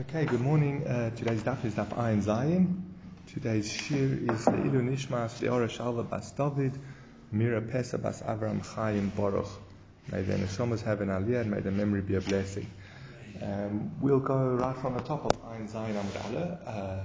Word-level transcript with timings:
Okay, 0.00 0.24
good 0.24 0.40
morning. 0.40 0.86
Uh, 0.86 1.10
today's 1.10 1.42
daf 1.42 1.62
is 1.62 1.74
daf 1.74 1.88
Ayin 1.88 2.22
Zayin. 2.24 2.80
Today's 3.34 3.70
shir 3.70 4.18
is 4.32 4.46
the 4.46 4.52
Ilu 4.52 4.80
Nishmas 4.80 5.40
Leora 5.40 5.68
Shalva 5.68 6.08
Bas 6.08 6.30
David, 6.30 6.72
Mira 7.30 7.60
Pesa 7.60 8.00
Bas 8.00 8.22
Avram 8.22 8.64
Chaim 8.64 9.12
Baruch. 9.14 9.50
May 10.10 10.22
the 10.22 10.36
neshamas 10.36 10.80
have 10.84 11.02
an 11.02 11.08
aliyah 11.08 11.42
and 11.42 11.50
may 11.50 11.60
the 11.60 11.70
memory 11.70 12.00
be 12.00 12.14
a 12.14 12.22
blessing. 12.22 12.66
Um, 13.42 13.90
we'll 14.00 14.20
go 14.20 14.38
right 14.54 14.74
from 14.78 14.94
the 14.94 15.02
top 15.02 15.26
of 15.26 15.32
Ayin 15.42 15.70
Zayin 15.70 15.92
Amud 15.92 16.66
uh, 16.66 17.02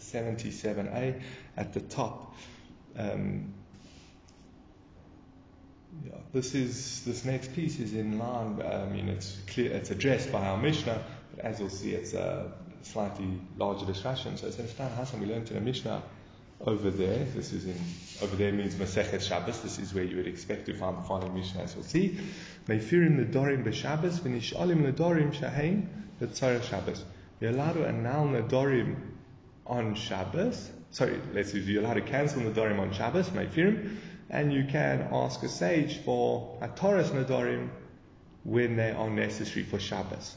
77a 0.00 1.22
at 1.56 1.72
the 1.72 1.80
top. 1.80 2.34
Um, 2.98 3.54
yeah, 6.04 6.12
this 6.34 6.54
is 6.54 7.04
this 7.06 7.24
next 7.24 7.54
piece 7.54 7.78
is 7.78 7.94
in 7.94 8.18
line. 8.18 8.60
I 8.60 8.84
mean, 8.84 9.08
it's 9.08 9.38
clear. 9.46 9.72
It's 9.72 9.90
addressed 9.90 10.30
by 10.30 10.46
our 10.46 10.58
Mishnah, 10.58 11.02
but 11.34 11.44
as 11.44 11.60
you'll 11.60 11.68
see, 11.68 11.92
it's 11.92 12.14
a 12.14 12.52
slightly 12.82 13.40
larger 13.56 13.86
discussion. 13.86 14.36
So 14.36 14.50
Hassan. 14.50 15.20
We 15.20 15.26
learned 15.26 15.50
in 15.50 15.56
a 15.56 15.60
Mishnah 15.60 16.02
over 16.60 16.90
there. 16.90 17.24
This 17.34 17.52
is 17.52 17.64
in 17.64 17.78
over 18.22 18.36
there 18.36 18.52
means 18.52 18.74
Masechet 18.74 19.22
Shabbos. 19.22 19.60
This 19.60 19.78
is 19.78 19.92
where 19.94 20.04
you 20.04 20.16
would 20.16 20.26
expect 20.26 20.66
to 20.66 20.74
find 20.74 20.98
the 20.98 21.02
following 21.02 21.34
Mishnah, 21.34 21.62
as 21.62 21.74
we'll 21.74 21.84
see. 21.84 22.18
Meifirim 22.66 23.18
nedorim 23.18 23.64
b'Shabbos 23.64 24.20
v'nishalim 24.20 24.92
nedorim 24.92 25.34
shahein 25.34 25.86
b'tzarech 26.20 26.62
Shabbos. 26.64 27.04
You're 27.40 27.50
allowed 27.50 27.74
to 27.74 27.86
annul 27.86 28.28
nedorim 28.28 28.96
on 29.66 29.94
Shabbos. 29.94 30.70
Sorry, 30.90 31.20
let's 31.32 31.52
see. 31.52 31.60
You're 31.60 31.82
allowed 31.82 31.94
to 31.94 32.02
cancel 32.02 32.42
the 32.42 32.50
nedorim 32.50 32.78
on 32.78 32.92
Shabbos. 32.92 33.30
Meifirim 33.30 33.96
and 34.30 34.52
you 34.52 34.64
can 34.64 35.08
ask 35.12 35.42
a 35.42 35.48
sage 35.48 35.98
for 35.98 36.58
a 36.60 36.68
Hataras 36.68 37.10
Nadarim 37.10 37.68
when 38.42 38.76
they 38.76 38.90
are 38.90 39.10
necessary 39.10 39.64
for 39.64 39.78
Shabbos. 39.78 40.34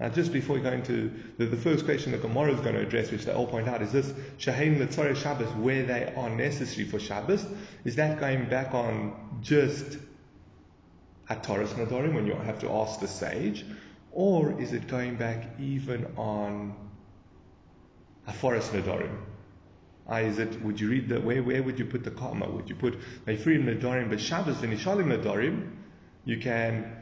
Now, 0.00 0.08
just 0.08 0.32
before 0.32 0.56
we 0.56 0.62
go 0.62 0.72
into 0.72 1.12
the, 1.36 1.44
the 1.44 1.58
first 1.58 1.84
question 1.84 2.12
that 2.12 2.22
Gemara 2.22 2.54
is 2.54 2.60
going 2.60 2.74
to 2.74 2.80
address, 2.80 3.10
which 3.10 3.26
they 3.26 3.32
all 3.32 3.46
point 3.46 3.68
out, 3.68 3.82
is 3.82 3.92
this 3.92 4.10
Shahain 4.38 4.78
Letzore 4.78 5.14
Shabbos 5.14 5.54
where 5.56 5.84
they 5.84 6.14
are 6.16 6.30
necessary 6.30 6.88
for 6.88 6.98
Shabbos? 6.98 7.44
Is 7.84 7.96
that 7.96 8.18
going 8.18 8.48
back 8.48 8.72
on 8.72 9.38
just 9.42 9.98
Hataras 11.28 11.74
Nadarim 11.74 12.14
when 12.14 12.26
you 12.26 12.32
have 12.32 12.58
to 12.60 12.70
ask 12.70 13.00
the 13.00 13.08
sage? 13.08 13.66
Or 14.10 14.58
is 14.58 14.72
it 14.72 14.88
going 14.88 15.16
back 15.16 15.60
even 15.60 16.06
on 16.16 16.74
Aforas 18.26 18.70
Nadarim? 18.70 19.18
Is 20.10 20.38
it, 20.38 20.62
would 20.62 20.80
you 20.80 20.88
read 20.88 21.10
the, 21.10 21.20
where, 21.20 21.42
where 21.42 21.62
would 21.62 21.78
you 21.78 21.84
put 21.84 22.04
the 22.04 22.10
comma? 22.10 22.50
Would 22.50 22.70
you 22.70 22.74
put 22.74 22.98
Meifrim 23.26 23.64
Nadarim, 23.64 24.08
but 24.08 24.18
Shabbos 24.18 24.56
V'nishalim 24.56 25.14
Nadarim, 25.14 25.76
you 26.24 26.38
can 26.38 26.96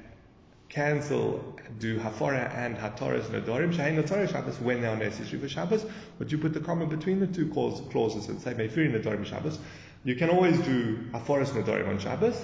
cancel, 0.68 1.56
do 1.78 1.98
Hafara 1.98 2.54
and 2.54 2.76
Hataras 2.76 3.24
Nadarim, 3.24 3.72
Shahin 3.72 4.02
Nadarim 4.02 4.30
Shabbos 4.30 4.60
when 4.60 4.82
they 4.82 4.88
are 4.88 4.96
necessary 4.96 5.40
for 5.40 5.48
Shabbos, 5.48 5.84
but 6.18 6.30
you 6.30 6.38
put 6.38 6.52
the 6.52 6.60
comma 6.60 6.86
between 6.86 7.20
the 7.20 7.26
two 7.26 7.48
clauses 7.48 8.28
and 8.28 8.40
say 8.40 8.54
Meifrim 8.54 8.92
Nadarim 8.92 9.24
Shabbos. 9.24 9.58
You 10.04 10.14
can 10.16 10.30
always 10.30 10.58
do 10.60 10.98
Hafaras 11.12 11.50
Nadarim 11.50 11.88
on 11.88 11.98
Shabbos, 11.98 12.38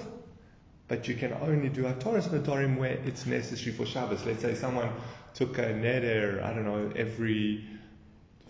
but 0.89 1.07
you 1.09 1.15
can 1.15 1.33
only 1.35 1.69
do 1.69 1.83
Hataras 1.83 2.29
Nadarim 2.29 2.79
where 2.79 2.99
it's 3.05 3.27
necessary 3.27 3.75
for 3.75 3.87
Shabbos. 3.87 4.25
Let's 4.25 4.43
say 4.43 4.55
someone 4.55 4.91
took 5.35 5.59
a 5.59 5.63
neder, 5.63 6.43
I 6.43 6.53
don't 6.55 6.65
know, 6.65 6.93
every 6.97 7.69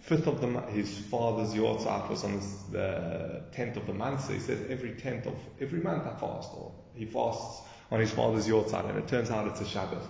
fifth 0.00 0.27
of 0.27 0.41
the 0.41 0.47
month, 0.47 0.69
his 0.69 0.98
father's 0.98 1.55
yahrzeit 1.55 2.11
was 2.11 2.25
on 2.25 2.39
the 2.70 3.42
tenth 3.52 3.77
of 3.77 3.86
the 3.86 3.95
month, 3.95 4.27
so 4.27 4.34
he 4.34 4.39
said 4.39 4.67
every 4.69 4.92
tenth 4.92 5.27
of 5.27 5.34
every 5.61 5.80
month 5.80 6.05
I 6.06 6.14
fast, 6.20 6.50
or 6.55 6.72
he 6.95 7.06
fasts 7.06 7.62
on 7.95 8.00
his 8.00 8.11
father's 8.11 8.48
yahrzeit, 8.48 8.91
and 8.91 8.98
it 8.98 9.06
turns 9.06 9.31
out 9.31 9.47
it's 9.47 9.61
a 9.61 9.64
Shabbos. 9.64 10.03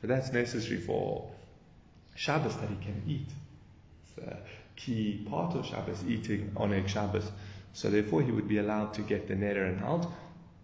So 0.00 0.06
that's 0.06 0.32
necessary 0.32 0.78
for 0.78 1.28
Shabbos 2.14 2.56
that 2.56 2.68
he 2.68 2.76
can 2.76 3.02
eat. 3.04 3.26
It's 4.04 4.28
a 4.28 4.38
key 4.76 5.26
part 5.28 5.56
of 5.56 5.66
Shabbos, 5.66 6.04
eating 6.06 6.52
on 6.56 6.72
a 6.72 6.86
Shabbos. 6.86 7.28
So 7.72 7.90
therefore 7.90 8.22
he 8.22 8.30
would 8.30 8.46
be 8.46 8.58
allowed 8.58 8.94
to 8.94 9.02
get 9.02 9.26
the 9.26 9.34
neder 9.34 9.66
and 9.66 9.82
out. 9.82 10.06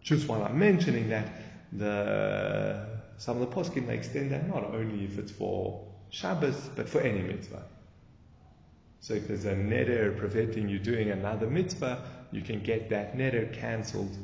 Just 0.03 0.29
while 0.29 0.45
I'm 0.45 0.57
mentioning 0.57 1.09
that, 1.09 1.27
the 1.73 2.87
some 3.17 3.43
of 3.43 3.51
the 3.51 3.57
poskim 3.57 3.89
may 3.89 3.97
extend 3.97 4.31
that 4.31 4.47
not 4.47 4.63
only 4.73 5.05
if 5.05 5.19
it's 5.19 5.33
for 5.33 5.85
Shabbos, 6.11 6.71
but 6.77 6.89
for 6.89 7.01
any 7.01 7.23
mitzvah. 7.23 7.65
So 9.01 9.15
if 9.15 9.27
there's 9.27 9.47
a 9.47 9.57
neder 9.57 10.17
preventing 10.17 10.69
you 10.69 10.79
doing 10.79 11.11
another 11.11 11.49
mitzvah, 11.49 12.05
you 12.31 12.43
can 12.43 12.61
get 12.61 12.91
that 12.91 13.17
neder 13.17 13.53
cancelled 13.53 14.17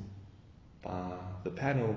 by 0.83 1.17
the 1.43 1.51
panel 1.51 1.97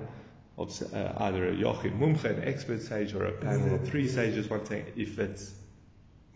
of 0.58 0.82
uh, 0.92 1.12
either 1.18 1.48
a 1.48 1.52
Yochid 1.52 1.98
Mumche, 1.98 2.24
an 2.24 2.42
expert 2.44 2.82
sage, 2.82 3.14
or 3.14 3.26
a 3.26 3.32
panel 3.32 3.76
of 3.76 3.88
three 3.88 4.08
sages, 4.08 4.50
one 4.50 4.66
saying 4.66 4.86
if 4.96 5.18
it's. 5.18 5.54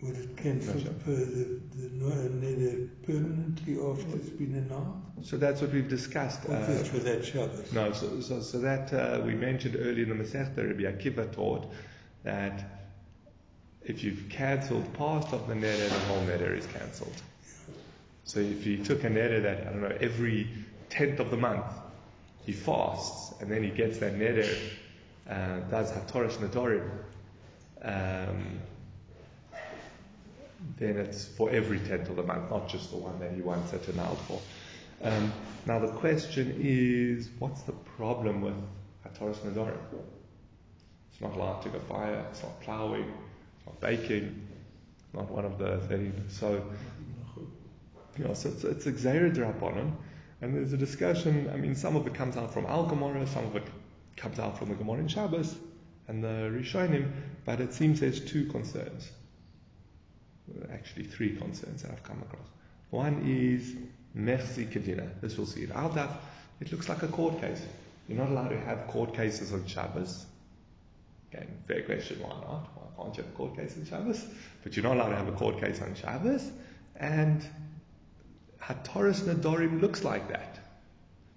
Would 0.01 0.17
it 0.17 0.37
cancel 0.37 0.75
the, 0.75 1.13
the, 1.13 1.61
the 1.77 2.89
permanently 3.07 3.79
after 3.79 4.17
it's 4.17 4.31
been 4.31 4.55
announced? 4.55 5.31
So 5.31 5.37
that's 5.37 5.61
what 5.61 5.73
we've 5.73 5.89
discussed. 5.89 6.41
Or 6.49 6.57
uh, 6.57 6.67
just 6.67 6.91
for 6.91 6.99
that 6.99 7.25
Shabbos? 7.25 7.73
No, 7.73 7.93
so, 7.93 8.21
so, 8.21 8.41
so 8.41 8.59
that 8.61 8.93
uh, 8.93 9.21
we 9.25 9.35
mentioned 9.35 9.77
earlier 9.79 10.05
in 10.05 10.09
the 10.09 10.25
Masechta, 10.25 10.57
Rabbi 10.57 10.83
Akiva 10.83 11.33
taught 11.33 11.73
that 12.25 12.65
if 13.85 14.03
you've 14.03 14.29
cancelled 14.29 14.93
part 14.95 15.33
of 15.33 15.47
the 15.47 15.55
neder, 15.55 15.89
the 15.89 15.99
whole 16.01 16.23
neder 16.23 16.57
is 16.57 16.67
cancelled. 16.67 17.23
So 18.25 18.41
if 18.41 18.67
you 18.67 18.85
took 18.85 19.05
a 19.05 19.09
neder 19.09 19.43
that, 19.43 19.67
I 19.69 19.71
don't 19.71 19.83
know, 19.83 19.97
every 20.01 20.49
tenth 20.91 21.21
of 21.21 21.31
the 21.31 21.37
month, 21.37 21.67
he 22.45 22.53
fasts, 22.53 23.41
and 23.41 23.51
then 23.51 23.63
he 23.63 23.71
gets 23.71 23.99
that 23.99 24.15
neder, 24.15 24.49
uh, 25.29 25.61
does 25.71 25.91
Hatorash 25.93 26.37
Nadorim, 26.39 26.89
um, 27.83 28.61
then 30.79 30.97
it's 30.97 31.27
for 31.27 31.51
every 31.51 31.79
tenth 31.81 32.09
of 32.09 32.17
the 32.17 32.23
month, 32.23 32.51
not 32.51 32.69
just 32.69 32.91
the 32.91 32.97
one 32.97 33.19
that 33.21 33.33
he 33.33 33.41
wants 33.41 33.73
it 33.73 33.89
annulled 33.89 34.19
for. 34.19 34.41
Um, 35.03 35.33
now 35.67 35.79
the 35.79 35.89
question 35.89 36.57
is, 36.61 37.29
what's 37.39 37.63
the 37.63 37.73
problem 37.73 38.41
with 38.41 38.55
Hatorash 39.07 39.39
Nadorim? 39.39 39.79
It's 41.13 41.21
not 41.21 41.35
allowed 41.35 41.63
to 41.63 41.69
go 41.69 41.79
fire, 41.81 42.25
it's 42.31 42.43
not 42.43 42.61
plowing, 42.63 43.13
not 43.67 43.81
baking, 43.81 44.47
not 45.13 45.31
one 45.31 45.45
of 45.45 45.59
the 45.59 45.79
things. 45.89 46.37
So, 46.37 46.65
you 48.17 48.25
know, 48.25 48.35
so 48.35 48.49
it's, 48.51 48.65
it's 48.65 48.87
a 48.87 48.93
Xera 48.93 49.35
Draponim, 49.35 49.93
and 50.43 50.55
there's 50.55 50.73
a 50.73 50.77
discussion. 50.77 51.49
I 51.53 51.57
mean, 51.57 51.75
some 51.75 51.97
of 51.97 52.07
it 52.07 52.15
comes 52.15 52.37
out 52.37 52.53
from 52.53 52.67
Al 52.67 52.85
Gemara, 52.85 53.27
some 53.27 53.47
of 53.47 53.57
it 53.57 53.63
comes 54.17 54.39
out 54.39 54.59
from 54.59 54.69
the 54.69 54.75
Gemara 54.75 54.99
in 54.99 55.09
Shabbos 55.09 55.55
and 56.09 56.23
the 56.23 56.51
Rishonim, 56.53 57.11
but 57.45 57.61
it 57.61 57.73
seems 57.73 58.01
there's 58.01 58.21
two 58.21 58.47
concerns. 58.47 59.11
Actually, 60.73 61.05
three 61.05 61.37
concerns 61.37 61.83
that 61.83 61.93
I've 61.93 62.03
come 62.03 62.21
across. 62.23 62.47
One 62.91 63.23
is 63.25 63.77
Mercy 64.15 64.67
Kedina. 64.67 65.09
This 65.21 65.39
we'll 65.39 65.47
see. 65.47 65.67
Al 65.73 65.91
Daf, 65.91 66.11
it 66.61 66.73
looks 66.73 66.89
like 66.89 67.03
a 67.05 67.09
court 67.09 67.41
case. 67.41 67.63
You're 68.09 68.19
not 68.19 68.29
allowed 68.29 68.49
to 68.49 68.59
have 68.61 68.89
court 68.89 69.15
cases 69.15 69.53
on 69.53 69.65
Shabbos. 69.67 70.27
Again, 71.33 71.47
fair 71.69 71.83
question, 71.83 72.21
why 72.21 72.31
not? 72.31 72.69
Why 72.75 73.05
can't 73.05 73.17
you 73.17 73.23
have 73.23 73.33
a 73.33 73.37
court 73.37 73.57
case 73.57 73.77
on 73.79 73.87
Shabbos? 73.87 74.27
But 74.65 74.77
you're 74.77 74.83
not 74.83 74.97
allowed 74.97 75.11
to 75.11 75.17
have 75.17 75.29
a 75.29 75.33
court 75.33 75.61
case 75.61 75.81
on 75.81 75.95
Shabbos. 75.95 76.51
And 76.97 77.43
Hataras 78.63 79.23
Nadorim 79.23 79.81
looks 79.81 80.05
like 80.05 80.29
that. 80.29 80.59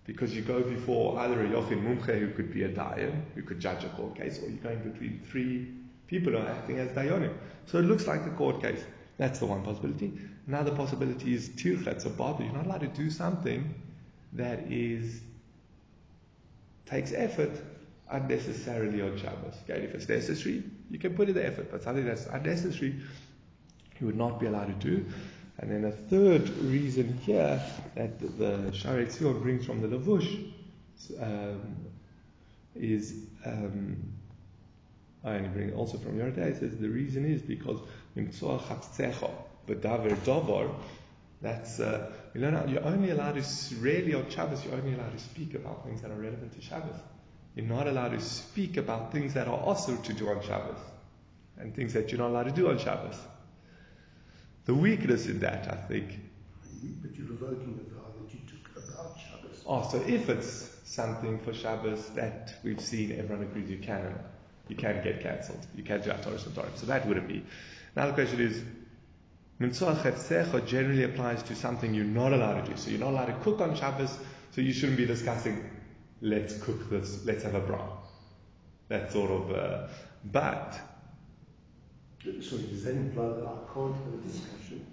Because 0.06 0.36
you 0.36 0.44
go 0.44 0.62
before 0.62 1.18
either 1.20 1.44
a 1.44 1.48
Yochin 1.48 1.84
Mumche 1.84 2.20
who 2.20 2.32
could 2.32 2.54
be 2.54 2.64
a 2.64 2.70
Dayan, 2.70 3.24
who 3.34 3.42
could 3.42 3.60
judge 3.60 3.84
a 3.84 3.90
court 3.90 4.16
case, 4.16 4.40
or 4.40 4.50
you're 4.50 4.60
going 4.60 4.80
between 4.80 5.20
three 5.32 5.74
people 6.08 6.34
who 6.34 6.38
are 6.38 6.48
acting 6.48 6.78
as 6.78 6.90
Dayanim. 6.90 7.34
So 7.66 7.80
it 7.80 7.84
looks 7.84 8.06
like 8.06 8.26
a 8.26 8.30
court 8.30 8.62
case. 8.62 8.84
That's 9.18 9.40
the 9.40 9.48
one 9.48 9.64
possibility. 9.64 10.14
Another 10.48 10.76
possibility 10.76 11.34
is 11.34 11.50
Tircha, 11.50 11.88
it's 11.88 12.06
bother. 12.06 12.44
You're 12.44 12.54
not 12.54 12.68
allowed 12.68 12.82
to 12.82 12.88
do 12.88 13.10
something 13.10 13.74
that 14.34 14.72
is 14.72 15.22
takes 16.86 17.14
effort 17.14 17.52
unnecessarily 18.12 19.02
on 19.02 19.18
Shabbos. 19.18 19.56
Okay, 19.64 19.82
if 19.82 19.96
it's 19.96 20.08
necessary, 20.08 20.64
you 20.92 21.00
can 21.00 21.16
put 21.16 21.30
in 21.30 21.36
the 21.36 21.46
effort, 21.46 21.72
but 21.72 21.82
something 21.82 22.06
that's 22.06 22.28
unnecessary, 22.28 22.96
you 24.00 24.06
would 24.06 24.18
not 24.18 24.40
be 24.40 24.46
allowed 24.46 24.80
to 24.80 24.88
do. 24.88 25.06
And 25.58 25.72
then 25.72 25.86
a 25.86 25.92
third 25.92 26.50
reason 26.58 27.18
here 27.26 27.62
that 27.96 28.20
the, 28.20 28.72
Shaarei 28.72 29.08
Tzion 29.08 29.42
brings 29.42 29.66
from 29.66 29.82
the 29.82 29.88
Lavush 29.88 30.52
um, 31.22 31.76
is, 32.76 33.14
um, 33.46 33.98
I 35.24 35.36
only 35.36 35.50
bring 35.50 35.74
also 35.74 35.98
from 35.98 36.18
Yardai, 36.18 36.52
it 36.52 36.60
says 36.60 36.78
the 36.78 36.90
reason 36.90 37.26
is 37.26 37.42
because 37.42 37.80
that's 41.42 41.80
uh, 41.80 42.12
you 42.34 42.42
know, 42.42 42.66
you're 42.68 42.86
only 42.86 43.10
allowed 43.12 43.36
to 43.36 43.76
really 43.76 44.14
on 44.14 44.30
Shabbos. 44.30 44.64
You're 44.66 44.76
only 44.76 44.94
allowed 44.94 45.12
to 45.12 45.24
speak 45.24 45.54
about 45.54 45.86
things 45.86 46.02
that 46.02 46.12
are 46.12 46.16
relevant 46.16 46.54
to 46.54 46.62
Shabbos. 46.62 46.96
You're 47.56 47.66
not 47.66 47.88
allowed 47.88 48.12
to 48.12 48.20
speak 48.20 48.78
about 48.78 49.12
things 49.12 49.34
that 49.34 49.48
are 49.48 49.58
also 49.58 49.96
to 49.96 50.14
do 50.14 50.30
on 50.30 50.42
Shabbos 50.44 50.78
and 51.58 51.74
things 51.74 51.94
that 51.94 52.12
you're 52.12 52.20
not 52.20 52.30
allowed 52.30 52.44
to 52.44 52.52
do 52.52 52.70
on 52.70 52.78
Shabbos. 52.78 53.16
The 54.66 54.74
weakness 54.74 55.28
in 55.28 55.40
that, 55.40 55.72
I 55.72 55.76
think. 55.76 56.20
But 57.02 57.16
you're 57.16 57.28
revoking 57.28 57.78
the 57.78 57.96
vow 57.96 58.08
that 58.20 58.34
you 58.34 58.40
took 58.48 58.84
about 58.84 59.16
Shabbos. 59.20 59.64
Oh, 59.66 59.88
so 59.88 60.04
if 60.08 60.28
it's 60.30 60.72
something 60.84 61.40
for 61.40 61.54
Shabbos 61.54 62.10
that 62.16 62.56
we've 62.64 62.82
seen, 62.82 63.12
everyone 63.12 63.46
agrees 63.46 63.70
you 63.70 63.78
can, 63.78 64.18
you 64.68 64.76
can 64.76 65.04
get 65.04 65.22
cancelled. 65.22 65.66
You 65.76 65.84
can't 65.84 66.04
do 66.04 66.10
Ataris 66.10 66.46
and 66.48 66.78
So 66.78 66.88
that 66.88 67.08
wouldn't 67.08 67.28
be. 67.28 67.46
Now 67.96 68.08
the 68.08 68.14
question 68.14 68.42
is, 68.42 68.64
Mitzvah 69.60 70.02
Chetzecha 70.04 70.66
generally 70.66 71.04
applies 71.04 71.44
to 71.44 71.56
something 71.56 71.94
you're 71.94 72.04
not 72.04 72.34
allowed 72.34 72.66
to 72.66 72.72
do. 72.72 72.78
So 72.78 72.90
you're 72.90 73.00
not 73.00 73.12
allowed 73.12 73.28
to 73.28 73.38
cook 73.44 73.62
on 73.62 73.76
Shabbos, 73.76 74.18
so 74.52 74.62
you 74.62 74.74
shouldn't 74.74 74.98
be 74.98 75.06
discussing, 75.06 75.70
let's 76.22 76.58
cook 76.58 76.90
this, 76.90 77.24
let's 77.24 77.44
have 77.44 77.56
a 77.56 77.60
bra. 77.60 77.88
That 78.88 79.12
sort 79.12 79.30
of, 79.30 79.52
uh, 79.52 79.88
but. 80.24 80.80
So 82.26 82.58
does 82.58 82.84
that 82.86 82.96
I 82.96 83.74
can't 83.74 83.96
have 83.96 84.14
a 84.14 84.28
discussion? 84.28 84.86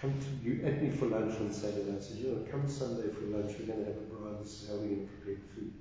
Come 0.00 0.14
to, 0.14 0.48
you 0.48 0.64
at 0.64 0.80
me 0.80 0.90
for 0.90 1.06
lunch 1.06 1.34
on 1.40 1.52
Saturday. 1.52 1.96
I 1.96 2.00
said, 2.00 2.18
you 2.18 2.28
know, 2.28 2.50
come 2.50 2.68
Sunday 2.68 3.08
for 3.12 3.24
lunch, 3.36 3.56
we're 3.58 3.66
going 3.66 3.80
to 3.80 3.86
have 3.86 3.96
a 3.96 4.06
bra, 4.06 4.38
this 4.40 4.62
is 4.62 4.68
how 4.68 4.74
we're 4.76 4.86
going 4.88 5.08
to 5.08 5.12
prepare 5.24 5.42
food. 5.54 5.72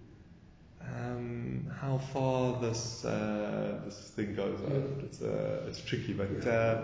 Um, 0.82 1.72
how 1.80 2.00
far 2.00 2.60
this 2.60 3.06
uh, 3.06 3.82
this 3.86 4.12
thing 4.16 4.34
goes, 4.36 4.60
uh, 4.62 4.82
it's 5.06 5.22
uh, 5.22 5.66
it's 5.68 5.80
tricky, 5.82 6.14
but 6.14 6.48
uh, 6.48 6.82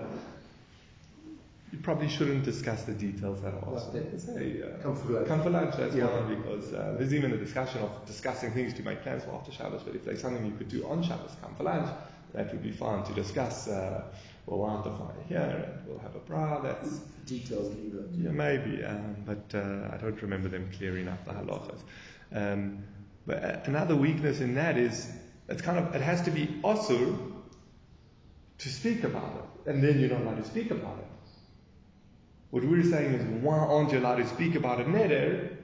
you 1.71 1.79
probably 1.79 2.07
shouldn't 2.07 2.43
discuss 2.43 2.83
the 2.83 2.93
details 2.93 3.43
at 3.43 3.55
all. 3.55 3.73
Like 3.73 4.11
that. 4.11 4.21
Say, 4.21 4.61
uh, 4.61 4.81
Come 4.83 4.95
for 4.95 5.09
lunch. 5.13 5.27
Come 5.27 5.41
for 5.41 5.49
lunch, 5.49 5.75
that's 5.77 5.95
Yeah. 5.95 6.07
fine, 6.07 6.41
because 6.41 6.73
uh, 6.73 6.95
there's 6.99 7.13
even 7.13 7.33
a 7.33 7.37
discussion 7.37 7.81
of 7.81 8.05
discussing 8.05 8.51
things 8.51 8.75
to 8.75 8.83
make 8.83 9.01
plans 9.01 9.23
for 9.23 9.31
after 9.31 9.51
Shabbos, 9.51 9.81
but 9.81 9.95
if 9.95 10.05
there's 10.05 10.21
something 10.21 10.45
you 10.45 10.53
could 10.57 10.69
do 10.69 10.87
on 10.87 11.01
Shabbos, 11.01 11.31
come 11.41 11.55
for 11.55 11.63
lunch, 11.63 11.89
that 12.33 12.51
would 12.51 12.63
be 12.63 12.71
fun 12.71 13.03
to 13.05 13.13
discuss. 13.13 13.67
Uh, 13.67 14.03
we'll 14.45 14.65
fire 14.83 15.23
here, 15.27 15.39
and 15.39 15.87
we'll 15.87 15.99
have 15.99 16.15
a 16.15 16.19
bra, 16.19 16.59
that's, 16.61 16.99
Details 17.25 17.75
yeah, 18.17 18.29
maybe, 18.29 18.83
um, 18.85 19.17
but 19.25 19.53
uh, 19.53 19.89
I 19.91 19.97
don't 19.97 20.21
remember 20.21 20.47
them 20.47 20.69
clearing 20.77 21.09
up 21.09 21.25
the 21.25 21.31
halachas. 21.31 21.79
Um, 22.33 22.83
but 23.25 23.43
uh, 23.43 23.59
another 23.65 23.97
weakness 23.97 24.39
in 24.39 24.55
that 24.55 24.77
is 24.77 25.11
it's 25.49 25.61
kind 25.61 25.77
of 25.77 25.93
it 25.93 26.01
has 26.01 26.21
to 26.21 26.31
be 26.31 26.47
osur 26.63 27.17
to 28.59 28.69
speak 28.69 29.03
about 29.03 29.33
it, 29.65 29.71
and 29.71 29.83
then 29.83 29.99
you're 29.99 30.09
not 30.09 30.21
allowed 30.21 30.37
to 30.37 30.45
speak 30.45 30.71
about 30.71 30.99
it. 30.99 31.05
What 32.51 32.63
we're 32.63 32.83
saying 32.83 33.13
is 33.13 33.43
why 33.43 33.57
aren't 33.57 33.91
you 33.91 33.99
allowed 33.99 34.17
to 34.17 34.27
speak 34.27 34.55
about 34.55 34.79
a 34.79 34.85
neder 34.85 35.57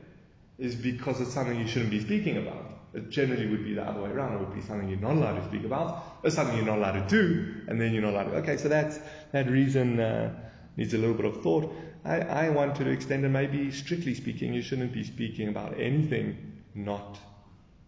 is 0.59 0.75
because 0.75 1.21
it's 1.21 1.33
something 1.33 1.57
you 1.57 1.67
shouldn't 1.67 1.91
be 1.91 2.01
speaking 2.01 2.37
about. 2.37 2.72
It 2.93 3.09
generally 3.09 3.47
would 3.47 3.63
be 3.63 3.73
the 3.73 3.83
other 3.83 4.01
way 4.01 4.11
around. 4.11 4.35
It 4.35 4.39
would 4.41 4.53
be 4.53 4.61
something 4.61 4.87
you're 4.87 4.99
not 4.99 5.13
allowed 5.13 5.39
to 5.39 5.47
speak 5.47 5.63
about, 5.63 6.19
or 6.23 6.29
something 6.29 6.55
you're 6.55 6.65
not 6.65 6.77
allowed 6.77 7.07
to 7.07 7.09
do, 7.09 7.61
and 7.67 7.81
then 7.81 7.91
you're 7.93 8.03
not 8.03 8.13
allowed 8.13 8.31
to. 8.31 8.35
Okay, 8.37 8.57
so 8.57 8.69
that's 8.69 8.99
that 9.31 9.49
reason 9.49 9.99
uh, 9.99 10.33
needs 10.77 10.93
a 10.93 10.97
little 10.97 11.15
bit 11.15 11.25
of 11.25 11.41
thought. 11.41 11.73
I, 12.05 12.19
I 12.19 12.49
wanted 12.49 12.83
to 12.83 12.89
extend 12.91 13.25
it. 13.25 13.29
Maybe 13.29 13.71
strictly 13.71 14.13
speaking, 14.13 14.53
you 14.53 14.61
shouldn't 14.61 14.93
be 14.93 15.03
speaking 15.03 15.47
about 15.47 15.79
anything 15.79 16.61
not 16.75 17.17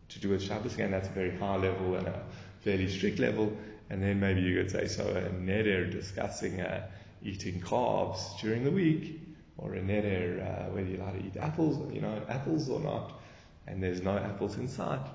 to 0.10 0.20
do 0.20 0.30
with 0.30 0.42
Shabbos. 0.42 0.74
Again, 0.74 0.92
that's 0.92 1.08
a 1.08 1.12
very 1.12 1.36
high 1.38 1.58
level 1.58 1.96
and 1.96 2.08
a 2.08 2.24
fairly 2.62 2.88
strict 2.88 3.20
level. 3.20 3.56
And 3.90 4.02
then 4.02 4.20
maybe 4.20 4.42
you 4.42 4.56
could 4.56 4.72
say 4.72 4.88
so 4.88 5.04
a 5.04 5.30
neder 5.30 5.92
discussing 5.92 6.62
uh, 6.62 6.88
eating 7.24 7.62
carbs 7.62 8.40
during 8.40 8.64
the 8.64 8.72
week, 8.72 9.22
or 9.58 9.76
a 9.76 9.82
neder 9.82 10.42
uh, 10.42 10.72
whether 10.72 10.88
you're 10.88 11.02
allowed 11.02 11.20
to 11.20 11.26
eat 11.26 11.38
apples, 11.38 11.94
you 11.94 12.02
know, 12.02 12.22
apples 12.28 12.70
or 12.70 12.80
not, 12.80 13.20
and 13.68 13.82
there's 13.82 14.02
no 14.02 14.18
apples 14.18 14.58
inside, 14.58 15.08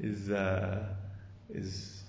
is 0.00 0.30
uh, 0.30 0.84
is 1.50 2.02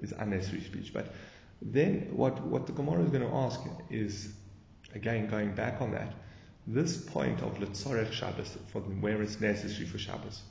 is 0.00 0.12
unnecessary 0.12 0.62
speech. 0.62 0.92
But 0.92 1.12
then 1.60 2.08
what 2.12 2.40
what 2.42 2.66
the 2.66 2.72
Gemara 2.72 3.02
is 3.02 3.10
going 3.10 3.28
to 3.28 3.34
ask 3.34 3.60
is 3.90 4.32
again 4.94 5.28
going 5.28 5.54
back 5.54 5.80
on 5.80 5.92
that, 5.92 6.12
this 6.66 6.96
point 6.96 7.40
of 7.40 7.58
letzorech 7.58 8.12
Shabbos 8.12 8.56
for 8.72 8.80
where 8.80 9.22
it's 9.22 9.40
necessary 9.40 9.86
for 9.86 9.98
Shabbos. 9.98 10.42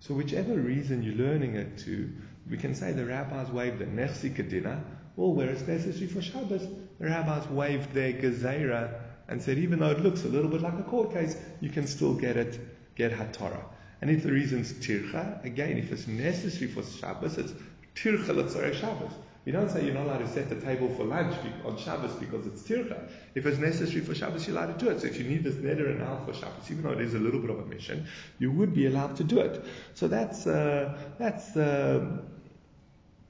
So 0.00 0.14
whichever 0.14 0.54
reason 0.54 1.02
you're 1.02 1.14
learning 1.14 1.56
it 1.56 1.78
to, 1.78 2.12
we 2.48 2.56
can 2.56 2.74
say 2.74 2.92
the 2.92 3.04
rabbis 3.04 3.48
waived 3.48 3.78
the 3.80 3.86
nechsi 3.86 4.34
kedina, 4.34 4.80
or 5.16 5.34
where 5.34 5.48
it's 5.48 5.66
necessary 5.66 6.06
for 6.06 6.22
Shabbos, 6.22 6.62
the 7.00 7.06
rabbis 7.06 7.48
waived 7.48 7.92
their 7.92 8.12
gezerah 8.12 9.00
and 9.28 9.42
said 9.42 9.58
even 9.58 9.80
though 9.80 9.90
it 9.90 10.00
looks 10.00 10.24
a 10.24 10.28
little 10.28 10.50
bit 10.50 10.62
like 10.62 10.78
a 10.78 10.82
court 10.82 11.12
case, 11.12 11.36
you 11.60 11.68
can 11.68 11.86
still 11.86 12.14
get 12.14 12.36
it, 12.36 12.58
get 12.94 13.12
hatorah. 13.12 13.64
And 14.00 14.10
if 14.10 14.22
the 14.22 14.32
reason's 14.32 14.72
tircha, 14.72 15.44
again, 15.44 15.76
if 15.78 15.90
it's 15.90 16.06
necessary 16.06 16.70
for 16.70 16.82
Shabbos, 16.82 17.38
it's 17.38 17.52
tircha 17.94 18.28
letzoreh 18.28 18.74
Shabbos. 18.74 19.12
You 19.44 19.52
don't 19.52 19.70
say 19.70 19.84
you're 19.84 19.94
not 19.94 20.04
allowed 20.04 20.18
to 20.18 20.28
set 20.28 20.50
the 20.50 20.60
table 20.60 20.94
for 20.94 21.04
lunch 21.04 21.34
on 21.64 21.78
Shabbos 21.78 22.12
because 22.16 22.46
it's 22.46 22.62
tircha. 22.62 23.08
If 23.34 23.46
it's 23.46 23.58
necessary 23.58 24.02
for 24.02 24.14
Shabbos, 24.14 24.46
you're 24.46 24.56
allowed 24.56 24.78
to 24.78 24.84
do 24.84 24.90
it. 24.90 25.00
So 25.00 25.06
if 25.06 25.18
you 25.18 25.24
need 25.24 25.42
this 25.42 25.54
neder 25.54 25.90
and 25.90 26.02
out 26.02 26.26
for 26.26 26.34
Shabbos, 26.34 26.70
even 26.70 26.82
though 26.82 26.92
it 26.92 27.00
is 27.00 27.14
a 27.14 27.18
little 27.18 27.40
bit 27.40 27.50
of 27.50 27.58
a 27.60 27.64
mission, 27.64 28.06
you 28.38 28.52
would 28.52 28.74
be 28.74 28.86
allowed 28.86 29.16
to 29.16 29.24
do 29.24 29.40
it. 29.40 29.64
So 29.94 30.06
that's 30.06 30.46
uh, 30.46 30.98
that's 31.18 31.56
um 31.56 32.20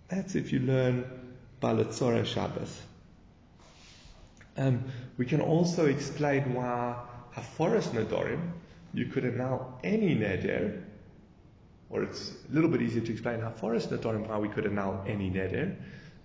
that's 0.09 0.35
if 0.35 0.53
you 0.53 0.59
learn 0.61 1.05
Balatzora 1.63 2.27
Shabbos. 2.27 2.81
Um, 4.57 4.85
we 5.17 5.25
can 5.25 5.41
also 5.41 5.87
explain 5.87 6.53
why 6.55 6.97
Haforas 7.37 7.91
Nadorim, 7.91 8.51
you 8.95 9.07
could 9.07 9.25
annul 9.25 9.79
any 9.85 10.15
neder, 10.17 10.83
or 11.91 12.03
it's 12.03 12.33
a 12.51 12.55
little 12.55 12.71
bit 12.71 12.83
easier 12.83 13.01
to 13.03 13.13
explain 13.13 13.41
Haforas 13.41 13.89
Nadorim 13.89 14.27
how 14.27 14.41
we 14.41 14.49
could 14.49 14.67
annul 14.67 15.05
any 15.07 15.31
neder, 15.31 15.77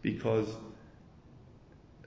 because 0.01 0.47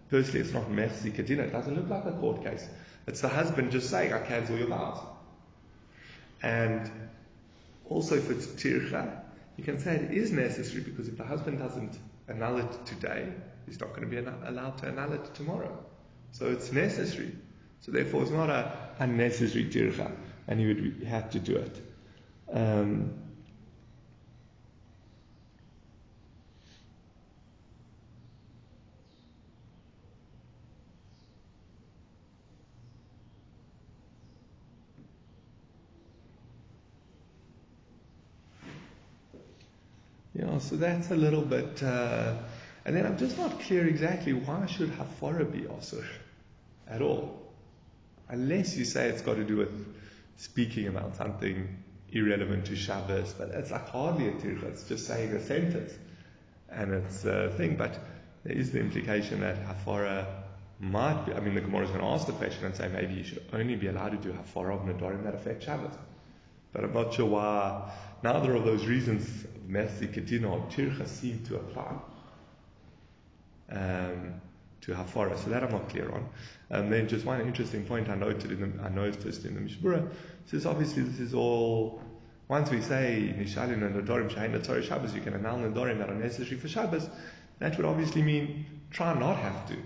firstly 0.09 0.41
it's 0.41 0.53
not 0.53 0.71
Mercy 0.71 1.11
Kadina, 1.11 1.41
it 1.41 1.53
doesn't 1.53 1.75
look 1.75 1.89
like 1.89 2.05
a 2.05 2.13
court 2.19 2.43
case. 2.43 2.67
It's 3.07 3.21
the 3.21 3.29
husband 3.29 3.71
just 3.71 3.91
saying, 3.91 4.13
I 4.13 4.21
cancel 4.21 4.57
your 4.57 4.69
vows. 4.69 4.99
And 6.43 6.91
also 7.89 8.17
if 8.17 8.31
it's 8.31 8.47
tircha, 8.47 9.21
you 9.57 9.65
can 9.65 9.79
say 9.79 9.97
it 9.97 10.11
is 10.11 10.33
necessary 10.33 10.83
because 10.83 11.09
if 11.09 11.17
the 11.17 11.25
husband 11.25 11.59
doesn't 11.59 11.99
annul 12.29 12.59
it 12.59 12.87
today, 12.87 13.33
he's 13.67 13.81
not 13.81 13.91
going 13.91 14.03
to 14.03 14.09
be 14.09 14.19
allowed 14.19 14.79
to 14.79 14.89
annul 14.89 15.13
it 15.13 15.35
tomorrow. 15.35 15.79
So 16.33 16.47
it's 16.47 16.73
necessary. 16.73 17.33
So 17.81 17.93
therefore 17.93 18.23
it's 18.23 18.33
not 18.33 18.51
a 18.51 18.73
unnecessary 18.99 19.67
tircha 19.67 20.11
and 20.49 20.61
he 20.61 20.67
would 20.67 21.03
have 21.07 21.31
to 21.31 21.41
do 21.41 21.57
it. 21.57 21.83
Um, 22.53 23.13
Yeah, 40.37 40.59
so 40.59 40.77
that's 40.77 41.11
a 41.11 41.17
little 41.17 41.41
bit, 41.41 41.83
uh, 41.83 42.35
and 42.85 42.95
then 42.95 43.07
I'm 43.07 43.17
just 43.17 43.39
not 43.39 43.59
clear 43.61 43.87
exactly 43.87 44.35
why 44.35 44.67
should 44.67 44.91
hafara 44.91 45.51
be 45.51 45.67
also 45.67 46.05
at 46.89 47.01
all, 47.01 47.41
unless 48.29 48.77
you 48.77 48.85
say 48.85 49.09
it's 49.09 49.23
got 49.23 49.37
to 49.37 49.45
do 49.45 49.57
with 49.57 49.71
speaking 50.37 50.89
about 50.89 51.17
something 51.17 51.83
irrelevant 52.11 52.67
to 52.67 52.77
Shabbos, 52.77 53.35
but 53.37 53.49
it's 53.51 53.71
like 53.71 53.89
hardly 53.89 54.29
a 54.29 54.33
tircha, 54.33 54.65
it's 54.65 54.85
just 54.85 55.07
saying 55.07 55.33
a 55.33 55.43
sentence, 55.43 55.93
and 56.71 56.93
it's 56.93 57.25
a 57.25 57.51
thing, 57.57 57.77
but 57.77 57.99
there 58.45 58.57
is 58.57 58.71
the 58.71 58.81
implication 58.81 59.41
that 59.41 59.57
hafara 59.67 60.27
might 60.79 61.25
be, 61.25 61.33
I 61.33 61.41
mean 61.41 61.55
the 61.55 61.61
Gemara 61.63 61.85
is 61.85 61.91
going 61.91 62.03
to 62.03 62.07
ask 62.07 62.27
the 62.27 62.33
question 62.33 62.67
and 62.67 62.77
say 62.77 62.89
maybe 62.89 63.15
you 63.15 63.25
should 63.25 63.43
only 63.53 63.77
be 63.77 63.87
allowed 63.87 64.11
to 64.11 64.19
do 64.19 64.33
hafara 64.33 64.75
of 64.75 64.83
Nadorim 64.83 65.25
that 65.25 65.35
affect 65.35 65.65
Shabbos. 65.65 65.95
But 66.73 66.85
I'm 66.85 66.93
not 66.93 67.15
sure 67.15 67.27
why 67.27 67.91
neither 68.23 68.55
of 68.55 68.65
those 68.65 68.87
reasons, 68.87 69.47
Mercy, 69.67 70.07
Kedina, 70.07 70.51
or 70.51 70.61
Tircha, 70.71 71.09
seem 71.09 71.43
to 71.45 71.57
apply 71.57 71.95
um, 73.71 74.41
to 74.87 74.93
Hafara. 74.93 75.37
So 75.43 75.51
that 75.51 75.63
I'm 75.63 75.73
not 75.73 75.89
clear 75.89 76.11
on. 76.11 76.29
And 76.71 76.93
then 76.93 77.09
just 77.09 77.25
one 77.25 77.41
interesting 77.41 77.85
point 77.85 78.09
I 78.09 78.15
noted 78.15 78.53
in 78.53 78.61
the, 78.61 78.83
I 78.83 78.89
noticed 78.89 79.45
in 79.45 79.55
the 79.55 79.61
Mishnah 79.61 79.83
Berurah 79.83 80.09
says 80.47 80.65
obviously 80.65 81.03
this 81.03 81.21
is 81.21 81.35
all. 81.35 82.01
Once 82.49 82.71
we 82.71 82.81
say 82.81 83.35
Nishalin 83.37 83.83
and 83.85 83.97
Nadorim 83.97 84.31
Shahin 84.31 84.53
Natzari 84.53 84.85
Shabbos, 84.85 85.13
you 85.13 85.21
can 85.21 85.35
annul 85.35 85.59
Nadorim 85.59 85.99
that 85.99 86.09
are 86.09 86.15
necessary 86.15 86.57
for 86.57 86.69
Shabbos. 86.69 87.09
That 87.59 87.77
would 87.77 87.87
obviously 87.87 88.23
mean 88.23 88.65
try 88.91 89.19
not 89.19 89.37
have 89.37 89.69
to. 89.69 89.77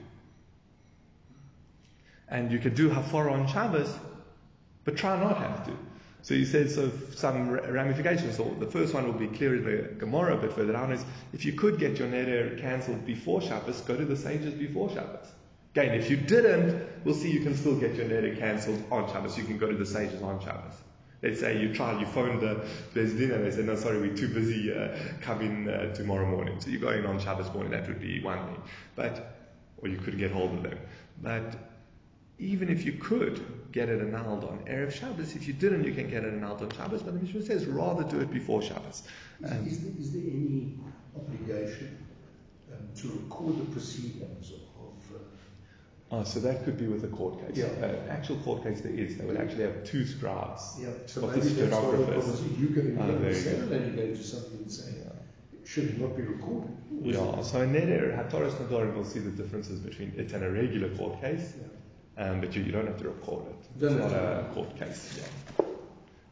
And 2.29 2.53
you 2.53 2.59
could 2.59 2.75
do 2.75 2.91
Hafara 2.91 3.33
on 3.33 3.47
Shabbos, 3.47 3.93
but 4.85 4.97
try 4.97 5.19
not 5.19 5.39
have 5.39 5.65
to. 5.67 5.73
So 6.23 6.35
he 6.35 6.45
says 6.45 6.75
so 6.75 6.91
some 7.15 7.51
ramifications. 7.51 8.37
So 8.37 8.55
the 8.59 8.67
first 8.67 8.95
one 8.95 9.07
will 9.07 9.19
be 9.19 9.29
clear 9.29 9.57
in 9.57 9.65
the 9.65 9.95
Gemara 9.95 10.37
a 10.37 10.41
bit 10.41 10.53
further 10.53 10.73
down 10.73 10.93
is 10.93 11.05
if 11.33 11.45
you 11.45 11.53
could 11.53 11.79
get 11.79 11.99
your 11.99 12.09
neder 12.09 12.61
cancelled 12.61 13.07
before 13.07 13.41
Shabbos, 13.41 13.81
go 13.83 13.97
to 13.97 14.05
the 14.05 14.17
sages 14.17 14.55
before 14.55 14.91
Shabbos. 14.91 15.27
Again, 15.75 15.95
if 15.95 16.11
you 16.11 16.17
didn't, 16.17 16.85
we'll 17.05 17.15
see 17.15 17.31
you 17.31 17.41
can 17.41 17.57
still 17.57 17.77
get 17.77 17.95
your 17.95 18.07
neder 18.07 18.39
cancelled 18.39 18.83
on 18.91 19.09
Shabbos. 19.11 19.39
You 19.39 19.45
can 19.45 19.57
go 19.57 19.71
to 19.71 19.77
the 19.77 19.87
sages 19.87 20.21
on 20.23 20.41
Shabbos. 20.41 20.75
Let's 21.23 21.41
say 21.41 21.61
you 21.61 21.75
tried, 21.75 22.01
you 22.01 22.07
phoned 22.07 22.41
the 22.41 22.65
Bezdin 22.95 23.35
and 23.35 23.45
they 23.45 23.51
said, 23.51 23.67
no, 23.67 23.77
sorry, 23.77 24.01
we're 24.01 24.17
too 24.17 24.29
busy, 24.29 24.73
uh, 24.73 24.97
come 25.21 25.43
in 25.43 25.69
uh, 25.69 25.95
tomorrow 25.95 26.27
morning. 26.27 26.61
So 26.61 26.71
you 26.71 26.79
go 26.79 26.91
in 26.91 27.05
on 27.05 27.21
Shabbos 27.21 27.53
morning, 27.53 27.73
that 27.73 27.87
would 27.89 28.01
be 28.01 28.23
one 28.23 28.45
thing. 28.47 28.63
But, 28.97 29.37
or 29.79 29.89
you 29.89 29.99
couldn't 29.99 30.19
get 30.19 30.31
hold 30.31 30.55
of 30.55 30.63
them. 30.63 30.79
But 31.23 31.57
even 32.41 32.69
if 32.71 32.85
you 32.85 32.93
could 32.95 33.41
get 33.73 33.89
it 33.89 34.01
annulled 34.01 34.45
on 34.45 34.59
Erev 34.67 34.93
Shabbos, 34.93 35.37
if 35.37 35.47
you 35.47 35.53
didn't, 35.53 35.85
you 35.85 35.93
can 35.93 36.09
get 36.11 36.25
it 36.25 36.33
annulled 36.35 36.63
on 36.63 36.71
Shabbos. 36.71 37.03
But 37.03 37.15
the 37.15 37.21
Mishnah 37.21 37.43
says 37.43 37.67
rather 37.67 38.03
do 38.05 38.19
it 38.21 38.31
before 38.33 38.63
Shabbos. 38.63 39.03
Is, 39.43 39.51
Um, 39.53 39.67
is, 39.67 39.81
there, 39.81 39.93
is 40.01 40.13
there 40.13 40.23
any 40.23 40.75
obligation 41.15 41.99
um, 42.73 42.89
to 42.97 43.09
record 43.09 43.59
the 43.61 43.65
proceedings 43.73 44.51
of. 44.53 44.57
Uh, 44.57 45.19
Oh, 46.13 46.25
so 46.25 46.41
that 46.41 46.65
could 46.65 46.77
be 46.77 46.89
with 46.89 47.05
a 47.05 47.07
court 47.07 47.39
case. 47.47 47.57
Yeah. 47.57 47.67
Uh, 47.87 48.11
actual 48.11 48.35
court 48.39 48.65
case 48.65 48.81
there 48.81 48.91
is. 48.93 49.17
They 49.17 49.25
would 49.25 49.37
actually 49.37 49.63
have 49.63 49.85
two 49.85 50.05
scribes. 50.05 50.77
yeah, 50.81 50.89
so 51.07 51.23
Of 51.23 51.37
maybe 51.37 51.49
the 51.51 51.67
that's 51.67 51.77
one 51.77 51.95
of 51.95 52.01
the 52.01 52.21
stenographers. 52.21 52.59
You 52.59 52.69
go 52.71 52.83
there 52.83 53.19
the 53.21 53.29
you 53.29 53.35
cell 53.35 53.73
and 53.73 53.87
you 53.97 54.03
go 54.03 54.09
to 54.09 54.25
something 54.25 54.59
and 54.59 54.73
say, 54.73 54.91
should 55.65 55.85
it 55.85 56.01
not 56.01 56.17
be 56.17 56.23
recorded? 56.25 56.77
Yeah, 57.03 57.39
it- 57.39 57.45
so 57.45 57.61
in 57.63 57.71
Neder, 57.73 58.17
Hatoras 58.19 58.55
Nadorim 58.55 58.97
will 58.97 59.05
see 59.05 59.21
the 59.21 59.31
differences 59.31 59.79
between 59.79 60.13
it 60.17 60.33
and 60.33 60.43
a 60.43 60.51
regular 60.51 60.89
court 60.97 61.21
case, 61.21 61.53
Yeah. 61.57 61.69
Um, 62.21 62.41
but 62.41 62.55
you, 62.55 62.63
you 62.63 62.71
don't 62.73 62.87
have 62.87 62.99
to 62.99 63.09
record 63.09 63.45
it. 63.47 63.85
It's 63.85 63.95
not 63.95 64.13
a 64.13 64.45
court 64.55 64.77
case. 64.79 65.21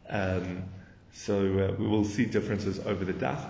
Um, 0.09 0.65
so 1.13 1.35
uh, 1.37 1.75
we 1.79 1.87
will 1.87 2.05
see 2.05 2.27
differences 2.27 2.79
over 2.81 3.05
the 3.05 3.13
daf. 3.15 3.41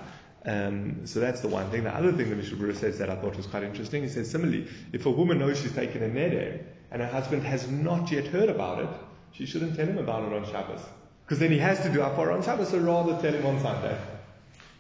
Um, 0.45 1.07
so 1.07 1.21
that's 1.21 1.41
the 1.41 1.49
one 1.49 1.71
thing. 1.71 1.85
The 1.85 1.95
other 1.95 2.13
thing 2.13 2.31
the 2.31 2.37
Mishnah 2.37 2.57
Berurah 2.57 2.77
says 2.77 2.99
that 2.99 3.11
I 3.11 3.17
thought 3.17 3.37
was 3.37 3.47
quite 3.47 3.65
interesting, 3.65 4.03
he 4.05 4.09
says 4.09 4.31
similarly, 4.31 4.67
if 4.93 5.05
a 5.07 5.11
woman 5.11 5.39
knows 5.39 5.61
she's 5.61 5.75
taken 5.75 6.03
a 6.03 6.09
neder 6.09 6.63
and 6.91 7.03
her 7.03 7.09
husband 7.09 7.43
has 7.43 7.69
not 7.69 8.11
yet 8.11 8.27
heard 8.29 8.49
about 8.49 8.83
it, 8.83 8.89
she 9.33 9.45
shouldn't 9.45 9.77
tell 9.77 9.87
him 9.87 9.99
about 9.99 10.25
it 10.25 10.33
on 10.33 10.47
Shabbos. 10.51 10.81
Because 11.25 11.41
then 11.41 11.51
he 11.51 11.59
has 11.59 11.81
to 11.83 11.93
do 11.93 12.01
Afar 12.01 12.31
on 12.33 12.43
Shabbos, 12.43 12.71
so 12.71 12.79
rather 12.79 13.21
tell 13.21 13.35
him 13.35 13.45
on 13.45 13.61
Sunday. 13.61 13.99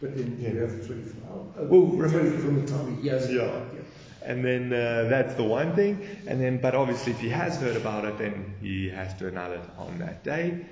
But 0.00 0.16
then 0.16 0.38
Yeah. 0.40 0.50
you 0.52 0.60
have 0.60 0.86
24 0.86 1.30
hours. 1.30 1.46
Uh, 1.58 1.64
Well, 1.64 1.86
remember- 1.86 2.38
from 2.38 2.64
the 2.64 2.66
time 2.72 2.96
he 2.96 3.02
hears 3.02 3.30
Yeah. 3.30 3.60
And 4.28 4.44
then 4.44 4.72
uh, 4.72 5.08
that's 5.08 5.34
the 5.34 5.42
one 5.42 5.74
thing. 5.74 6.06
And 6.26 6.38
then, 6.38 6.60
but 6.60 6.74
obviously, 6.74 7.12
if 7.12 7.20
he 7.20 7.30
has 7.30 7.56
heard 7.56 7.76
about 7.76 8.04
it, 8.04 8.18
then 8.18 8.54
he 8.60 8.90
has 8.90 9.14
to 9.14 9.26
annul 9.28 9.52
it 9.52 9.60
on 9.78 9.98
that 10.00 10.22
day. 10.22 10.66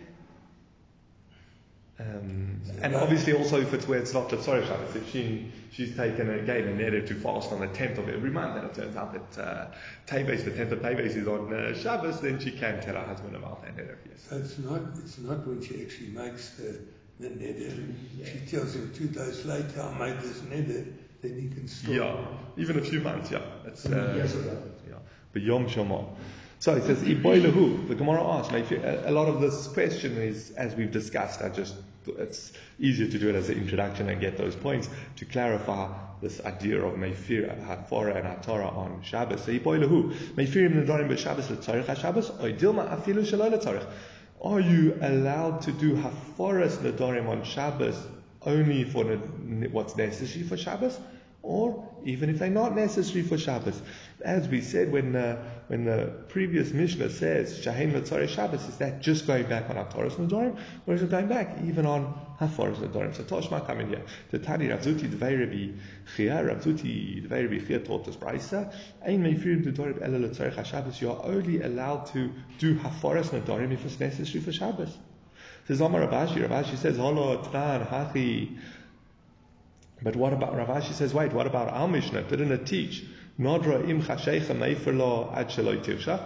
Um, 1.98 2.60
and 2.82 2.94
obviously, 2.94 3.32
also 3.32 3.58
if 3.58 3.72
it's 3.72 3.88
where 3.88 3.98
it's 3.98 4.12
not 4.12 4.28
sorry 4.42 4.66
Shabbos, 4.66 4.94
if 4.94 5.10
she 5.10 5.50
she's 5.72 5.96
taken 5.96 6.28
again 6.28 6.68
a 6.68 6.72
neder 6.72 7.06
to 7.08 7.14
fast 7.14 7.50
on 7.52 7.60
the 7.60 7.68
tenth 7.68 7.96
of 7.96 8.10
every 8.10 8.28
month, 8.28 8.56
and 8.56 8.66
it 8.66 8.75
turns 8.75 8.96
out 8.96 9.14
that 9.14 9.42
uh, 9.42 9.66
Teves, 10.06 10.44
the 10.44 10.50
tenth 10.50 10.72
of 10.72 10.80
Teves, 10.80 11.16
is 11.16 11.26
on 11.26 11.54
uh, 11.54 11.75
Shabbos, 11.75 12.20
then 12.20 12.38
she 12.38 12.50
can 12.50 12.82
tell 12.82 12.96
her 12.96 13.06
husband 13.06 13.34
about 13.34 13.62
that 13.62 13.76
neder. 13.78 13.96
Yes. 14.10 14.26
So 14.28 14.36
it's 14.36 14.58
not, 14.58 14.82
it's 14.98 15.16
not 15.16 15.46
when 15.46 15.62
she 15.62 15.80
actually 15.82 16.08
makes 16.08 16.50
the, 16.50 16.78
the 17.18 17.28
neder. 17.28 17.94
She 18.30 18.40
tells 18.54 18.75
him 18.75 18.92
two 18.94 19.08
days 19.08 19.46
later, 19.46 19.80
I 19.80 19.98
made 19.98 20.20
this 20.20 20.40
neder, 20.40 20.92
then 21.23 21.40
he 21.40 21.49
can 21.49 21.68
stop. 21.68 21.92
Yeah, 21.92 22.16
even 22.56 22.78
a 22.78 22.82
few 22.82 23.00
months. 23.00 23.30
Yeah, 23.30 23.42
it's 23.64 23.87
uh. 23.87 24.28
Yeah. 24.88 24.96
But 25.32 25.42
Yom 25.42 25.68
Shama. 25.68 26.06
So 26.58 26.75
it 26.75 26.85
says, 26.85 27.02
Iboilahu. 27.02 27.88
The 27.88 27.94
Gemara 27.94 28.23
asks, 28.25 28.52
like, 28.52 28.70
a 28.70 29.04
a 29.06 29.12
lot 29.12 29.28
of 29.28 29.40
this 29.42 29.66
question 29.68 30.16
is, 30.16 30.50
as 30.52 30.75
we've 30.75 30.90
discussed, 30.90 31.42
I 31.42 31.50
just, 31.50 31.75
it's 32.06 32.52
easier 32.78 33.06
to 33.08 33.18
do 33.18 33.28
it 33.28 33.35
as 33.35 33.50
an 33.50 33.58
introduction 33.58 34.08
and 34.08 34.20
get 34.20 34.38
those 34.38 34.56
points 34.56 34.88
to 35.16 35.26
clarify 35.26 35.92
this 36.23 36.40
idea 36.40 36.82
of 36.82 36.94
Meifir, 36.94 37.54
Hafara, 37.66 38.16
and 38.16 38.26
Hatara 38.26 38.75
on 38.75 39.02
Shabbos. 39.02 39.44
So 39.44 39.52
Iboilahu. 39.52 40.14
Meifirim 40.35 40.73
Nedarim 40.73 41.11
B'Shabbos 41.11 41.50
L'Tzarech 41.50 41.85
HaShabbos, 41.85 42.42
or 42.42 42.50
Dilma 42.56 42.88
Afilu 42.88 43.23
Shaloi 43.23 43.52
L'Tzarech. 43.52 43.87
Are 44.40 44.61
you 44.61 44.96
allowed 45.02 45.61
to 45.62 45.73
do 45.73 45.96
Hafaras 45.96 46.78
Nedarim 46.78 47.28
on 47.28 47.44
Shabbos 47.44 47.96
only 48.47 48.85
for 48.85 49.05
what's 49.05 49.97
necessary 49.97 50.45
for 50.45 50.57
Shabbos? 50.57 50.99
or 51.47 51.88
even 52.05 52.29
if 52.29 52.41
they're 52.41 52.50
not 52.50 52.75
necessary 52.75 53.23
for 53.23 53.38
Shabbos. 53.38 53.81
As 54.23 54.49
we 54.49 54.61
said 54.61 54.91
when 54.91 55.15
uh, 55.15 55.43
when 55.69 55.85
the 55.85 56.12
previous 56.29 56.73
Mishnah 56.73 57.11
says 57.11 57.62
Shahin 57.62 57.93
Matzare 57.93 58.29
Shabbos, 58.29 58.67
is 58.69 58.76
that 58.79 59.00
just 59.00 59.26
going 59.26 59.47
back 59.47 59.71
on 59.71 59.76
Haftaras 59.76 60.17
Nadorim, 60.17 60.59
or 60.87 60.95
is 60.95 61.03
it 61.03 61.11
going 61.11 61.29
back 61.29 61.59
even 61.65 61.87
on 61.87 62.15
Hafaras 62.41 62.76
Nadorim? 62.76 63.15
So 63.15 63.23
Toshma 63.23 63.65
come 63.65 63.81
in 63.81 63.88
here. 63.88 64.03
The 64.31 64.41
Tani 64.41 64.69
Ravzuti 64.69 65.09
Dvei 65.09 65.38
Rabbi 65.38 65.81
Chia, 66.17 66.43
Ravzuti 66.43 67.26
Dvei 67.26 67.49
Rabbi 67.49 67.65
Chia 67.65 67.79
taught 67.79 68.09
us 68.09 68.17
Brisa, 68.17 68.73
Ein 69.05 69.23
Meifirim 69.23 69.65
Nadorim 69.65 70.03
Ela 70.03 70.19
Letzarech 70.29 70.55
HaShabbos, 70.55 71.00
you 71.00 71.11
are 71.12 71.25
only 71.25 71.62
allowed 71.62 72.07
to 72.07 72.33
do 72.59 72.75
Hafaras 72.76 73.31
Nadorim 73.31 73.73
if 73.73 73.85
it's 73.85 74.00
necessary 74.00 74.43
for 74.43 74.53
Shabbos. 74.53 74.97
Says 75.66 75.80
Omar 75.80 76.02
Rav 76.02 76.28
Ashi, 76.28 76.46
Ravashi 76.46 76.76
says, 76.76 76.96
Holo 76.96 77.42
Tran 77.42 77.88
Hachi, 77.88 78.56
but 80.02 80.14
what 80.14 80.32
about 80.32 80.56
Rav 80.56 80.68
Ashi 80.68 80.92
says, 80.92 81.14
wait, 81.14 81.32
what 81.32 81.46
about 81.46 81.68
our 81.68 81.88
Mishnah? 81.88 82.23
Didn't 82.23 82.52
it 82.52 82.66
teach? 82.66 83.04
Nodra 83.38 83.88
im 83.88 84.02
chashecha 84.02 84.54
meiferlo 84.54 85.35
ad 85.35 85.49
sheloi. 85.49 86.20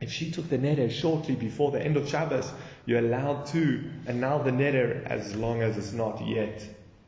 If 0.00 0.12
she 0.12 0.30
took 0.30 0.48
the 0.48 0.58
neder 0.58 0.90
shortly 0.90 1.34
before 1.34 1.70
the 1.70 1.82
end 1.82 1.96
of 1.96 2.08
Shabbos, 2.08 2.50
you're 2.86 3.00
allowed 3.00 3.46
to 3.46 3.90
annul 4.06 4.42
the 4.42 4.50
neder 4.50 5.04
as 5.04 5.34
long 5.34 5.60
as 5.62 5.76
it's 5.76 5.92
not 5.92 6.26
yet 6.26 6.62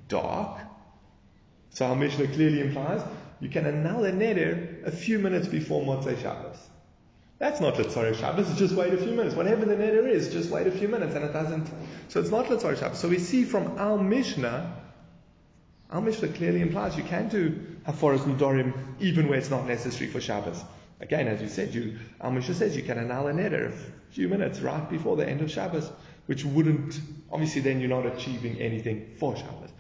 dark. 0.09 0.61
So 1.71 1.87
our 1.87 1.97
Mishnah 1.97 2.27
clearly 2.29 2.61
implies 2.61 3.03
you 3.41 3.49
can 3.49 3.65
annul 3.65 4.05
a 4.05 4.13
neder 4.13 4.85
a 4.85 4.91
few 4.91 5.19
minutes 5.19 5.47
before 5.47 5.83
Motzei 5.83 6.21
Shabbos. 6.21 6.59
That's 7.41 7.61
not 7.61 7.75
Letzorah 7.75 8.15
Shabbos, 8.15 8.57
just 8.59 8.75
wait 8.75 8.93
a 8.93 8.99
few 8.99 9.13
minutes. 9.13 9.35
Whatever 9.35 9.65
the 9.65 9.75
neder 9.75 10.07
is, 10.07 10.33
just 10.33 10.51
wait 10.51 10.67
a 10.67 10.71
few 10.71 10.89
minutes 10.89 11.15
and 11.17 11.25
it 11.25 11.33
doesn't. 11.33 11.69
So 12.09 12.21
it's 12.21 12.31
not 12.31 12.47
Letzorah 12.47 12.79
Shabbos. 12.79 12.99
So 12.99 13.09
we 13.09 13.19
see 13.19 13.45
from 13.45 13.79
our 13.79 13.97
Mishnah 13.97 14.77
our 15.91 16.01
Mishnah 16.01 16.29
clearly 16.29 16.61
implies 16.61 16.97
you 16.97 17.03
can 17.03 17.29
do 17.29 17.67
Haforas 17.87 18.21
Nidorim 18.21 18.73
even 19.01 19.29
where 19.29 19.39
it's 19.39 19.51
not 19.51 19.67
necessary 19.67 20.09
for 20.09 20.21
Shabbos. 20.21 20.63
Again, 21.01 21.27
as 21.27 21.43
you 21.43 21.49
said, 21.49 21.75
you, 21.75 21.99
our 22.21 22.31
Mishnah 22.31 22.55
says 22.55 22.77
you 22.77 22.83
can 22.83 22.99
annul 22.99 23.27
a 23.27 23.33
neder 23.33 23.73
a 23.73 24.13
few 24.13 24.29
minutes 24.29 24.61
right 24.61 24.89
before 24.89 25.17
the 25.17 25.29
end 25.29 25.41
of 25.41 25.51
Shabbos, 25.51 25.91
which 26.27 26.45
wouldn't, 26.45 27.01
obviously 27.33 27.63
then 27.63 27.81
you're 27.81 27.89
not 27.89 28.07
achieving 28.07 28.61
anything 28.61 29.15
for 29.19 29.37
Shabbos. 29.37 29.71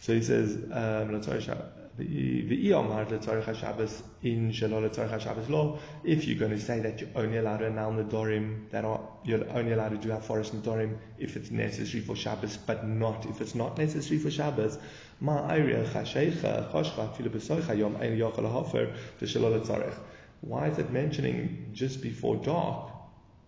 So 0.00 0.14
he 0.14 0.22
says, 0.22 0.56
um, 0.72 1.20
Shabbos. 1.22 1.81
The 1.98 2.70
Iyomar 2.70 3.06
Letzorah 3.06 3.54
Shabbos 3.54 4.02
in 4.22 4.50
Shalom 4.50 4.82
Letzorah 4.82 5.20
Shabbos 5.20 5.50
law. 5.50 5.78
If 6.04 6.26
you're 6.26 6.38
going 6.38 6.52
to 6.52 6.60
say 6.60 6.80
that 6.80 7.02
you're 7.02 7.10
only 7.14 7.36
allowed 7.36 7.58
to 7.58 7.66
annul 7.66 7.92
Nidorim, 7.92 8.70
that 8.70 8.86
are 8.86 8.98
you're 9.24 9.46
only 9.50 9.72
allowed 9.72 9.90
to 9.90 9.98
do 9.98 10.08
Haforas 10.08 10.52
Nidorim 10.52 10.96
if 11.18 11.36
it's 11.36 11.50
necessary 11.50 12.02
for 12.02 12.16
Shabbos, 12.16 12.56
but 12.56 12.88
not 12.88 13.26
if 13.26 13.42
it's 13.42 13.54
not 13.54 13.76
necessary 13.76 14.18
for 14.18 14.30
Shabbos. 14.30 14.78
Shalom. 15.20 15.84
Why 20.40 20.68
is 20.68 20.78
it 20.78 20.90
mentioning 20.90 21.70
just 21.74 22.00
before 22.00 22.36
dark? 22.36 22.90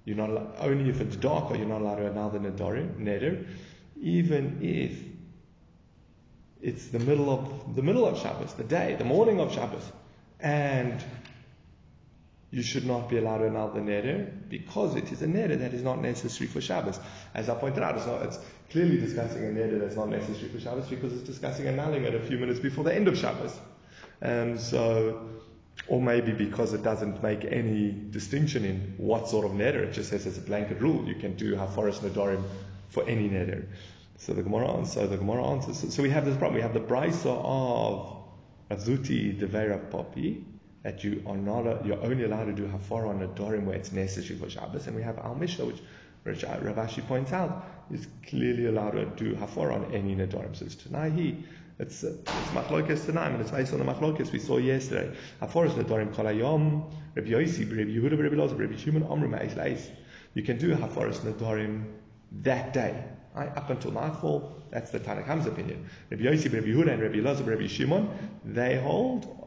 You're 0.05 0.19
not 0.19 0.29
allowed, 0.29 0.55
only 0.59 0.91
if 0.91 1.01
it's 1.01 1.17
dark 1.17 1.51
are 1.51 1.57
you 1.57 1.65
not 1.65 1.81
allowed 1.81 1.97
to 1.97 2.09
annul 2.09 2.29
the 2.29 2.41
Nidorim, 2.41 2.99
Neder, 2.99 3.47
even 4.03 4.59
if 4.61 5.14
it's 6.65 6.87
the 6.87 6.99
middle 6.99 7.29
of 7.29 7.77
the 7.77 7.83
middle 7.83 8.07
of 8.07 8.19
Shabbos, 8.19 8.55
the 8.55 8.65
day, 8.65 8.97
the 8.99 9.05
morning 9.05 9.39
of 9.39 9.53
Shabbos, 9.53 9.85
and 10.41 11.05
you 12.51 12.63
should 12.63 12.87
not 12.87 13.11
be 13.11 13.19
allowed 13.19 13.43
the 13.75 13.81
neder 13.81 14.31
because 14.49 14.97
it 14.97 15.13
is 15.13 15.21
a 15.21 15.27
neder 15.27 15.59
that 15.59 15.75
is 15.75 15.83
not 15.83 16.01
necessary 16.01 16.49
for 16.49 16.63
Shabbos. 16.63 16.99
As 17.35 17.51
I 17.51 17.55
pointed 17.55 17.83
out, 17.83 17.97
it's, 17.97 18.07
not, 18.07 18.23
it's 18.23 18.39
clearly 18.71 18.97
discussing 18.97 19.45
a 19.45 19.49
neder 19.49 19.79
that's 19.79 19.97
not 19.97 20.09
necessary 20.09 20.49
for 20.49 20.59
Shabbos 20.59 20.87
because 20.87 21.13
it's 21.13 21.25
discussing 21.25 21.67
annulling 21.67 22.05
it 22.05 22.15
a 22.15 22.21
few 22.21 22.39
minutes 22.39 22.61
before 22.61 22.85
the 22.85 22.95
end 22.95 23.09
of 23.09 23.19
Shabbos. 23.19 23.53
Um, 24.23 24.59
so, 24.59 25.29
or 25.89 26.01
maybe 26.01 26.33
because 26.33 26.73
it 26.73 26.83
doesn't 26.83 27.23
make 27.23 27.45
any 27.45 27.91
distinction 27.91 28.65
in 28.65 28.95
what 28.97 29.29
sort 29.29 29.45
of 29.45 29.53
neder, 29.53 29.83
it 29.83 29.93
just 29.93 30.09
says 30.09 30.25
it's 30.25 30.39
a 30.39 30.41
blanket 30.41 30.81
rule. 30.81 31.05
You 31.07 31.17
can 31.17 31.37
do 31.37 31.57
Haforas 31.57 31.99
Nedarim 31.99 32.43
for 32.89 33.07
any 33.07 33.29
neder. 33.29 33.67
So 34.25 34.33
the 34.33 34.43
Gemara 34.43 34.71
answers. 34.71 34.95
So 34.95 35.07
the 35.07 35.19
Gemara 35.19 35.45
answers. 35.45 35.81
So, 35.81 35.89
so 35.91 36.03
we 36.03 36.09
have 36.09 36.25
this 36.25 36.35
problem. 36.39 36.55
We 36.55 36.63
have 36.63 36.73
the 36.73 36.81
brisa 36.81 37.43
of 37.45 38.25
Razuti 38.71 39.39
Devera 39.39 39.91
Popi 39.91 40.43
that 40.83 41.05
you 41.05 41.23
are 41.27 41.37
not. 41.37 41.67
A, 41.67 41.83
you're 41.85 42.03
only 42.03 42.25
allowed 42.25 42.47
to 42.47 42.55
do 42.55 42.67
hafara 42.67 43.11
on 43.11 43.21
a 43.21 43.29
dorim 43.29 43.67
where 43.67 43.77
it's 43.77 43.93
necessary 43.93 44.39
for 44.39 44.49
Shabbos, 44.49 44.87
and 44.87 44.97
we 44.97 45.03
have 45.03 45.19
Al 45.19 45.35
Mishnah, 45.35 45.67
which 45.67 45.83
Rav 46.25 46.37
Ashi 46.37 47.07
points 47.07 47.35
out 47.35 47.67
is 47.93 48.07
clearly 48.27 48.65
allowed 48.65 48.93
to 48.93 49.05
do 49.05 49.35
hafara 49.35 49.75
on 49.75 49.93
any 49.93 50.17
nedarim. 50.17 50.57
So 50.57 50.65
it's 50.65 50.77
Tanahi. 50.77 51.43
It's 51.79 52.03
it's 52.03 52.51
machlokas 52.51 53.05
tonight, 53.05 53.33
and 53.33 53.43
it's 53.43 53.51
based 53.51 53.75
on 53.75 53.79
the 53.81 53.85
machlokas 53.85 54.33
we 54.33 54.39
saw 54.39 54.57
yesterday. 54.57 55.15
Hafara 55.43 55.67
is 55.67 55.73
nedarim 55.75 56.15
kolayom. 56.15 56.91
Rabbi 57.15 57.29
Yosi, 57.29 57.69
Rabbi 57.69 57.91
Yehuda, 57.91 58.23
Rabbi 58.23 58.37
Loza, 58.37 58.59
Rabbi 58.59 58.77
Shimon, 58.77 59.03
Amru 59.03 59.29
Ma'is 59.29 59.87
You 60.33 60.43
can 60.43 60.57
do 60.57 60.75
hafara 60.75 61.13
nedarim 61.13 61.85
that 62.41 62.73
day. 62.73 63.05
Right? 63.35 63.57
Up 63.57 63.71
until 63.71 63.91
nightfall, 63.91 64.63
that's 64.71 64.91
the 64.91 65.01
Tanakam's 65.01 65.47
opinion. 65.47 65.89
Rabbi 66.11 66.23
Yossi, 66.23 66.53
Rabbi 66.53 66.69
Yehuda, 66.69 66.93
and 66.93 67.03
Rabbi 67.03 67.17
Elazar, 67.17 67.47
Rabbi 67.47 67.67
Shimon, 67.67 68.09
they 68.45 68.79
hold 68.79 69.45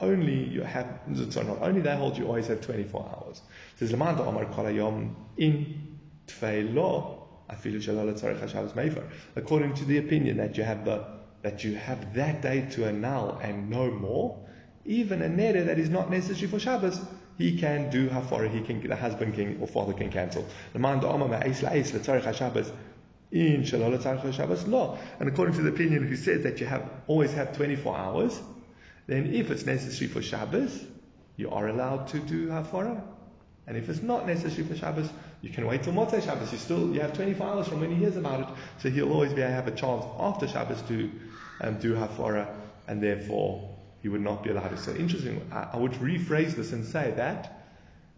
only 0.00 0.44
you 0.44 0.62
have, 0.62 1.00
so 1.30 1.42
not 1.42 1.60
only 1.60 1.80
they 1.80 1.96
hold, 1.96 2.16
you 2.16 2.26
always 2.26 2.46
have 2.46 2.60
24 2.60 3.00
hours. 3.16 3.42
Says 3.76 3.92
Lamanda 3.92 4.20
Omar 4.20 4.46
Kolayom 4.46 5.14
in 5.36 5.98
Tfeilo, 6.26 7.22
Afilu 7.50 7.78
Shalala 7.82 8.18
Tzarech. 8.18 9.02
According 9.34 9.74
to 9.74 9.84
the 9.84 9.98
opinion 9.98 10.36
that 10.36 10.56
you 10.56 10.62
have 10.62 10.84
the, 10.84 11.04
that 11.42 11.64
you 11.64 11.74
have 11.74 12.14
that 12.14 12.42
day 12.42 12.68
to 12.72 12.86
annul 12.86 13.38
and 13.42 13.68
no 13.70 13.90
more, 13.90 14.38
even 14.84 15.22
a 15.22 15.28
neder 15.28 15.66
that 15.66 15.78
is 15.78 15.88
not 15.88 16.10
necessary 16.10 16.48
for 16.48 16.58
Shabbos, 16.60 17.00
he 17.36 17.58
can 17.58 17.90
do 17.90 18.08
hafara, 18.08 18.50
he 18.50 18.60
can, 18.60 18.86
the 18.86 18.96
husband 18.96 19.34
can, 19.34 19.58
or 19.60 19.66
father 19.66 19.92
can 19.92 20.10
cancel. 20.10 20.46
Lamanda 20.74 21.04
Omar 21.04 21.28
Ma'is 21.28 21.60
La'is 21.60 21.94
L'Tzarech 21.94 22.22
HaShabbos 22.22 22.72
in 23.30 23.62
Shalala 23.62 23.98
Tzarech 23.98 24.22
HaShabbos 24.22 24.66
Lo. 24.68 24.98
And 25.20 25.28
according 25.28 25.54
to 25.56 25.62
the 25.62 25.70
opinion 25.70 26.06
who 26.06 26.16
says 26.16 26.42
that 26.44 26.60
you 26.60 26.66
have 26.66 26.88
always 27.06 27.32
have 27.32 27.56
24 27.56 27.96
hours, 27.96 28.40
then 29.06 29.34
if 29.34 29.50
it's 29.50 29.66
necessary 29.66 30.08
for 30.08 30.22
Shabbos, 30.22 30.84
you 31.36 31.50
are 31.50 31.68
allowed 31.68 32.08
to 32.08 32.18
do 32.18 32.48
Hafara. 32.48 33.02
And 33.66 33.76
if 33.76 33.88
it's 33.88 34.02
not 34.02 34.26
necessary 34.26 34.66
for 34.66 34.74
Shabbos, 34.74 35.10
you 35.42 35.50
can 35.50 35.66
wait 35.66 35.82
till 35.82 35.92
Motzei 35.92 36.22
Shabbos. 36.22 36.50
You 36.52 36.58
still 36.58 36.94
you 36.94 37.00
have 37.00 37.12
24 37.12 37.46
hours 37.46 37.68
from 37.68 37.80
when 37.80 37.90
he 37.90 37.96
hears 37.96 38.16
about 38.16 38.40
it, 38.40 38.48
so 38.78 38.90
he'll 38.90 39.12
always 39.12 39.32
be 39.34 39.42
have 39.42 39.68
a 39.68 39.72
chance 39.72 40.04
after 40.18 40.48
Shabbos 40.48 40.80
to 40.88 41.10
um, 41.60 41.78
do 41.78 41.94
Hafara, 41.94 42.48
and 42.86 43.02
therefore 43.02 43.76
he 44.00 44.08
would 44.08 44.22
not 44.22 44.42
be 44.42 44.50
allowed 44.50 44.70
to. 44.70 44.78
So 44.78 44.94
interesting. 44.94 45.48
I, 45.52 45.68
I 45.74 45.76
would 45.76 45.92
rephrase 45.92 46.54
this 46.54 46.72
and 46.72 46.84
say 46.84 47.12
that 47.16 47.58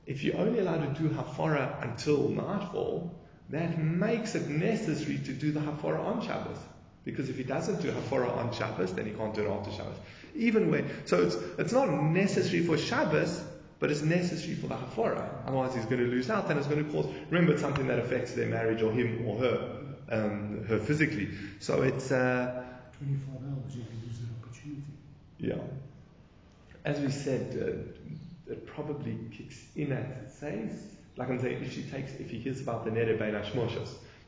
if 0.07 0.23
you're 0.23 0.37
only 0.37 0.61
allowed 0.61 0.95
to 0.95 1.03
do 1.03 1.09
Hafara 1.09 1.83
until 1.83 2.29
nightfall, 2.29 3.15
that 3.51 3.79
makes 3.79 4.35
it 4.35 4.49
necessary 4.49 5.19
to 5.19 5.33
do 5.33 5.53
the 5.53 5.61
Hafara 5.61 6.05
on 6.05 6.25
Shabbos. 6.25 6.59
Because 7.05 7.29
if 7.29 7.37
he 7.37 7.43
doesn't 7.43 7.81
do 7.83 7.91
Hafara 7.91 8.37
on 8.37 8.53
Shabbos, 8.53 8.93
then 8.93 9.07
he 9.07 9.13
can't 9.13 9.35
do 9.35 9.45
it 9.45 9.51
after 9.51 9.73
Shabbos. 9.73 9.97
Even 10.35 10.71
when, 10.71 10.89
so 11.07 11.23
it's, 11.23 11.35
it's 11.59 11.73
not 11.73 11.91
necessary 11.91 12.65
for 12.65 12.79
Shabbos, 12.79 13.43
but 13.81 13.91
it's 13.91 14.03
necessary 14.03 14.55
for 14.55 14.69
the 14.69 14.77
Hafara. 14.77 15.29
Otherwise 15.47 15.75
he's 15.75 15.87
going 15.87 15.99
to 15.99 16.07
lose 16.07 16.31
out 16.31 16.49
and 16.51 16.59
it's 16.59 16.69
going 16.69 16.85
to 16.85 16.93
cause, 16.93 17.07
remember 17.31 17.53
it's 17.53 17.63
something 17.63 17.89
that 17.89 17.99
affects 17.99 18.35
their 18.35 18.47
marriage 18.47 18.83
or 18.83 18.93
him 18.93 19.27
or 19.27 19.39
her, 19.39 19.81
um, 20.11 20.65
her 20.69 20.79
physically. 20.79 21.31
So 21.59 21.83
it's, 21.83 22.13
uh, 22.13 22.65
25 22.99 23.35
hours, 23.35 23.77
you 23.77 23.83
can 23.83 24.01
that 24.29 24.47
opportunity. 24.47 24.83
yeah. 25.39 25.55
As 26.85 27.01
we 27.01 27.11
said, 27.11 27.57
uh, 27.57 28.53
it 28.53 28.67
probably 28.67 29.17
kicks 29.33 29.59
in 29.75 29.93
at 29.93 30.05
it 30.05 30.31
says, 30.39 31.00
like 31.21 31.29
I'm 31.29 31.39
saying, 31.39 31.63
if 31.63 31.75
she 31.75 31.83
takes, 31.83 32.13
if 32.15 32.31
he 32.31 32.39
hears 32.39 32.63
about 32.63 32.87
the 32.87 32.91
Nere 32.91 33.15
Bein 33.19 33.35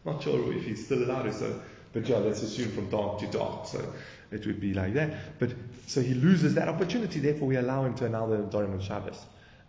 not 0.05 0.23
sure 0.23 0.53
if 0.53 0.65
he's 0.65 0.85
still 0.85 1.03
allowed 1.03 1.23
to, 1.23 1.33
so, 1.33 1.63
but 1.95 2.07
yeah, 2.07 2.19
let's 2.19 2.43
assume 2.43 2.71
from 2.73 2.91
dark 2.91 3.19
to 3.21 3.27
dark, 3.29 3.67
so 3.67 3.93
it 4.31 4.45
would 4.47 4.61
be 4.61 4.75
like 4.75 4.93
that. 4.93 5.39
But, 5.39 5.55
so 5.87 6.03
he 6.03 6.13
loses 6.13 6.55
that 6.55 6.69
opportunity, 6.69 7.19
therefore 7.19 7.49
we 7.49 7.57
allow 7.57 7.87
him 7.87 7.95
to 7.95 8.05
annul 8.05 8.29
the 8.29 8.37
Dorim 8.37 8.75
on 8.75 8.81
Shabbos. 8.81 9.19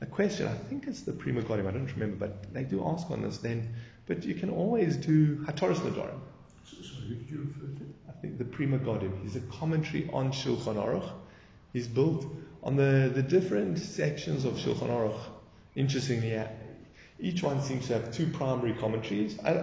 A 0.01 0.05
question, 0.05 0.49
I 0.49 0.53
think 0.53 0.85
it's 0.85 1.03
the 1.03 1.13
Pri 1.13 1.31
Megadim, 1.31 1.65
I 1.65 1.71
don't 1.71 1.89
remember, 1.93 2.27
but 2.27 2.53
they 2.53 2.63
do 2.63 2.85
ask 2.85 3.09
on 3.09 3.21
this 3.21 3.37
then, 3.37 3.73
but 4.05 4.25
you 4.25 4.35
can 4.35 4.49
always 4.49 4.97
do 4.97 5.37
Hatoris 5.45 5.77
Nadorim. 5.77 6.19
So, 6.65 6.81
sorry, 6.81 7.07
who 7.07 7.15
did 7.15 7.29
you 7.29 7.47
refer 7.47 7.73
to? 7.73 7.93
I 8.09 8.11
think 8.19 8.37
the 8.37 8.43
Pri 8.43 8.67
Megadim. 8.67 9.21
He's 9.21 9.37
a 9.37 9.41
commentary 9.41 10.09
on 10.11 10.33
Shulchan 10.33 10.75
Aruch. 10.75 11.09
He's 11.71 11.87
built 11.87 12.25
on 12.63 12.75
the, 12.75 13.09
the 13.15 13.23
different 13.23 13.79
sections 13.79 14.43
of 14.43 14.55
Shulchan 14.55 14.89
Aruch. 14.89 15.19
Interestingly, 15.75 16.33
each 17.19 17.43
one 17.43 17.61
seems 17.61 17.87
to 17.87 17.93
have 17.93 18.11
two 18.11 18.27
primary 18.27 18.73
commentaries. 18.73 19.37
I, 19.43 19.51
I 19.51 19.53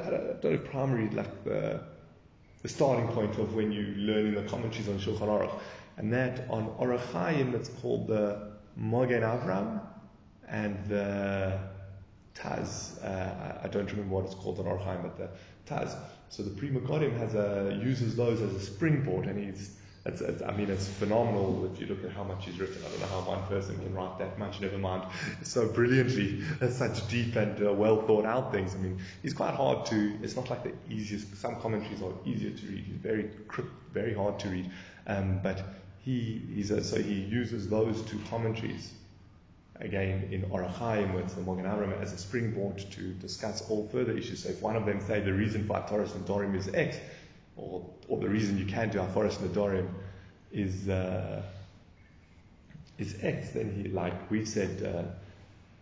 don't 0.41 0.45
know 0.45 0.59
primary 0.59 1.09
like 1.11 1.45
the, 1.45 1.81
the 2.63 2.69
starting 2.69 3.09
point 3.09 3.39
of 3.39 3.55
when 3.55 3.73
you're 3.73 3.97
learning 3.97 4.35
the 4.35 4.49
commentaries 4.49 4.89
on 4.89 4.99
Shulchan 4.99 5.29
Aruch. 5.29 5.59
And 5.97 6.13
that 6.13 6.49
on 6.49 6.99
Chaim, 7.13 7.55
it's 7.55 7.69
called 7.69 8.07
the 8.07 8.53
Mogen 8.79 9.23
Avram 9.23 9.81
and 10.49 10.83
the 10.87 11.59
Taz. 12.35 13.03
Uh, 13.05 13.61
I, 13.63 13.69
don't 13.69 13.91
remember 13.91 14.15
what 14.15 14.25
it's 14.25 14.35
called 14.35 14.59
on 14.59 14.65
Orach 14.67 14.85
Chaim, 14.85 15.03
but 15.03 15.17
the 15.17 15.29
Taz. 15.67 15.97
So 16.29 16.43
the 16.43 16.51
Pri 16.51 16.71
Megadim 16.71 17.17
has 17.19 17.35
a, 17.35 17.79
uses 17.83 18.17
those 18.17 18.41
as 18.41 18.55
a 18.55 18.61
springboard, 18.61 19.27
and 19.27 19.39
he's, 19.45 19.77
it's, 20.07 20.21
it's, 20.21 20.43
I 20.43 20.57
mean, 20.57 20.71
it's 20.71 20.89
phenomenal 20.89 21.71
if 21.73 21.81
you 21.81 21.87
look 21.87 22.03
at 22.05 22.13
how 22.13 22.25
much 22.25 22.47
he's 22.47 22.59
written. 22.59 22.79
I 22.79 22.89
don't 22.89 23.01
know 23.01 23.07
how 23.07 23.21
one 23.21 23.43
person 23.49 23.77
can 23.79 23.95
write 23.95 24.19
that 24.19 24.39
much, 24.39 24.61
never 24.61 24.79
mind 24.79 25.05
so 25.43 25.69
brilliantly, 25.69 26.43
such 26.71 27.07
deep 27.09 27.37
and 27.37 27.67
uh, 27.67 27.73
well 27.73 28.01
thought 28.07 28.25
out 28.25 28.53
things. 28.53 28.75
I 28.75 28.79
mean, 28.79 28.99
he's 29.23 29.35
quite 29.35 29.55
hard 29.55 29.87
to, 29.87 30.19
it's 30.23 30.37
not 30.37 30.49
like 30.49 30.65
the 30.65 30.73
easiest, 30.93 31.37
some 31.37 31.57
commentaries 31.61 32.03
are 32.03 32.13
easier 32.25 32.51
to 32.51 32.67
read. 32.67 32.85
He's 32.85 32.97
very 32.97 33.31
very 33.93 34.15
hard 34.15 34.39
to 34.41 34.49
read. 34.49 34.71
Um, 35.07 35.41
but 35.43 35.63
he, 36.03 36.41
he's 36.55 36.71
a, 36.71 36.83
so 36.83 37.01
he 37.01 37.15
uses 37.15 37.69
those 37.69 38.03
two 38.03 38.19
commentaries 38.31 38.93
again 39.81 40.29
in 40.31 40.43
Orachaim 40.43 40.73
Chaim 40.73 41.13
with 41.15 41.35
the 41.35 41.43
Mogen 41.43 41.65
Avram 41.65 42.01
as 42.01 42.13
a 42.13 42.19
springboard 42.19 42.79
to 42.79 43.13
discuss 43.15 43.69
all 43.71 43.89
further 43.89 44.17
issues. 44.17 44.43
So 44.45 44.51
if 44.51 44.63
one 44.63 44.77
of 44.77 44.87
them 44.87 45.01
say 45.01 45.21
the 45.21 45.33
reason 45.33 45.67
why 45.67 45.87
for 45.87 45.99
Hataras 45.99 46.11
Nadorim 46.11 46.55
is 46.55 46.69
X, 46.69 46.97
or, 47.57 47.85
or 48.11 48.19
the 48.19 48.29
reason 48.29 48.59
you 48.59 48.67
can't 48.67 48.93
do 48.93 48.99
Hataras 48.99 49.37
Nadorim 49.37 49.89
is 50.53 50.89
uh, 50.89 51.43
is 52.99 53.17
X, 53.23 53.51
then 53.51 53.73
he, 53.73 53.89
like 53.89 54.31
we 54.31 54.45
said, 54.45 54.83
uh, 54.83 55.03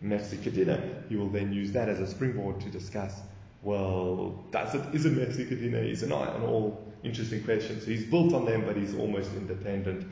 Mefsi 0.05 0.37
Kadina, 0.37 0.79
he 1.09 1.17
will 1.17 1.29
then 1.29 1.51
use 1.51 1.71
that 1.73 1.89
as 1.89 1.99
a 1.99 2.07
springboard 2.07 2.61
to 2.61 2.69
discuss, 2.69 3.19
well, 3.61 4.41
does 4.51 4.73
it, 4.75 4.81
is 4.95 5.05
it 5.05 5.13
Mefsi 5.13 5.45
Kadina, 5.49 5.91
is 5.91 6.01
it 6.01 6.07
not, 6.07 6.33
and 6.35 6.45
all 6.45 6.81
interesting 7.03 7.43
questions. 7.43 7.83
So 7.83 7.91
he's 7.91 8.05
built 8.05 8.33
on 8.33 8.45
them, 8.45 8.63
but 8.65 8.77
he's 8.77 8.95
almost 8.95 9.31
independent. 9.33 10.07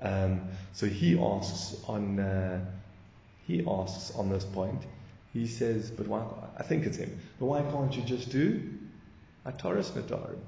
Um, 0.00 0.42
so 0.72 0.86
he 0.86 1.18
asks 1.18 1.82
on, 1.88 2.20
uh, 2.20 2.64
he 3.46 3.64
asks 3.66 4.14
on 4.14 4.30
this 4.30 4.44
point, 4.44 4.82
he 5.32 5.48
says, 5.48 5.90
but 5.90 6.06
why, 6.06 6.24
I 6.56 6.62
think 6.62 6.86
it's 6.86 6.98
him, 6.98 7.18
but 7.40 7.46
why 7.46 7.62
can't 7.62 7.96
you 7.96 8.02
just 8.02 8.30
do 8.30 8.62
a 9.44 9.50
Taurus 9.50 9.90
Nadarim? 9.90 10.38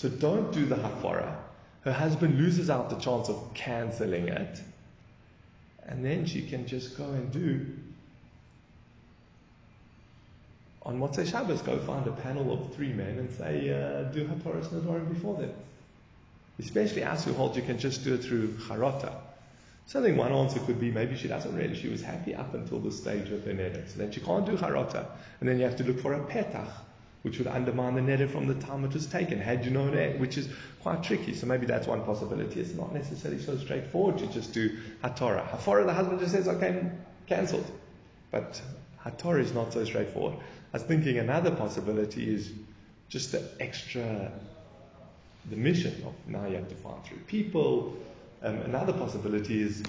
So 0.00 0.08
don't 0.08 0.50
do 0.50 0.64
the 0.64 0.76
Hafara. 0.76 1.36
Her 1.82 1.92
husband 1.92 2.38
loses 2.38 2.70
out 2.70 2.88
the 2.88 2.96
chance 2.96 3.28
of 3.28 3.52
cancelling 3.52 4.28
it, 4.28 4.58
and 5.86 6.02
then 6.02 6.24
she 6.24 6.40
can 6.40 6.66
just 6.66 6.96
go 6.96 7.04
and 7.04 7.30
do 7.30 7.66
on 10.86 10.98
Motzei 10.98 11.30
Shabbos, 11.30 11.60
go 11.60 11.78
find 11.80 12.06
a 12.06 12.12
panel 12.12 12.50
of 12.50 12.74
three 12.74 12.94
men 12.94 13.18
and 13.18 13.30
say, 13.36 13.68
uh, 13.68 14.04
do 14.04 14.26
Hataras 14.26 14.68
Nadarim 14.68 15.12
before 15.12 15.36
them. 15.36 15.52
Especially 16.58 17.04
us 17.04 17.26
who 17.26 17.34
hold 17.34 17.54
you 17.54 17.60
can 17.60 17.78
just 17.78 18.02
do 18.02 18.14
it 18.14 18.24
through 18.24 18.54
Charata. 18.54 19.12
So 19.84 20.00
I 20.00 20.02
think 20.02 20.16
one 20.16 20.32
answer 20.32 20.60
could 20.60 20.80
be 20.80 20.90
maybe 20.90 21.14
she 21.14 21.28
doesn't 21.28 21.54
really, 21.54 21.74
she 21.74 21.88
was 21.88 22.00
happy 22.00 22.34
up 22.34 22.54
until 22.54 22.78
the 22.78 22.90
stage 22.90 23.28
of 23.28 23.44
the 23.44 23.50
neder. 23.50 23.86
So 23.86 23.98
then 23.98 24.10
she 24.10 24.20
can't 24.20 24.46
do 24.46 24.56
Charata. 24.56 25.04
And 25.40 25.48
then 25.50 25.58
you 25.58 25.64
have 25.64 25.76
to 25.76 25.84
look 25.84 26.00
for 26.00 26.14
a 26.14 26.20
Petach, 26.20 26.72
which 27.22 27.38
would 27.38 27.46
undermine 27.46 27.94
the 27.94 28.00
neder 28.00 28.30
from 28.30 28.46
the 28.46 28.54
time 28.54 28.84
it 28.84 28.92
was 28.94 29.06
taken, 29.06 29.38
had 29.38 29.64
you 29.64 29.70
known 29.70 29.94
that, 29.94 30.18
which 30.18 30.38
is 30.38 30.48
quite 30.82 31.02
tricky. 31.02 31.34
So 31.34 31.46
maybe 31.46 31.66
that's 31.66 31.86
one 31.86 32.02
possibility. 32.04 32.60
It's 32.60 32.74
not 32.74 32.94
necessarily 32.94 33.42
so 33.42 33.58
straightforward 33.58 34.18
to 34.18 34.26
just 34.28 34.54
do 34.54 34.78
Hatorah. 35.04 35.48
Hafara, 35.50 35.84
the 35.84 35.92
husband 35.92 36.20
just 36.20 36.32
says, 36.32 36.48
okay, 36.48 36.90
cancelled. 37.26 37.70
But 38.30 38.60
Hatorah 39.04 39.40
is 39.40 39.52
not 39.52 39.72
so 39.72 39.84
straightforward. 39.84 40.38
I 40.72 40.76
was 40.76 40.82
thinking 40.84 41.18
another 41.18 41.50
possibility 41.50 42.32
is 42.32 42.52
just 43.08 43.32
the 43.32 43.42
extra, 43.58 44.32
the 45.50 45.56
mission 45.56 46.02
of 46.06 46.14
now 46.26 46.46
you 46.46 46.56
have 46.56 46.68
to 46.68 46.76
find 46.76 47.04
through 47.04 47.18
people. 47.26 47.96
Um, 48.42 48.56
another 48.62 48.94
possibility 48.94 49.60
is, 49.60 49.82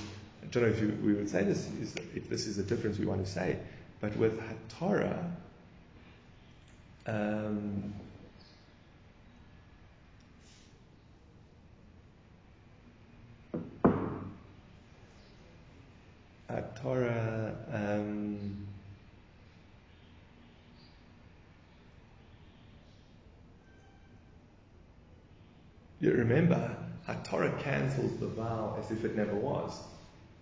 I 0.44 0.48
don't 0.48 0.64
know 0.64 0.70
if 0.70 0.82
you, 0.82 0.98
we 1.02 1.14
would 1.14 1.30
say 1.30 1.44
this, 1.44 1.70
is 1.80 1.96
if 2.14 2.30
this 2.30 2.48
is 2.48 2.58
a 2.58 2.64
difference 2.64 2.98
we 2.98 3.06
want 3.06 3.24
to 3.26 3.32
say, 3.32 3.58
but 4.02 4.18
with 4.18 4.42
Hatorah, 4.42 5.32
um, 7.08 7.94
Torah, 16.82 17.56
um, 17.72 18.68
you 26.00 26.12
remember, 26.12 26.76
Torah 27.24 27.54
cancels 27.62 28.18
the 28.20 28.28
vow 28.28 28.78
as 28.80 28.90
if 28.92 29.06
it 29.06 29.16
never 29.16 29.36
was. 29.36 29.80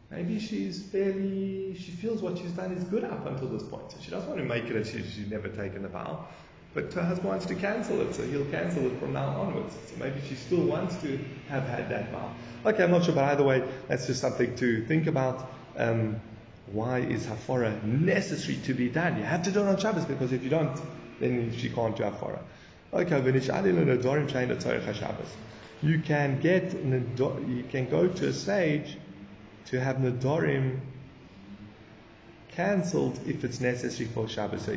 Maybe 0.10 0.40
she's 0.40 0.82
fairly, 0.82 1.76
she 1.78 1.92
feels 1.92 2.22
what 2.22 2.38
she's 2.38 2.52
done 2.52 2.72
is 2.72 2.84
good 2.86 3.04
up 3.04 3.26
until 3.26 3.48
this 3.48 3.64
point. 3.64 3.92
So 3.92 3.98
she 4.02 4.10
doesn't 4.10 4.30
want 4.30 4.42
to 4.42 4.48
make 4.48 4.66
it 4.66 4.76
as 4.76 4.90
she, 4.90 5.04
she's 5.04 5.30
never 5.30 5.50
taken 5.50 5.84
the 5.84 5.90
vow. 5.90 6.28
But 6.74 6.94
her 6.94 7.04
husband 7.04 7.30
wants 7.30 7.46
to 7.48 7.56
cancel 7.56 8.02
it, 8.02 8.14
so 8.14 8.24
he'll 8.24 8.46
cancel 8.46 8.86
it 8.86 9.00
from 9.00 9.14
now 9.14 9.28
onwards. 9.30 9.74
So 9.88 9.96
maybe 9.98 10.22
she 10.28 10.36
still 10.36 10.64
wants 10.64 10.96
to 11.02 11.20
have 11.50 11.64
had 11.68 11.90
that 11.90 12.12
vow. 12.12 12.32
Okay, 12.66 12.84
I'm 12.84 12.92
not 12.92 13.06
sure, 13.06 13.16
but 13.16 13.24
either 13.26 13.44
way, 13.44 13.64
that's 13.88 14.06
just 14.06 14.22
something 14.22 14.56
to 14.58 14.86
think 14.86 15.08
about. 15.08 15.50
Um, 15.78 16.22
why 16.72 17.00
is 17.00 17.26
Hafara 17.26 17.84
necessary 17.84 18.58
to 18.66 18.74
be 18.76 18.90
done? 18.90 19.18
You 19.18 19.24
have 19.24 19.44
to 19.44 19.52
do 19.52 19.62
it 19.62 19.68
on 19.68 19.78
Shabbos 19.78 20.06
because 20.06 20.32
if 20.32 20.44
you 20.44 20.50
don't, 20.50 20.80
then 21.20 21.52
she 21.58 21.70
can't 21.70 21.96
do 21.96 22.04
Hafara. 22.04 22.40
Okay, 22.94 23.16
you 25.82 26.00
can 26.00 26.40
get 26.40 26.74
you 26.74 27.64
can 27.70 27.90
go 27.90 28.08
to 28.08 28.28
a 28.28 28.34
stage 28.34 28.98
to 29.66 29.80
have 29.80 29.98
Nadarim 29.98 30.80
cancelled 32.52 33.20
if 33.26 33.44
it's 33.44 33.60
necessary 33.60 34.10
for 34.14 34.28
Shabbos. 34.28 34.66
So, 34.66 34.72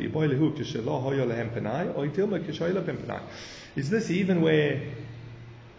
is 3.75 3.91
this 3.91 4.11
even 4.11 4.41
where 4.43 4.83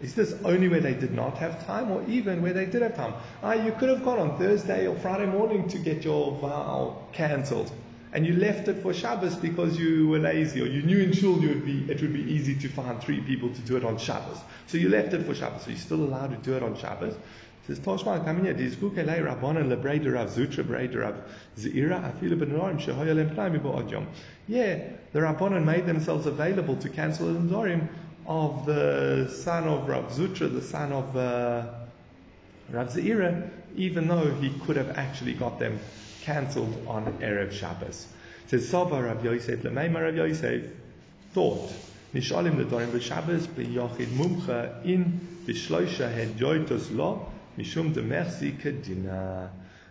is 0.02 0.14
this 0.14 0.34
only 0.44 0.68
where 0.68 0.80
they 0.80 0.92
did 0.92 1.14
not 1.14 1.38
have 1.38 1.64
time 1.66 1.90
or 1.90 2.04
even 2.08 2.42
where 2.42 2.52
they 2.52 2.66
did 2.66 2.82
have 2.82 2.94
time? 2.94 3.14
Ah, 3.42 3.54
you 3.54 3.72
could 3.72 3.88
have 3.88 4.04
gone 4.04 4.18
on 4.18 4.36
Thursday 4.36 4.86
or 4.86 4.96
Friday 4.96 5.26
morning 5.26 5.66
to 5.68 5.78
get 5.78 6.04
your 6.04 6.32
vow 6.40 7.06
cancelled. 7.12 7.72
And 8.12 8.26
you 8.26 8.34
left 8.34 8.68
it 8.68 8.82
for 8.82 8.92
Shabbos 8.92 9.34
because 9.34 9.78
you 9.78 10.08
were 10.08 10.18
lazy 10.18 10.60
or 10.60 10.66
you 10.66 10.82
knew 10.82 10.98
in 10.98 11.12
Shul 11.12 11.40
you 11.40 11.48
would 11.48 11.64
be, 11.64 11.90
it 11.90 12.00
would 12.00 12.12
be 12.12 12.22
easy 12.32 12.54
to 12.56 12.68
find 12.68 13.02
three 13.02 13.20
people 13.20 13.52
to 13.52 13.60
do 13.62 13.76
it 13.76 13.84
on 13.84 13.96
Shabbos. 13.98 14.38
So 14.66 14.78
you 14.78 14.88
left 14.88 15.14
it 15.14 15.24
for 15.26 15.34
Shabbos. 15.34 15.62
So 15.62 15.70
you're 15.70 15.78
still 15.78 16.04
allowed 16.04 16.30
to 16.30 16.36
do 16.36 16.54
it 16.56 16.62
on 16.62 16.76
Shabbos 16.76 17.14
says 17.66 17.80
Toshma 17.80 18.22
come 18.24 18.44
here, 18.44 18.52
Dizvuk 18.52 18.94
elei 18.96 19.24
Rabbanan 19.24 19.74
lebreder 19.74 20.14
Rav 20.14 20.28
Zutra 20.28 20.62
breder 20.62 21.00
Rav 21.00 21.16
Zira 21.56 22.12
afilu 22.12 22.38
benorim 22.38 23.14
lem 23.14 23.30
pnai 23.30 23.58
mibo 23.58 24.06
Yeah, 24.46 24.80
the 25.12 25.20
Rabbanan 25.20 25.64
made 25.64 25.86
themselves 25.86 26.26
available 26.26 26.76
to 26.76 26.88
cancel 26.90 27.32
the 27.32 27.40
Nedarim 27.40 27.88
of 28.26 28.66
the 28.66 29.30
son 29.30 29.64
of 29.64 29.88
Rav 29.88 30.12
Zutra, 30.12 30.52
the 30.52 30.60
son 30.60 30.92
of 30.92 31.16
uh, 31.16 31.66
Rav 32.70 32.88
Zira, 32.88 33.48
even 33.76 34.08
though 34.08 34.30
he 34.34 34.50
could 34.60 34.76
have 34.76 34.98
actually 34.98 35.32
got 35.32 35.58
them 35.58 35.78
cancelled 36.20 36.86
on 36.86 37.06
Erev 37.20 37.52
Shabbos. 37.52 38.06
It 38.44 38.50
says 38.50 38.68
Sava 38.68 39.02
Rav 39.02 39.24
Yosef 39.24 39.62
Lemaima 39.62 40.02
Rav 40.02 40.16
Yosef 40.16 40.64
thought 41.32 41.72
Nishalim 42.12 42.62
Nedarim 42.62 42.90
b'Shabbos 42.90 43.46
b'Yochid 43.46 44.08
Mumcha 44.08 44.84
in 44.84 45.18
b'Shloisha 45.46 46.14
Hedyoitos 46.14 46.94
Lo 46.94 47.30
Mishum 47.58 47.94
Demersi 47.94 48.60
Kedina. 48.60 49.48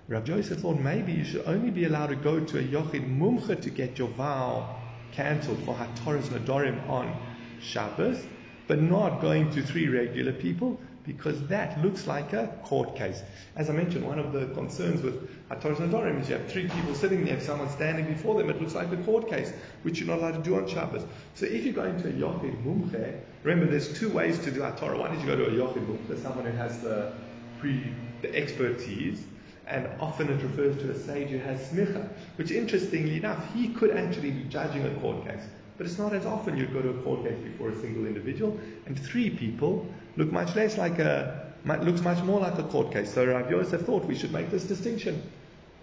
Rav 0.10 0.28
Yosef 0.28 0.60
thought 0.60 0.80
maybe 0.80 1.13
you 1.13 1.23
should 1.23 1.43
only 1.45 1.71
be 1.71 1.86
allowed 1.86 2.08
to 2.08 2.15
go 2.17 2.41
to 2.41 2.60
a 2.60 2.62
Yochid 2.62 3.17
Mumcha 3.17 3.62
to 3.62 3.69
get 3.69 3.97
your 3.97 4.10
vow 4.10 4.82
cancelled 5.12 5.63
for 5.63 5.73
Hatoras 5.73 6.28
Nedarim 6.28 6.89
on 6.89 7.15
Shabbos, 7.62 8.26
but 8.67 8.82
not 8.82 9.21
going 9.21 9.49
to 9.52 9.62
three 9.62 9.88
regular 9.88 10.34
people 10.34 10.78
because 11.06 11.47
that 11.47 11.82
looks 11.82 12.06
like 12.06 12.34
a 12.34 12.47
court 12.63 12.97
case. 12.97 13.21
As 13.56 13.69
I 13.69 13.73
mentioned, 13.73 14.06
one 14.06 14.19
of 14.19 14.34
the 14.34 14.47
concerns 14.47 15.02
with 15.02 15.30
Hatoras 15.49 15.78
Nedarim 15.78 16.19
is 16.19 16.30
you 16.30 16.36
have 16.36 16.52
three 16.52 16.67
people 16.67 16.93
sitting 16.95 17.23
there, 17.23 17.39
someone 17.39 17.69
standing 17.69 18.06
before 18.06 18.36
them, 18.36 18.49
it 18.49 18.60
looks 18.62 18.76
like 18.76 18.91
a 18.91 18.97
court 18.97 19.30
case, 19.30 19.54
which 19.84 19.99
you're 19.99 20.08
not 20.08 20.19
allowed 20.19 20.43
to 20.43 20.49
do 20.49 20.58
on 20.58 20.67
Shabbos. 20.67 21.06
So 21.36 21.45
if 21.45 21.65
you 21.65 21.71
go 21.71 21.86
into 21.86 22.10
a 22.10 22.12
Yochid 22.12 22.62
Mumche, 22.65 23.21
remember 23.43 23.71
there's 23.71 23.97
two 23.97 24.10
ways 24.10 24.39
to 24.39 24.52
do 24.52 24.62
Hatorah. 24.62 24.99
One 24.99 25.13
is 25.15 25.21
you 25.21 25.28
go 25.28 25.38
to 25.38 25.45
a 25.45 25.52
Yochid 25.52 25.86
Mumche, 25.86 26.21
someone 26.21 26.45
who 26.45 26.58
has 26.58 26.82
the 26.82 27.13
pre, 27.63 27.82
the 28.21 28.36
expertise, 28.36 29.23
and 29.67 29.88
often 30.02 30.28
it 30.30 30.43
refers 30.43 30.76
to 30.78 30.91
a 30.91 30.99
sage 30.99 31.30
who 31.30 31.38
has 31.38 31.62
smicha, 31.71 32.10
which 32.36 32.52
interestingly 32.52 33.15
enough, 33.15 33.41
he 33.54 33.69
could 33.69 33.91
actually 33.91 34.32
be 34.32 34.43
judging 34.49 34.86
a 34.86 34.93
court 34.99 35.26
case. 35.26 35.43
But 35.78 35.88
it's 35.88 35.97
not 35.97 36.13
as 36.13 36.26
often 36.26 36.58
you 36.58 36.67
go 36.67 36.82
to 36.82 36.89
a 36.89 37.02
court 37.04 37.23
case 37.23 37.39
before 37.41 37.69
a 37.69 37.80
single 37.80 38.06
individual, 38.06 38.60
and 38.86 38.99
three 38.99 39.30
people 39.30 39.88
look 40.17 40.30
much 40.32 40.54
less 40.58 40.78
like 40.78 40.99
a, 40.99 41.54
looks 41.65 42.02
much 42.02 42.21
more 42.23 42.41
like 42.41 42.60
a 42.60 42.63
court 42.63 42.91
case. 42.91 43.13
So 43.13 43.26
Rav 43.26 43.49
Yosef 43.49 43.82
thought 43.82 44.04
we 44.04 44.15
should 44.15 44.34
make 44.34 44.52
this 44.52 44.65
distinction. 44.65 45.23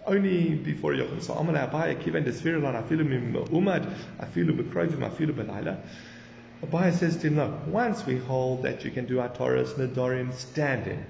Only 0.05 0.55
before 0.55 0.93
Yochanan. 0.93 1.23
So 1.23 1.33
Amal 1.33 1.55
Abaye 1.55 2.01
kiven 2.01 2.25
desfirulon 2.25 2.75
afilu 2.75 3.49
umad 3.49 3.91
afilu 4.19 4.55
bekrovim 4.55 5.01
afilu 5.09 5.33
belayla. 5.33 5.79
Abaye 6.63 6.93
says 6.93 7.17
to 7.17 7.27
him, 7.27 7.37
look, 7.37 7.67
once 7.67 8.05
we 8.05 8.17
hold 8.17 8.63
that 8.63 8.85
you 8.85 8.91
can 8.91 9.07
do 9.07 9.19
our 9.19 9.29
Taurus 9.29 9.73
Nadarim 9.73 10.31
standing, 10.33 11.03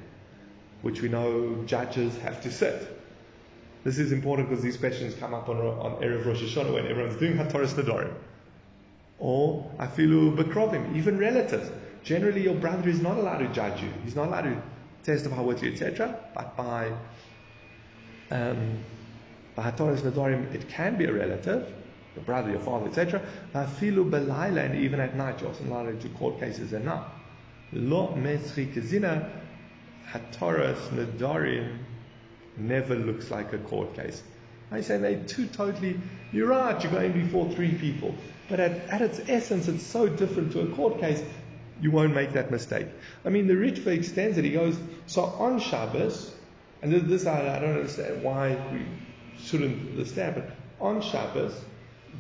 which 0.82 1.02
we 1.02 1.10
know 1.10 1.64
judges 1.66 2.18
have 2.20 2.42
to 2.42 2.52
sit. 2.52 2.98
This 3.84 3.98
is 3.98 4.12
important 4.12 4.50
because 4.50 4.64
these 4.64 4.78
questions 4.78 5.16
come 5.16 5.34
up 5.34 5.50
on, 5.50 5.58
on 5.58 6.02
Erev 6.02 6.26
Rosh 6.26 6.42
Hashanah 6.42 6.74
when 6.74 6.88
everyone's 6.88 7.20
doing 7.20 7.34
Hataras 7.34 7.74
Nadarim. 7.74 8.14
Or 9.18 9.72
Afilu 9.80 10.36
Bekrovim, 10.36 10.96
even 10.96 11.18
relatives. 11.18 11.70
Generally, 12.04 12.44
your 12.44 12.56
brother 12.56 12.90
is 12.90 13.02
not 13.02 13.18
allowed 13.18 13.40
to 13.40 13.48
judge 13.50 13.82
you. 13.82 13.90
He's 14.04 14.16
not 14.16 14.28
allowed 14.28 14.42
to 14.42 14.62
testify 15.04 15.42
with 15.42 15.64
you, 15.64 15.72
etc. 15.72 16.20
But 16.34 16.56
by 16.58 16.92
um, 18.32 18.80
by 19.56 19.70
it 19.70 20.70
can 20.70 20.98
be 20.98 21.06
a 21.06 21.14
relative, 21.14 21.72
your 22.16 22.24
brother, 22.24 22.52
your 22.52 22.62
father, 22.62 22.88
etc. 22.88 23.22
Afilu 23.54 24.10
Belaila, 24.10 24.66
and 24.66 24.76
even 24.76 25.00
at 25.00 25.16
night, 25.16 25.42
you're 25.42 25.50
also 25.50 25.64
allowed 25.66 26.00
to 26.00 26.10
court 26.10 26.40
cases 26.40 26.74
at 26.74 26.84
night. 26.84 27.06
Lo 27.74 28.16
Mesri 28.18 28.74
Kazina, 28.74 29.30
Hataras 30.12 30.90
Nadarim 30.90 31.78
never 32.58 32.96
looks 32.96 33.32
like 33.32 33.54
a 33.54 33.58
court 33.58 33.94
case. 33.96 34.22
I 34.72 34.82
say 34.82 34.98
they're 34.98 35.24
two 35.24 35.48
totally, 35.48 36.00
you're 36.32 36.48
right, 36.48 36.82
you're 36.82 36.92
going 36.92 37.14
before 37.14 37.50
three 37.52 37.74
people. 37.74 38.16
But 38.50 38.60
at, 38.60 38.72
at 38.90 39.02
its 39.02 39.22
essence, 39.28 39.68
it's 39.68 39.86
so 39.86 40.08
different 40.08 40.52
to 40.54 40.62
a 40.62 40.68
court 40.76 41.00
case, 41.00 41.24
you 41.82 41.92
won't 41.92 42.14
make 42.14 42.34
that 42.34 42.52
mistake. 42.52 42.88
I 43.26 43.30
mean, 43.30 43.48
the 43.48 43.54
Ritva 43.54 43.88
extends 43.88 44.38
it. 44.38 44.46
He 44.46 44.52
goes, 44.52 44.78
so 45.08 45.24
on 45.24 45.60
Shabbos, 45.60 46.34
and 46.82 46.94
this 46.94 47.26
I, 47.26 47.56
I 47.56 47.60
don't 47.60 47.76
understand 47.76 48.24
why 48.24 48.58
we 48.72 48.86
shouldn't 49.42 49.92
understand, 49.92 50.36
but 50.36 50.52
on 50.80 51.02
Shabbos, 51.02 51.54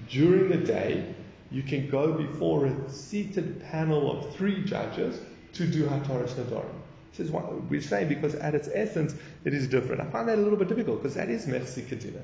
during 0.09 0.49
the 0.49 0.57
day, 0.57 1.13
you 1.51 1.63
can 1.63 1.89
go 1.89 2.13
before 2.13 2.65
a 2.65 2.89
seated 2.89 3.61
panel 3.63 4.11
of 4.11 4.35
three 4.35 4.63
judges 4.63 5.19
to 5.53 5.67
do 5.67 5.85
Hataras 5.85 6.33
Nadarim. 6.35 6.80
This 7.11 7.27
is 7.27 7.31
what 7.31 7.69
we're 7.69 7.81
saying 7.81 8.07
because 8.07 8.35
at 8.35 8.55
its 8.55 8.69
essence, 8.73 9.13
it 9.43 9.53
is 9.53 9.67
different. 9.67 10.01
I 10.01 10.05
find 10.05 10.29
that 10.29 10.37
a 10.37 10.41
little 10.41 10.57
bit 10.57 10.69
difficult 10.69 11.01
because 11.01 11.15
that 11.15 11.29
is 11.29 11.45
Mersi 11.45 11.83
Kedina. 11.83 12.21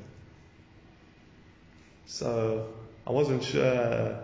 So 2.05 2.73
I 3.05 3.11
wasn't 3.11 3.43
sure. 3.43 4.23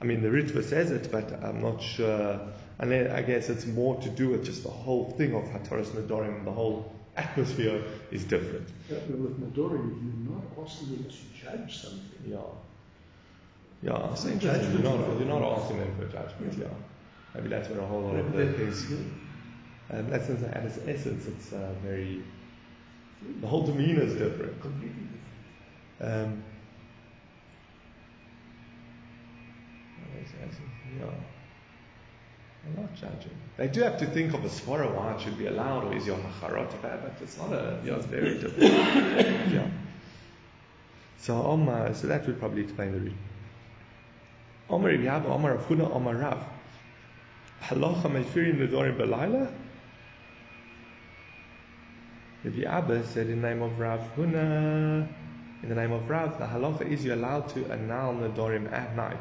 I 0.00 0.04
mean, 0.04 0.22
the 0.22 0.28
Ritva 0.28 0.62
says 0.62 0.90
it, 0.90 1.10
but 1.10 1.32
I'm 1.42 1.60
not 1.60 1.82
sure. 1.82 2.40
And 2.78 2.92
I 2.92 3.22
guess 3.22 3.48
it's 3.48 3.66
more 3.66 4.00
to 4.02 4.10
do 4.10 4.28
with 4.28 4.44
just 4.44 4.62
the 4.62 4.70
whole 4.70 5.10
thing 5.12 5.34
of 5.34 5.44
Hataras 5.44 5.86
Nadarim, 5.86 6.44
the 6.44 6.52
whole 6.52 6.92
atmosphere 7.16 7.82
is 8.10 8.24
different. 8.24 8.68
Yeah, 8.90 8.98
but 9.08 9.18
with 9.18 9.40
Nadorim, 9.40 10.26
you're 10.26 10.34
not 10.34 10.44
asking 10.64 10.88
them 10.90 11.04
to 11.04 11.44
judge 11.44 11.80
something. 11.80 12.02
Yeah. 12.26 12.36
Yeah, 13.82 14.12
it's 14.12 14.24
interesting. 14.24 14.72
You're 14.72 14.82
not, 14.82 15.18
you're 15.18 15.28
not 15.28 15.42
asking 15.42 15.78
them 15.78 15.96
for 15.96 16.06
judgment, 16.06 16.58
yeah. 16.58 16.66
Maybe 17.34 17.48
that's 17.48 17.68
where 17.68 17.80
a 17.80 17.86
whole 17.86 18.02
lot 18.02 18.16
of 18.16 18.32
the 18.32 18.52
things. 18.52 18.86
Um, 19.90 20.10
that's 20.10 20.28
at 20.28 20.64
its 20.64 20.78
essence, 20.86 21.26
it's 21.26 21.52
uh, 21.52 21.72
very. 21.82 22.22
The 23.40 23.46
whole 23.46 23.62
demeanor 23.64 24.02
is 24.02 24.14
different. 24.14 24.60
Completely 24.60 25.08
Um, 26.00 26.42
yeah. 30.98 31.06
I'm 32.66 32.82
not 32.82 32.94
judging. 32.94 33.30
They 33.56 33.68
do 33.68 33.80
have 33.82 33.98
to 33.98 34.06
think 34.06 34.34
of 34.34 34.44
a 34.44 34.48
svara 34.48 34.92
why 34.92 35.14
it 35.14 35.20
should 35.20 35.38
be 35.38 35.46
allowed, 35.46 35.84
or 35.84 35.94
is 35.94 36.06
your 36.06 36.18
macharot 36.18 36.70
bad, 36.82 37.00
but 37.02 37.14
it's 37.22 37.38
not 37.38 37.52
a, 37.52 37.80
yeah, 37.84 37.94
it's 37.94 38.06
very 38.06 38.34
different. 38.38 38.58
yeah. 39.52 39.68
So, 41.18 41.48
um, 41.48 41.68
uh, 41.68 41.92
so 41.92 42.08
that 42.08 42.26
would 42.26 42.38
probably 42.40 42.62
explain 42.62 42.92
the 42.92 42.98
reason. 42.98 43.18
Omer 44.68 44.98
Rabbi 44.98 45.28
Omer 45.28 45.54
Rav 45.54 45.68
Huna, 45.68 45.94
Omer 45.94 46.16
Rav. 46.16 46.44
Halacha 47.62 48.10
mefirin 48.10 48.58
nedorim 48.58 48.96
belayla? 48.96 49.52
Rabbi 52.46 52.62
Abba 52.62 53.04
said 53.08 53.26
in 53.26 53.42
the 53.42 53.48
name 53.48 53.60
of 53.60 53.76
Rav 53.76 54.00
Huna, 54.14 55.08
in 55.64 55.68
the 55.68 55.74
name 55.74 55.90
of 55.90 56.08
Rav, 56.08 56.38
the 56.38 56.44
halacha 56.44 56.88
is 56.88 57.04
you're 57.04 57.16
allowed 57.16 57.48
to 57.48 57.64
annul 57.72 58.14
nedorim 58.14 58.72
at 58.72 58.94
night. 58.94 59.18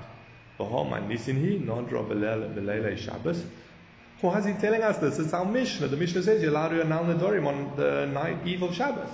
Why 4.21 4.37
is 4.37 4.45
he 4.45 4.53
telling 4.53 4.83
us 4.83 4.97
this? 4.99 5.17
It's 5.17 5.33
our 5.33 5.43
Mishnah. 5.43 5.87
The 5.87 5.97
Mishnah 5.97 6.21
says 6.21 6.43
you're 6.43 6.51
allowed 6.51 6.69
to 6.69 6.81
annul 6.83 7.05
nedorim 7.05 7.47
on 7.47 7.75
the 7.75 8.05
night 8.05 8.45
eve 8.45 8.61
of 8.61 8.75
Shabbos. 8.75 9.09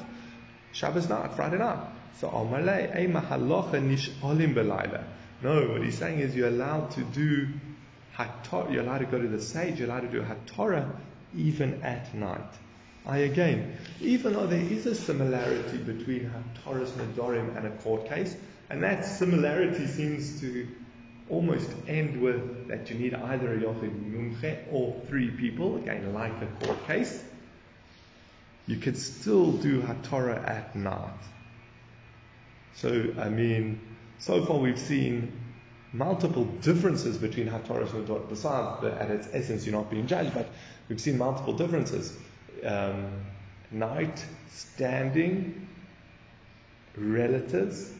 Shabbos 0.74 1.08
night, 1.08 1.34
Friday 1.38 1.60
night. 1.60 1.80
So 2.20 2.28
Amalei, 2.28 2.94
Ey 2.94 3.08
mahalocha 3.08 3.80
nishalim 3.80 4.54
belayla. 4.54 5.06
No, 5.42 5.70
what 5.70 5.84
he's 5.84 5.98
saying 5.98 6.20
is 6.20 6.36
you're 6.36 6.50
allowed 6.50 6.92
to 6.92 7.04
do 7.06 7.48
hatorah, 8.18 8.74
you're 8.74 8.84
allowed 8.84 8.98
to 8.98 9.06
go 9.06 9.22
to 9.22 9.30
the 9.30 9.42
sage, 9.42 9.80
you're 9.80 9.88
allowed 9.88 10.02
to 10.02 10.10
do 10.10 10.22
hatorah 10.22 10.94
even 11.34 11.82
at 11.82 12.14
night. 12.14 12.58
I 13.06 13.20
again, 13.20 13.78
even 14.00 14.34
though 14.34 14.46
there 14.46 14.62
is 14.62 14.86
a 14.86 14.94
similarity 14.94 15.78
between 15.78 16.32
Hataras 16.32 16.92
Nadorim 16.92 17.58
and 17.58 17.66
a 17.66 17.72
court 17.82 18.08
case, 18.08 18.36
and 18.70 18.84
that 18.84 19.06
similarity 19.06 19.88
seems 19.88 20.40
to 20.42 20.68
almost 21.30 21.70
end 21.88 22.22
with 22.22 22.68
that 22.68 22.90
you 22.90 22.98
need 22.98 23.14
either 23.14 23.54
a 23.54 23.58
Yochid 23.58 24.12
Mumche 24.12 24.58
or 24.72 25.02
three 25.08 25.32
people, 25.32 25.78
again, 25.78 26.14
like 26.14 26.34
a 26.42 26.66
court 26.66 26.86
case, 26.86 27.24
you 28.68 28.78
can 28.78 28.96
still 28.96 29.52
do 29.54 29.82
Hatorah 29.82 30.48
at 30.48 30.76
night. 30.76 31.10
So, 32.76 33.14
I 33.20 33.30
mean, 33.30 33.80
so 34.20 34.46
far 34.46 34.58
we've 34.58 34.80
seen 34.80 35.32
multiple 35.92 36.46
differences 36.46 37.18
between 37.18 37.48
Hataras 37.48 37.94
and 37.94 38.08
Dot, 38.08 38.30
besides 38.30 38.82
the, 38.82 38.94
at 39.02 39.10
its 39.10 39.28
essence 39.34 39.66
you're 39.66 39.76
not 39.76 39.90
being 39.90 40.08
judged, 40.08 40.34
but 40.34 40.48
we've 40.88 41.02
seen 41.02 41.18
multiple 41.18 41.54
differences. 41.54 42.16
Um, 42.66 43.12
night, 43.72 44.24
standing, 44.52 45.68
relatives. 46.96 47.94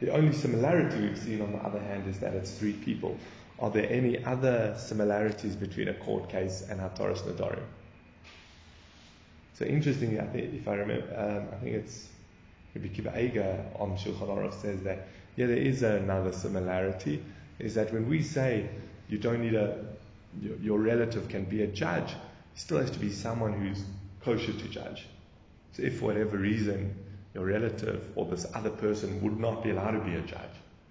The 0.00 0.10
only 0.10 0.32
similarity 0.32 1.00
we've 1.00 1.18
seen 1.18 1.40
on 1.40 1.52
the 1.52 1.58
other 1.58 1.80
hand 1.80 2.06
is 2.06 2.18
that 2.20 2.34
it's 2.34 2.52
three 2.52 2.74
people. 2.74 3.16
Are 3.58 3.70
there 3.70 3.90
any 3.90 4.24
other 4.24 4.76
similarities 4.78 5.56
between 5.56 5.88
a 5.88 5.94
court 5.94 6.28
case 6.28 6.64
and 6.68 6.78
Hataras 6.78 7.22
Nadarim? 7.22 7.64
So 9.54 9.64
interestingly, 9.64 10.20
I 10.20 10.26
think 10.26 10.54
if 10.54 10.68
I 10.68 10.74
remember, 10.74 11.12
um, 11.16 11.48
I 11.52 11.60
think 11.60 11.74
it's 11.74 12.08
Rabbi 12.76 12.88
Kiva 12.88 13.16
Eiger 13.16 13.64
on 13.76 13.96
Shulchan 13.96 14.28
Aruch 14.28 14.54
says 14.62 14.82
that 14.82 15.08
yeah, 15.34 15.46
there 15.46 15.56
is 15.56 15.82
another 15.82 16.32
similarity. 16.32 17.24
Is 17.58 17.74
that 17.74 17.92
when 17.92 18.08
we 18.08 18.22
say 18.22 18.68
you 19.08 19.18
don't 19.18 19.40
need 19.40 19.54
a 19.54 19.84
your, 20.40 20.56
your 20.56 20.78
relative 20.78 21.28
can 21.28 21.44
be 21.44 21.62
a 21.62 21.66
judge, 21.66 22.14
still 22.54 22.78
has 22.78 22.90
to 22.90 22.98
be 22.98 23.10
someone 23.10 23.52
who's 23.52 23.82
kosher 24.24 24.52
to 24.52 24.68
judge. 24.68 25.06
So 25.72 25.82
if 25.82 25.98
for 25.98 26.06
whatever 26.06 26.38
reason 26.38 26.94
your 27.34 27.46
relative 27.46 28.02
or 28.16 28.26
this 28.26 28.46
other 28.54 28.70
person 28.70 29.22
would 29.22 29.38
not 29.38 29.62
be 29.62 29.70
allowed 29.70 29.92
to 29.92 30.00
be 30.00 30.14
a 30.14 30.22
judge, 30.22 30.50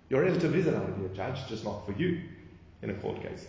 your 0.10 0.22
relative 0.22 0.56
is 0.56 0.68
allowed 0.68 0.88
to 0.88 0.94
be 0.94 1.06
a 1.06 1.10
judge, 1.10 1.48
just 1.48 1.66
not 1.66 1.86
for 1.86 1.92
you 1.94 2.22
in 2.82 2.90
a 2.90 2.94
court 2.94 3.22
case. 3.22 3.46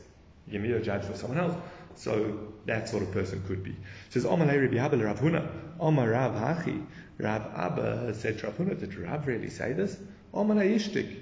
You 0.47 0.53
can 0.55 0.63
be 0.63 0.73
a 0.73 0.81
judge 0.81 1.05
for 1.05 1.15
someone 1.15 1.39
else. 1.39 1.55
So 1.95 2.53
that 2.67 2.89
sort 2.89 3.03
of 3.03 3.13
person 3.13 3.43
could 3.47 3.63
be. 3.63 3.71
It 3.71 3.77
says, 4.11 4.25
Rav 4.25 4.41
Huna, 4.41 5.51
Rav 5.79 6.33
Hachi. 6.35 6.87
Rav 7.19 7.43
Abba 7.55 8.15
said 8.15 8.43
Rav 8.43 8.57
Huna, 8.57 8.79
did 8.79 8.95
Rav 8.95 9.27
really 9.27 9.51
say 9.51 9.73
this? 9.73 9.97
Amalei 10.33 10.77
Ishtik. 10.77 11.21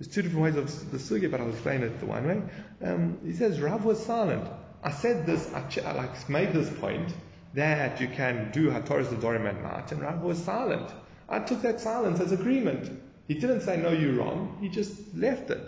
There's 0.00 0.14
two 0.14 0.22
different 0.22 0.42
ways 0.42 0.56
of 0.56 0.90
the 0.90 0.96
sugi, 0.96 1.30
but 1.30 1.42
I'll 1.42 1.50
explain 1.50 1.82
it 1.82 2.00
the 2.00 2.06
one 2.06 2.26
way. 2.26 2.42
Um, 2.82 3.18
he 3.22 3.34
says 3.34 3.60
Rav 3.60 3.84
was 3.84 4.02
silent. 4.02 4.48
I 4.82 4.90
said 4.90 5.26
this, 5.26 5.52
I, 5.52 5.60
ch- 5.68 5.80
I 5.84 5.92
like 5.92 6.26
made 6.26 6.54
this 6.54 6.70
point 6.70 7.12
that 7.52 8.00
you 8.00 8.08
can 8.08 8.50
do 8.50 8.70
Hatoras 8.70 9.08
Dorim 9.20 9.46
at 9.46 9.62
night, 9.62 9.92
and 9.92 10.00
Rav 10.00 10.22
was 10.22 10.42
silent. 10.42 10.90
I 11.28 11.40
took 11.40 11.60
that 11.60 11.82
silence 11.82 12.18
as 12.18 12.32
agreement. 12.32 12.90
He 13.28 13.34
didn't 13.34 13.60
say 13.60 13.76
no, 13.76 13.90
you're 13.90 14.14
wrong. 14.14 14.56
He 14.62 14.70
just 14.70 14.94
left 15.14 15.50
it. 15.50 15.60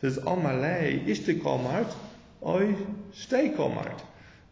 There's 0.00 0.18
Amalei 0.18 1.06
Ishtik 1.06 1.42
Omart, 1.42 1.94
Oy 2.44 2.74
Shtei 3.14 3.56
Omart. 3.56 4.00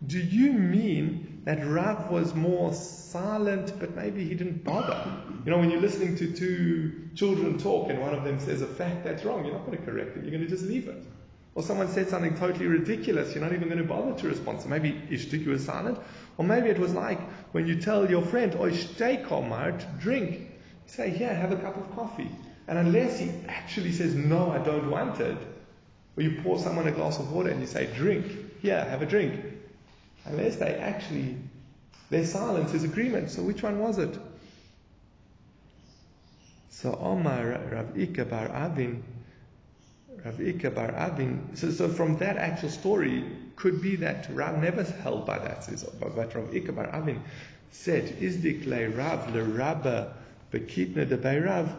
Do 0.06 0.20
you 0.20 0.52
mean 0.52 1.33
that 1.44 1.66
Rav 1.66 2.11
was 2.11 2.35
more 2.35 2.72
silent, 2.72 3.78
but 3.78 3.94
maybe 3.94 4.24
he 4.24 4.35
didn't 4.35 4.64
bother? 4.64 5.07
You 5.44 5.50
know, 5.50 5.59
when 5.59 5.70
you're 5.70 5.80
listening 5.80 6.16
to 6.16 6.33
two 6.33 7.09
children 7.14 7.59
talk 7.59 7.90
and 7.90 8.00
one 8.00 8.14
of 8.14 8.24
them 8.24 8.40
says 8.40 8.62
a 8.62 8.66
fact 8.66 9.04
that's 9.04 9.24
wrong, 9.24 9.44
you're 9.44 9.54
not 9.54 9.66
going 9.66 9.78
to 9.78 9.85
correct 9.85 10.16
it, 10.16 10.22
you're 10.22 10.30
going 10.30 10.42
to 10.42 10.48
just 10.48 10.64
leave 10.64 10.88
it. 10.88 11.02
Or 11.54 11.62
someone 11.62 11.88
said 11.88 12.09
something 12.09 12.37
totally 12.37 12.66
ridiculous, 12.66 13.35
you're 13.35 13.44
not 13.44 13.52
even 13.52 13.68
going 13.68 13.78
to 13.78 13.85
bother 13.85 14.18
to 14.18 14.28
respond. 14.28 14.62
So 14.62 14.68
maybe 14.68 14.92
Ishtik 15.11 15.46
was 15.46 15.64
silent. 15.64 15.98
Or 16.37 16.44
maybe 16.44 16.68
it 16.68 16.78
was 16.78 16.94
like 16.94 17.20
when 17.52 17.66
you 17.66 17.80
tell 17.80 18.11
your 18.11 18.22
friend, 18.22 18.57
Oy 18.57 18.72
Shtei 18.72 19.24
Omart, 19.28 20.00
drink. 20.00 20.33
You 20.40 20.46
say, 20.87 21.11
here, 21.11 21.33
have 21.33 21.52
a 21.52 21.57
cup 21.57 21.76
of 21.76 21.94
coffee. 21.94 22.30
And 22.66 22.78
unless 22.78 23.20
he 23.20 23.30
actually 23.46 23.92
says, 23.92 24.14
no, 24.14 24.50
I 24.50 24.59
don't 24.59 24.90
want 24.90 25.20
it, 25.20 25.37
or 26.16 26.22
you 26.22 26.40
pour 26.42 26.59
someone 26.59 26.88
a 26.88 26.92
glass 26.92 27.18
of 27.18 27.30
water 27.30 27.50
and 27.50 27.61
you 27.61 27.66
say, 27.66 27.87
drink, 27.94 28.61
here, 28.61 28.83
have 28.85 29.02
a 29.02 29.07
drink. 29.07 29.44
Unless 30.26 30.56
they 30.56 30.74
actually, 30.74 31.37
their 32.10 32.24
silence 32.24 32.72
is 32.74 32.84
agreement. 32.84 33.30
So 33.30 33.42
which 33.42 33.62
one 33.62 33.78
was 33.78 33.98
it? 33.98 34.18
So 36.70 36.98
Omar 37.00 37.60
Rav 37.70 37.98
Ika 37.98 38.24
Bar 38.24 38.48
Avin, 38.48 39.02
Rav 40.24 40.40
Ika 40.40 40.70
Bar 40.70 40.92
Avin, 40.92 41.50
so, 41.54 41.70
so 41.70 41.88
from 41.88 42.16
that 42.18 42.37
actual 42.37 42.70
story, 42.70 43.24
could 43.56 43.80
be 43.80 43.96
that 43.96 44.28
Rav 44.32 44.60
never 44.60 44.82
held 44.82 45.26
by 45.26 45.38
that. 45.38 45.68
But 46.00 46.34
Rav 46.34 46.54
Ika 46.54 46.72
Bar 46.72 46.88
Avin 46.88 47.22
said, 47.70 48.18
Izdik 48.20 48.66
le 48.66 48.88
Rav 48.90 49.34
le 49.34 49.44
Rabba 49.44 50.14
bekitna 50.52 51.08
de 51.08 51.16
bei 51.16 51.38
Rav, 51.38 51.72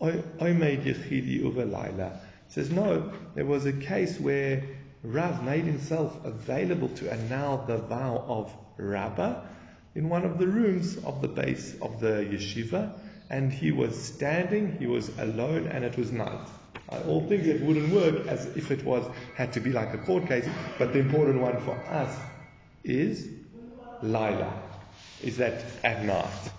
oimei 0.00 0.82
yichidi 0.84 1.42
uva 1.42 1.64
laila. 1.64 2.20
Says 2.48 2.70
no, 2.70 3.12
there 3.34 3.46
was 3.46 3.66
a 3.66 3.72
case 3.72 4.20
where 4.20 4.62
Rav 5.02 5.44
made 5.44 5.64
himself 5.64 6.24
available 6.24 6.88
to 6.88 7.12
annul 7.12 7.64
the 7.66 7.78
vow 7.78 8.24
of 8.26 8.52
Rabbah 8.76 9.42
in 9.94 10.08
one 10.08 10.24
of 10.24 10.38
the 10.38 10.46
rooms 10.46 10.96
of 11.04 11.22
the 11.22 11.28
base 11.28 11.74
of 11.80 12.00
the 12.00 12.26
yeshiva, 12.30 12.92
and 13.30 13.52
he 13.52 13.72
was 13.72 14.00
standing, 14.00 14.76
he 14.78 14.86
was 14.86 15.08
alone, 15.18 15.66
and 15.68 15.84
it 15.84 15.96
was 15.96 16.12
night. 16.12 16.46
I 16.88 17.00
all 17.02 17.26
think 17.26 17.44
it 17.44 17.62
wouldn't 17.62 17.92
work 17.92 18.26
as 18.28 18.46
if 18.56 18.70
it 18.70 18.84
was 18.84 19.04
had 19.34 19.52
to 19.54 19.60
be 19.60 19.72
like 19.72 19.94
a 19.94 19.98
court 19.98 20.26
case, 20.28 20.48
but 20.78 20.92
the 20.92 21.00
important 21.00 21.40
one 21.40 21.60
for 21.60 21.74
us 21.88 22.16
is 22.84 23.28
Lila, 24.02 24.52
is 25.22 25.38
that 25.38 25.64
at 25.82 26.04
night. 26.04 26.50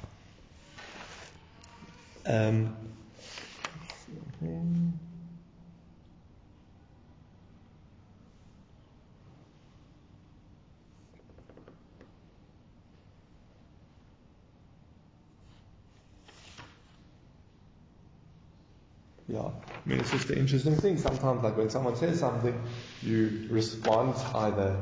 Um, 2.25 2.75
Yeah, 19.27 19.39
I 19.39 19.89
mean, 19.89 19.99
it's 19.99 20.11
just 20.11 20.29
an 20.29 20.37
interesting 20.37 20.75
thing. 20.75 20.97
Sometimes, 20.97 21.43
like 21.43 21.57
when 21.57 21.69
someone 21.69 21.95
says 21.97 22.19
something, 22.19 22.59
you 23.01 23.47
respond 23.49 24.15
either 24.33 24.81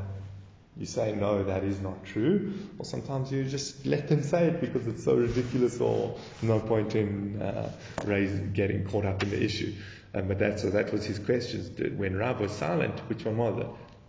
you 0.78 0.84
say, 0.84 1.12
no, 1.12 1.42
that 1.42 1.64
is 1.64 1.80
not 1.80 2.04
true, 2.04 2.52
or 2.78 2.84
sometimes 2.84 3.32
you 3.32 3.44
just 3.44 3.86
let 3.86 4.08
them 4.08 4.22
say 4.22 4.48
it 4.48 4.60
because 4.60 4.86
it's 4.86 5.04
so 5.04 5.14
ridiculous 5.14 5.80
or 5.80 6.18
no 6.42 6.60
point 6.60 6.94
in 6.94 7.40
uh, 7.40 7.72
raising, 8.04 8.52
getting 8.52 8.86
caught 8.86 9.06
up 9.06 9.22
in 9.22 9.30
the 9.30 9.42
issue. 9.42 9.74
Um, 10.14 10.28
but 10.28 10.38
that, 10.38 10.60
so 10.60 10.70
that 10.70 10.92
was 10.92 11.04
his 11.04 11.18
question. 11.18 11.96
When 11.96 12.16
Rav 12.16 12.40
was 12.40 12.52
silent, 12.52 12.98
which 13.08 13.24
one 13.24 13.38
was 13.38 13.58
it? 13.58 13.66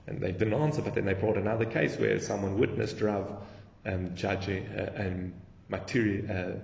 And 0.07 0.21
they 0.21 0.33
didn't 0.33 0.55
answer, 0.55 0.81
but 0.81 0.93
then 0.93 1.05
they 1.05 1.13
brought 1.13 1.37
another 1.37 1.65
case 1.65 1.97
where 1.97 2.19
someone 2.19 2.57
witnessed 2.57 2.99
Rav 2.99 3.43
um, 3.85 4.13
judging 4.15 4.67
uh, 4.67 4.91
and 4.95 5.33
material. 5.69 6.61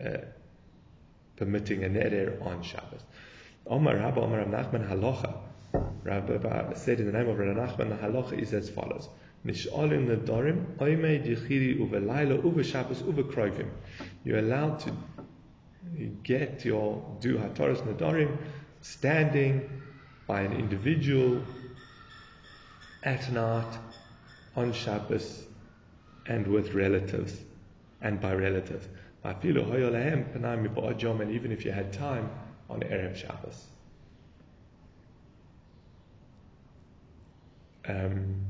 Uh, 0.00 0.02
uh, 0.02 0.18
permitting 1.38 1.84
a 1.84 1.88
neder 1.88 2.44
on 2.44 2.62
Shabbos. 2.62 3.02
Omar 3.66 3.96
Rabba 3.96 4.20
Omar 4.20 4.44
Nachman 4.44 4.88
Halacha. 4.88 5.34
Rabbi 6.02 6.72
said 6.74 7.00
in 7.00 7.06
the 7.06 7.12
name 7.12 7.28
of 7.28 7.38
Rabbi 7.38 7.58
Nachman, 7.60 7.98
halacha 8.00 8.38
is 8.40 8.54
as 8.54 8.70
follows. 8.70 9.08
Nish'alim 9.44 10.06
nedarim 10.06 10.76
oimei 10.78 11.22
dichiri 11.24 11.78
uvelayla 11.78 12.42
uve 12.42 12.64
Shabbos 12.64 13.02
uve 13.02 13.30
kroivim. 13.30 13.68
You're 14.24 14.38
allowed 14.38 14.80
to 14.80 14.92
get 16.22 16.64
your 16.64 17.18
do 17.20 17.36
hataras 17.36 17.82
nedarim 17.82 18.36
standing 18.80 19.68
by 20.26 20.40
an 20.40 20.52
individual 20.52 21.42
at 23.02 23.30
night 23.32 23.78
on 24.56 24.72
Shabbos 24.72 25.44
and 26.26 26.46
with 26.46 26.74
relatives 26.74 27.34
and 28.00 28.20
by 28.20 28.34
relatives. 28.34 28.86
And 31.20 31.30
even 31.30 31.52
if 31.52 31.64
you 31.64 31.72
had 31.72 31.92
time 31.92 32.30
on 32.70 32.80
Erev 32.80 33.16
Shabbos. 33.16 33.64
Um, 37.88 38.44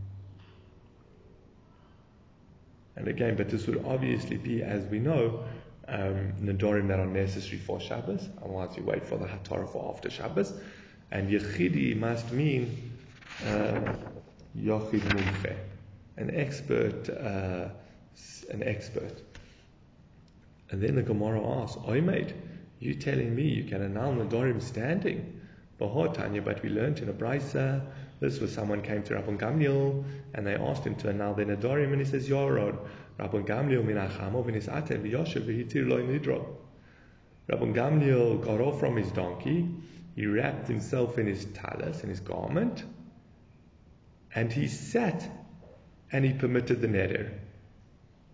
and 2.97 3.07
again, 3.07 3.37
but 3.37 3.49
this 3.49 3.67
would 3.69 3.85
obviously 3.87 4.37
be, 4.37 4.63
as 4.63 4.85
we 4.87 4.99
know, 4.99 5.45
um, 5.87 6.33
Nadorim 6.43 6.89
that 6.89 6.99
are 6.99 7.07
necessary 7.07 7.59
for 7.59 7.81
Shabbos, 7.81 8.29
otherwise 8.43 8.77
you 8.77 8.83
wait 8.83 9.07
for 9.07 9.17
the 9.17 9.27
Hatorah 9.27 9.71
for 9.73 9.95
after 9.95 10.11
Shabbos. 10.11 10.53
And 11.11 11.31
Yechidi 11.31 11.97
must 11.97 12.31
mean 12.33 12.93
uh, 13.47 13.95
Yochid 14.59 15.01
Mumche, 15.01 15.57
an 16.17 16.35
expert, 16.35 17.09
uh, 17.09 17.69
an 18.51 18.63
expert. 18.63 19.23
And 20.71 20.83
then 20.83 20.97
the 20.97 21.03
Gemara 21.03 21.43
asks, 21.63 21.79
Oi 21.89 22.01
mate, 22.01 22.35
you 22.79 22.95
telling 22.95 23.35
me 23.35 23.43
you 23.43 23.65
can 23.65 23.83
annul 23.83 24.15
Nadorim 24.15 24.61
standing? 24.61 25.41
Tanya, 25.79 26.43
but 26.43 26.63
we 26.63 26.69
learned 26.69 26.99
in 26.99 27.09
a 27.09 27.13
brisa, 27.13 27.87
this 28.21 28.41
was 28.41 28.53
someone 28.53 28.83
came 28.83 29.03
to 29.05 29.15
Rabban 29.15 29.39
Gamliel 29.39 30.05
and 30.35 30.47
they 30.47 30.57
asked 30.57 30.85
him 30.85 30.97
to 30.97 31.09
annul 31.09 31.35
their 31.35 31.47
Nadorim 31.47 31.93
and 31.93 32.01
he 32.01 32.05
says, 32.05 32.29
Yorod, 32.29 32.77
Rabban 33.19 33.47
Gamliel 33.47 33.85
minachamo 33.85 34.45
v'nisate 34.45 35.01
v'yoshev 35.01 35.47
v'hitir 35.47 35.89
lo 35.89 35.99
nidro. 35.99 36.57
Rabban 37.49 37.75
Gamliel 37.75 38.43
got 38.45 38.61
off 38.61 38.81
from 38.81 38.97
his 38.97 39.11
donkey, 39.13 39.69
he 40.17 40.27
wrapped 40.27 40.67
himself 40.67 41.17
in 41.17 41.27
his 41.27 41.45
talis, 41.47 42.03
in 42.03 42.11
his 42.11 42.21
garment, 42.21 42.85
and 44.35 44.53
he 44.53 44.67
sat 44.67 45.29
and 46.11 46.25
he 46.25 46.33
permitted 46.33 46.81
the 46.81 46.89
neder. 46.89 47.31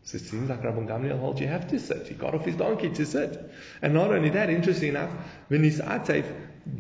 So 0.05 0.17
it 0.17 0.25
seems 0.25 0.51
like 0.51 0.63
Rabban 0.63 0.87
Gamliel 0.87 1.19
holds 1.19 1.41
you 1.41 1.47
have 1.47 1.67
to 1.69 1.81
sit. 1.81 2.07
He 2.07 2.15
got 2.15 2.35
off 2.35 2.45
his 2.45 2.57
donkey 2.57 2.91
to 2.91 3.07
sit. 3.07 3.51
And 3.81 3.95
not 3.95 4.13
only 4.13 4.29
that, 4.31 4.51
interesting 4.51 4.91
enough, 4.91 5.11
when 5.49 5.65
he's 5.65 5.81
atef, 5.81 6.27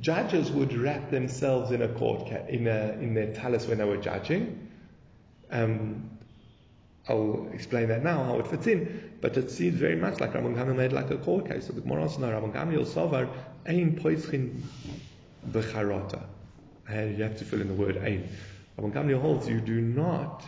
judges 0.00 0.50
would 0.52 0.74
wrap 0.74 1.10
themselves 1.10 1.70
in 1.70 1.80
a 1.80 1.88
court, 1.88 2.28
in, 2.48 2.66
a, 2.66 2.92
in 3.00 3.14
their 3.14 3.32
talis 3.32 3.66
when 3.66 3.78
they 3.78 3.84
were 3.84 3.96
judging. 3.96 4.68
Um, 5.50 6.10
I'll 7.08 7.48
explain 7.52 7.88
that 7.88 8.02
now, 8.02 8.24
how 8.24 8.38
it 8.40 8.46
fits 8.46 8.66
in. 8.66 9.12
But 9.22 9.38
it 9.38 9.50
seems 9.50 9.76
very 9.76 9.96
much 9.96 10.20
like 10.20 10.34
Rabban 10.34 10.54
Gamliel 10.54 10.76
made 10.76 10.92
like 10.92 11.10
a 11.10 11.16
court 11.16 11.48
case. 11.48 11.66
So 11.66 11.72
the 11.72 11.80
Gemara 11.80 12.02
also 12.02 12.20
know 12.20 12.28
Rabban 12.28 12.52
Gamliel 12.52 12.86
Sovar, 12.86 13.26
Ein 13.66 13.98
Poischin 13.98 14.60
Becharata. 15.50 16.24
You 16.90 17.22
have 17.22 17.38
to 17.38 17.44
fill 17.46 17.62
in 17.62 17.68
the 17.68 17.74
word 17.74 17.96
Ein. 17.96 18.28
Rabban 18.78 18.92
Gamliel 18.92 19.20
holds 19.22 19.48
you 19.48 19.62
do 19.62 19.80
not 19.80 20.44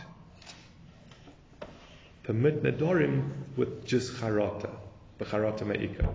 permit 2.27 2.61
Nadorim 2.61 3.31
with 3.55 3.85
just 3.85 4.13
Charata, 4.15 4.69
Becharata 5.17 5.65
Me'ika. 5.65 6.09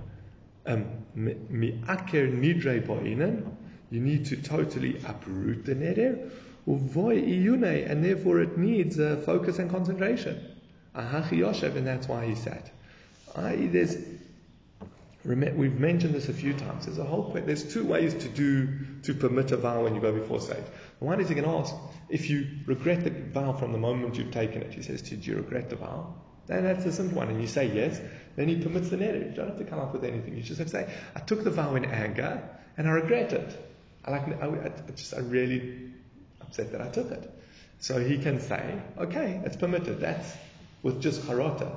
Um, 0.67 0.85
Mi'aker 1.17 2.29
Nidre 2.31 2.87
Ba'inan, 2.87 3.51
you 3.91 4.01
need 4.01 4.27
to 4.27 4.37
totally 4.37 4.99
uproot 5.07 5.65
the 5.65 5.75
neder, 5.75 6.31
Uvoy 6.69 7.27
iyune, 7.27 7.91
and 7.91 8.05
therefore 8.05 8.41
it 8.41 8.59
needs 8.59 9.01
uh, 9.01 9.23
focus 9.25 9.59
and 9.59 9.71
concentration. 9.71 10.39
Ahachi 10.95 11.39
Yoshev, 11.39 11.77
and 11.77 11.87
that's 11.87 12.07
why 12.07 12.27
he 12.27 12.35
sat. 12.35 12.71
I, 13.35 13.57
there's, 13.57 13.97
we've 15.25 15.79
mentioned 15.79 16.15
this 16.15 16.29
a 16.29 16.33
few 16.33 16.53
times. 16.53 16.87
There's 16.87 16.99
a 16.99 17.05
whole 17.05 17.33
there's 17.33 17.73
two 17.73 17.85
ways 17.85 18.15
to 18.15 18.29
do 18.29 18.69
to 19.05 19.15
permit 19.15 19.53
a 19.53 19.57
vow 19.57 19.85
when 19.85 19.95
you 19.95 20.01
go 20.01 20.13
before 20.13 20.41
Sage. 20.41 20.65
One 20.99 21.21
is 21.21 21.29
you 21.31 21.37
can 21.37 21.45
ask 21.45 21.75
if 22.09 22.29
you 22.29 22.47
regret 22.67 23.05
the 23.05 23.11
vow 23.11 23.53
from 23.53 23.73
the 23.73 23.79
moment 23.79 24.17
you've 24.17 24.33
taken 24.33 24.63
it. 24.63 24.73
He 24.73 24.83
says 24.83 25.03
to 25.03 25.11
you, 25.15 25.17
"Do 25.19 25.31
you 25.31 25.37
regret 25.37 25.71
the 25.71 25.77
vow?" 25.77 26.15
Then 26.47 26.65
that's 26.65 26.85
the 26.85 26.93
simple 26.93 27.19
one, 27.19 27.29
and 27.29 27.41
you 27.41 27.47
say 27.47 27.67
yes. 27.73 28.01
Then 28.35 28.49
he 28.49 28.57
permits 28.57 28.89
the 28.89 28.97
neder. 28.97 29.31
You 29.31 29.37
don't 29.37 29.49
have 29.49 29.59
to 29.59 29.65
come 29.65 29.79
up 29.79 29.93
with 29.93 30.05
anything. 30.05 30.37
You 30.37 30.43
just 30.43 30.59
have 30.59 30.67
to 30.69 30.73
say, 30.73 30.93
"I 31.15 31.21
took 31.21 31.45
the 31.45 31.51
vow 31.51 31.77
in 31.77 31.85
anger, 31.85 32.43
and 32.77 32.89
I 32.89 32.91
regret 32.91 33.33
it. 33.33 33.69
I 34.05 34.11
like, 34.11 34.43
I, 34.43 34.47
I 34.47 34.91
just, 34.97 35.15
I 35.15 35.21
really 35.21 35.93
upset 36.41 36.73
that 36.73 36.81
I 36.81 36.89
took 36.89 37.13
it." 37.13 37.31
So 37.79 38.01
he 38.01 38.19
can 38.19 38.41
say, 38.41 38.81
"Okay, 38.99 39.41
it's 39.45 39.57
permitted." 39.57 40.01
That's 40.01 40.37
with 40.83 41.01
just 41.01 41.23
charata. 41.23 41.71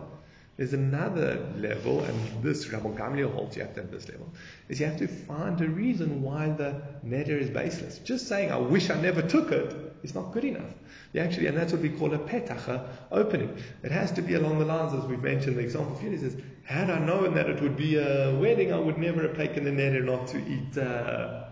There's 0.58 0.74
another 0.74 1.46
level, 1.58 2.02
and 2.06 2.44
this 2.44 2.70
Rabbi 2.70 2.90
Gamliel 2.92 3.34
holds 3.34 3.58
you 3.58 3.64
have 3.64 3.74
to 3.76 3.82
have 3.82 3.92
this 3.92 4.08
level, 4.08 4.32
is 4.70 4.80
you 4.80 4.86
have 4.86 4.98
to 5.00 5.08
find 5.08 5.60
a 5.60 5.68
reason 5.68 6.22
why 6.22 6.48
the 6.48 6.82
neder 7.06 7.38
is 7.38 7.50
baseless. 7.50 7.98
Just 8.00 8.30
saying, 8.30 8.52
I 8.52 8.58
wish 8.58 8.90
I 8.90 9.00
never 9.02 9.22
took 9.22 9.52
it, 9.52 9.76
is 10.02 10.16
not 10.16 10.32
good 10.32 10.46
enough. 10.46 10.72
You 11.12 11.20
actually, 11.20 11.48
and 11.48 11.58
that's 11.58 11.74
what 11.74 11.82
we 11.82 11.90
call 11.90 12.14
a 12.14 12.20
petach, 12.20 12.88
opening. 13.12 13.58
It 13.84 13.92
has 13.92 14.14
to 14.14 14.22
be 14.22 14.36
along 14.36 14.60
the 14.60 14.66
lines, 14.66 14.94
as 14.94 15.04
we've 15.10 15.22
mentioned, 15.22 15.58
the 15.58 15.62
example 15.62 15.98
He 15.98 16.18
says, 16.18 16.38
had 16.64 16.90
I 16.90 17.00
known 17.00 17.36
that 17.36 17.50
it 17.50 17.62
would 17.62 17.76
be 17.76 17.98
a 17.98 18.34
wedding, 18.36 18.72
I 18.72 18.80
would 18.80 18.98
never 18.98 19.24
have 19.24 19.36
taken 19.36 19.66
the 19.66 19.72
neder 19.72 20.06
not 20.06 20.28
to 20.28 20.38
eat, 20.38 20.78
uh, 20.78 21.44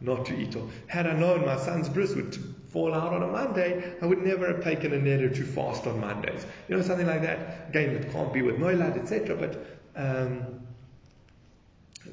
not 0.00 0.26
to 0.26 0.36
eat. 0.36 0.56
Or 0.56 0.68
had 0.88 1.06
I 1.06 1.12
known 1.12 1.46
my 1.46 1.58
son's 1.58 1.88
bris 1.88 2.16
would 2.16 2.36
fall 2.72 2.94
out 2.94 3.12
on 3.12 3.22
a 3.22 3.26
Monday, 3.26 3.94
I 4.00 4.06
would 4.06 4.24
never 4.24 4.46
have 4.46 4.64
taken 4.64 4.94
a 4.94 4.96
neder 4.96 5.34
to 5.34 5.44
fast 5.44 5.86
on 5.86 6.00
Mondays. 6.00 6.46
You 6.68 6.76
know, 6.76 6.82
something 6.82 7.06
like 7.06 7.22
that. 7.22 7.68
Again, 7.68 7.90
it 7.90 8.10
can't 8.10 8.32
be 8.32 8.42
with 8.42 8.56
noilad, 8.56 8.98
etc. 8.98 9.36
But 9.36 9.66
um, 9.94 10.60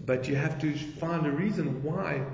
but 0.06 0.28
you 0.28 0.36
have 0.36 0.60
to 0.62 0.74
find 0.78 1.26
a 1.26 1.32
reason 1.32 1.82
why 1.82 2.26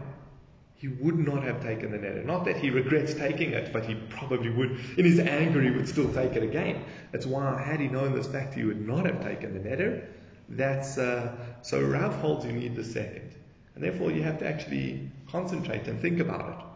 he 0.76 0.90
would 0.90 1.18
not 1.18 1.44
have 1.44 1.62
taken 1.62 1.92
the 1.92 1.98
neder. 1.98 2.26
Not 2.26 2.46
that 2.46 2.58
he 2.58 2.70
regrets 2.70 3.14
taking 3.14 3.52
it, 3.52 3.72
but 3.72 3.86
he 3.86 3.96
probably 4.10 4.50
would. 4.50 4.72
In 4.98 5.06
his 5.06 5.20
anger, 5.20 5.62
he 5.62 5.72
would 5.72 5.88
still 5.88 6.12
take 6.14 6.34
it 6.34 6.44
again. 6.44 6.84
That's 7.12 7.26
why, 7.26 7.62
had 7.62 7.80
he 7.80 7.88
known 7.88 8.14
this 8.14 8.28
fact, 8.28 8.56
he 8.56 8.64
would 8.64 8.86
not 8.86 9.06
have 9.06 9.24
taken 9.24 9.54
the 9.54 9.70
neder. 9.70 10.06
That's 10.50 10.98
uh, 10.98 11.36
so. 11.62 11.82
Rav 11.82 12.14
holds 12.16 12.46
you 12.46 12.52
need 12.52 12.76
the 12.76 12.84
second, 12.84 13.34
and 13.74 13.84
therefore 13.84 14.12
you 14.12 14.22
have 14.24 14.40
to 14.40 14.48
actually 14.48 15.10
concentrate 15.28 15.88
and 15.88 16.00
think 16.00 16.20
about 16.20 16.50
it. 16.50 16.75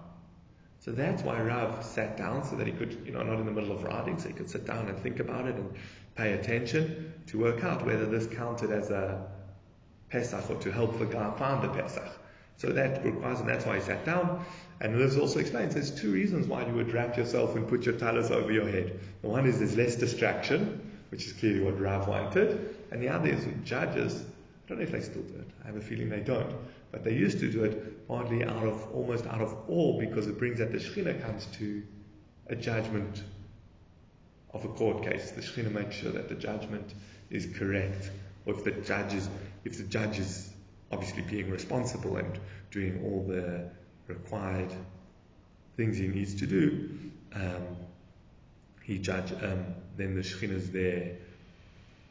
So 0.89 0.95
that's 0.95 1.21
why 1.21 1.39
Rav 1.39 1.85
sat 1.85 2.17
down 2.17 2.43
so 2.43 2.55
that 2.55 2.65
he 2.65 2.73
could, 2.73 3.03
you 3.05 3.11
know, 3.11 3.21
not 3.21 3.37
in 3.37 3.45
the 3.45 3.51
middle 3.51 3.71
of 3.71 3.83
writing, 3.83 4.17
so 4.17 4.27
he 4.27 4.33
could 4.33 4.49
sit 4.49 4.65
down 4.65 4.87
and 4.87 4.97
think 4.97 5.19
about 5.19 5.45
it 5.45 5.53
and 5.53 5.71
pay 6.15 6.33
attention 6.33 7.13
to 7.27 7.37
work 7.37 7.63
out 7.63 7.85
whether 7.85 8.07
this 8.07 8.25
counted 8.25 8.71
as 8.71 8.89
a 8.89 9.23
petach 10.11 10.49
or 10.49 10.55
to 10.55 10.71
help 10.71 10.97
the 10.97 11.05
guy 11.05 11.29
find 11.37 11.61
the 11.61 11.67
petach. 11.67 12.09
So 12.57 12.69
that 12.69 13.05
requires, 13.05 13.39
and 13.39 13.47
that's 13.47 13.67
why 13.67 13.75
he 13.75 13.81
sat 13.81 14.03
down. 14.03 14.43
And 14.81 14.99
this 14.99 15.15
also 15.15 15.37
explains 15.37 15.75
there's 15.75 15.91
two 15.91 16.11
reasons 16.11 16.47
why 16.47 16.65
you 16.65 16.73
would 16.73 16.91
wrap 16.91 17.15
yourself 17.15 17.55
and 17.55 17.67
put 17.67 17.85
your 17.85 17.93
talis 17.93 18.31
over 18.31 18.51
your 18.51 18.67
head. 18.67 18.99
The 19.21 19.27
one 19.27 19.45
is 19.45 19.59
there's 19.59 19.77
less 19.77 19.95
distraction, 19.95 20.91
which 21.11 21.27
is 21.27 21.33
clearly 21.33 21.59
what 21.59 21.79
Rav 21.79 22.07
wanted, 22.07 22.77
and 22.89 22.99
the 22.99 23.09
other 23.09 23.29
is 23.29 23.45
judges. 23.63 24.23
I 24.65 24.69
don't 24.69 24.79
know 24.79 24.85
if 24.85 24.91
they 24.91 25.01
still 25.01 25.21
do 25.21 25.35
it. 25.35 25.51
I 25.63 25.67
have 25.67 25.75
a 25.75 25.81
feeling 25.81 26.09
they 26.09 26.21
don't. 26.21 26.51
But 26.91 27.03
they 27.03 27.13
used 27.13 27.39
to 27.39 27.51
do 27.51 27.63
it 27.63 28.07
partly 28.07 28.43
out 28.43 28.65
of 28.65 28.91
almost 28.93 29.25
out 29.27 29.41
of 29.41 29.55
awe 29.67 29.99
because 29.99 30.27
it 30.27 30.37
brings 30.39 30.57
that 30.59 30.71
the 30.71 30.79
Shekhinah 30.79 31.21
comes 31.21 31.45
to 31.57 31.83
a 32.47 32.55
judgment 32.55 33.23
of 34.53 34.65
a 34.65 34.67
court 34.69 35.03
case. 35.03 35.31
The 35.31 35.41
Shekhinah 35.41 35.71
makes 35.71 35.95
sure 35.95 36.11
that 36.11 36.29
the 36.29 36.35
judgment 36.35 36.93
is 37.29 37.47
correct. 37.57 38.09
Or 38.45 38.55
if 38.55 38.63
the 38.63 38.71
judge 38.71 39.13
is, 39.13 39.29
if 39.63 39.77
the 39.77 39.83
judge 39.83 40.17
is 40.17 40.49
obviously 40.91 41.21
being 41.21 41.51
responsible 41.51 42.17
and 42.17 42.39
doing 42.71 43.01
all 43.03 43.25
the 43.27 43.69
required 44.07 44.73
things 45.77 45.97
he 45.97 46.07
needs 46.07 46.33
to 46.35 46.47
do, 46.47 46.89
um, 47.33 47.77
he 48.83 48.97
judge, 48.97 49.31
um, 49.43 49.75
then 49.97 50.15
the 50.15 50.21
Shekhinah 50.21 50.55
is 50.55 50.71
there 50.71 51.17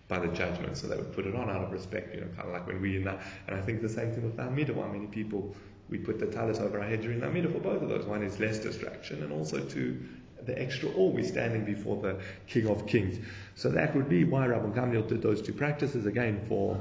by 0.08 0.18
the 0.18 0.28
judgment, 0.28 0.76
so 0.76 0.86
they 0.86 0.96
would 0.96 1.12
put 1.12 1.26
it 1.26 1.34
on 1.34 1.50
out 1.50 1.62
of 1.62 1.70
respect, 1.70 2.14
you 2.14 2.22
know, 2.22 2.28
kind 2.28 2.48
of 2.48 2.52
like 2.54 2.66
when 2.66 2.80
we 2.80 2.96
in 2.96 3.04
that. 3.04 3.20
And 3.46 3.56
I 3.56 3.60
think 3.60 3.82
the 3.82 3.88
same 3.88 4.10
thing 4.12 4.24
with 4.24 4.36
the 4.36 4.42
Amidah. 4.42 4.74
Why 4.74 4.88
many 4.88 5.06
people 5.06 5.54
we 5.90 5.98
put 5.98 6.18
the 6.18 6.26
talis 6.26 6.58
over 6.58 6.80
our 6.80 6.86
head 6.86 7.00
during 7.00 7.20
the 7.20 7.26
Amidah 7.26 7.52
for 7.52 7.60
both 7.60 7.82
of 7.82 7.88
those. 7.88 8.04
One 8.04 8.22
is 8.22 8.38
less 8.40 8.58
distraction, 8.58 9.22
and 9.22 9.32
also 9.32 9.60
to 9.60 10.00
the 10.44 10.60
extra 10.60 10.88
awe 10.90 11.10
we're 11.10 11.24
standing 11.24 11.64
before 11.64 12.00
the 12.00 12.20
King 12.46 12.68
of 12.68 12.86
Kings. 12.86 13.18
So 13.54 13.70
that 13.70 13.94
would 13.94 14.08
be 14.08 14.24
why 14.24 14.46
Rabbi 14.46 14.78
Gamliel 14.78 15.06
did 15.08 15.22
those 15.22 15.42
two 15.42 15.52
practices 15.52 16.06
again 16.06 16.44
for 16.48 16.78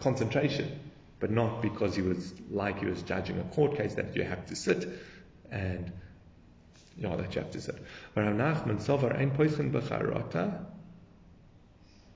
concentration, 0.00 0.78
but 1.20 1.30
not 1.30 1.62
because 1.62 1.94
he 1.94 2.02
was 2.02 2.32
like 2.50 2.80
he 2.80 2.86
was 2.86 3.02
judging 3.02 3.38
a 3.38 3.44
court 3.54 3.76
case 3.76 3.94
that 3.94 4.16
you 4.16 4.24
have 4.24 4.46
to 4.46 4.56
sit 4.56 4.88
and 5.50 5.92
yeah, 6.96 7.16
that 7.16 7.34
you 7.34 7.40
have 7.40 7.50
to 7.52 7.60
sit. 7.60 7.76
Rav 8.14 8.34
Nachman 8.34 8.80
Sovar 8.80 9.16
ein 9.16 9.30
poichen 9.30 9.72
becharata 9.72 10.64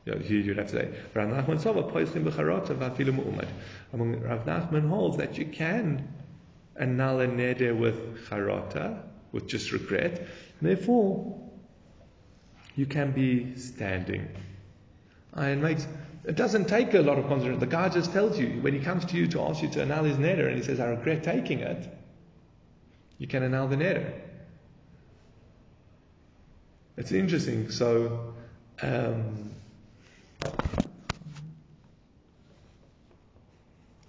you 0.07 0.39
you'd 0.39 0.57
have 0.57 0.71
to 0.71 0.73
say, 0.73 0.89
Rav 1.15 1.29
Nachman 1.29 1.61
Sova 1.61 1.91
poischim 1.91 2.25
b'charota 2.25 2.77
v'afilu 2.77 3.13
mu'umad. 3.13 3.49
Among 3.93 4.21
Rav 4.21 4.45
Nachman 4.45 4.89
holds 4.89 5.17
that 5.17 5.37
you 5.37 5.47
can 5.47 6.09
annul 6.77 7.21
a 7.21 7.27
neder 7.27 7.77
with 7.77 8.29
charota, 8.29 9.03
with 9.33 9.49
just 9.49 9.73
regret. 9.73 10.27
Therefore, 10.63 11.41
you 12.77 12.87
can 12.87 13.13
be 13.13 13.57
standing. 13.57 14.29
And 15.33 15.59
it 15.59 15.63
makes 15.63 15.87
it 16.25 16.37
doesn't 16.37 16.67
take 16.67 16.95
a 16.95 17.01
lot 17.01 17.19
of 17.19 17.27
concentration. 17.27 17.61
The 17.61 17.67
guy 17.67 17.89
just 17.89 18.13
tells 18.13 18.39
you 18.39 18.61
when 18.61 18.75
he 18.75 18.81
comes 18.81 19.05
to 19.07 19.17
you 19.17 19.27
to 19.29 19.41
ask 19.43 19.63
you 19.63 19.69
to 19.71 19.83
annul 19.83 20.05
his 20.05 20.17
neder, 20.17 20.47
and 20.47 20.57
he 20.57 20.63
says, 20.63 20.79
"I 20.79 20.87
regret 20.87 21.25
taking 21.25 21.61
it." 21.61 21.89
You 23.19 23.27
can 23.27 23.43
annul 23.43 23.67
the 23.67 23.77
neder. 23.77 24.13
It's 26.97 27.11
interesting. 27.11 27.71
So. 27.71 28.35
Um, 28.83 29.46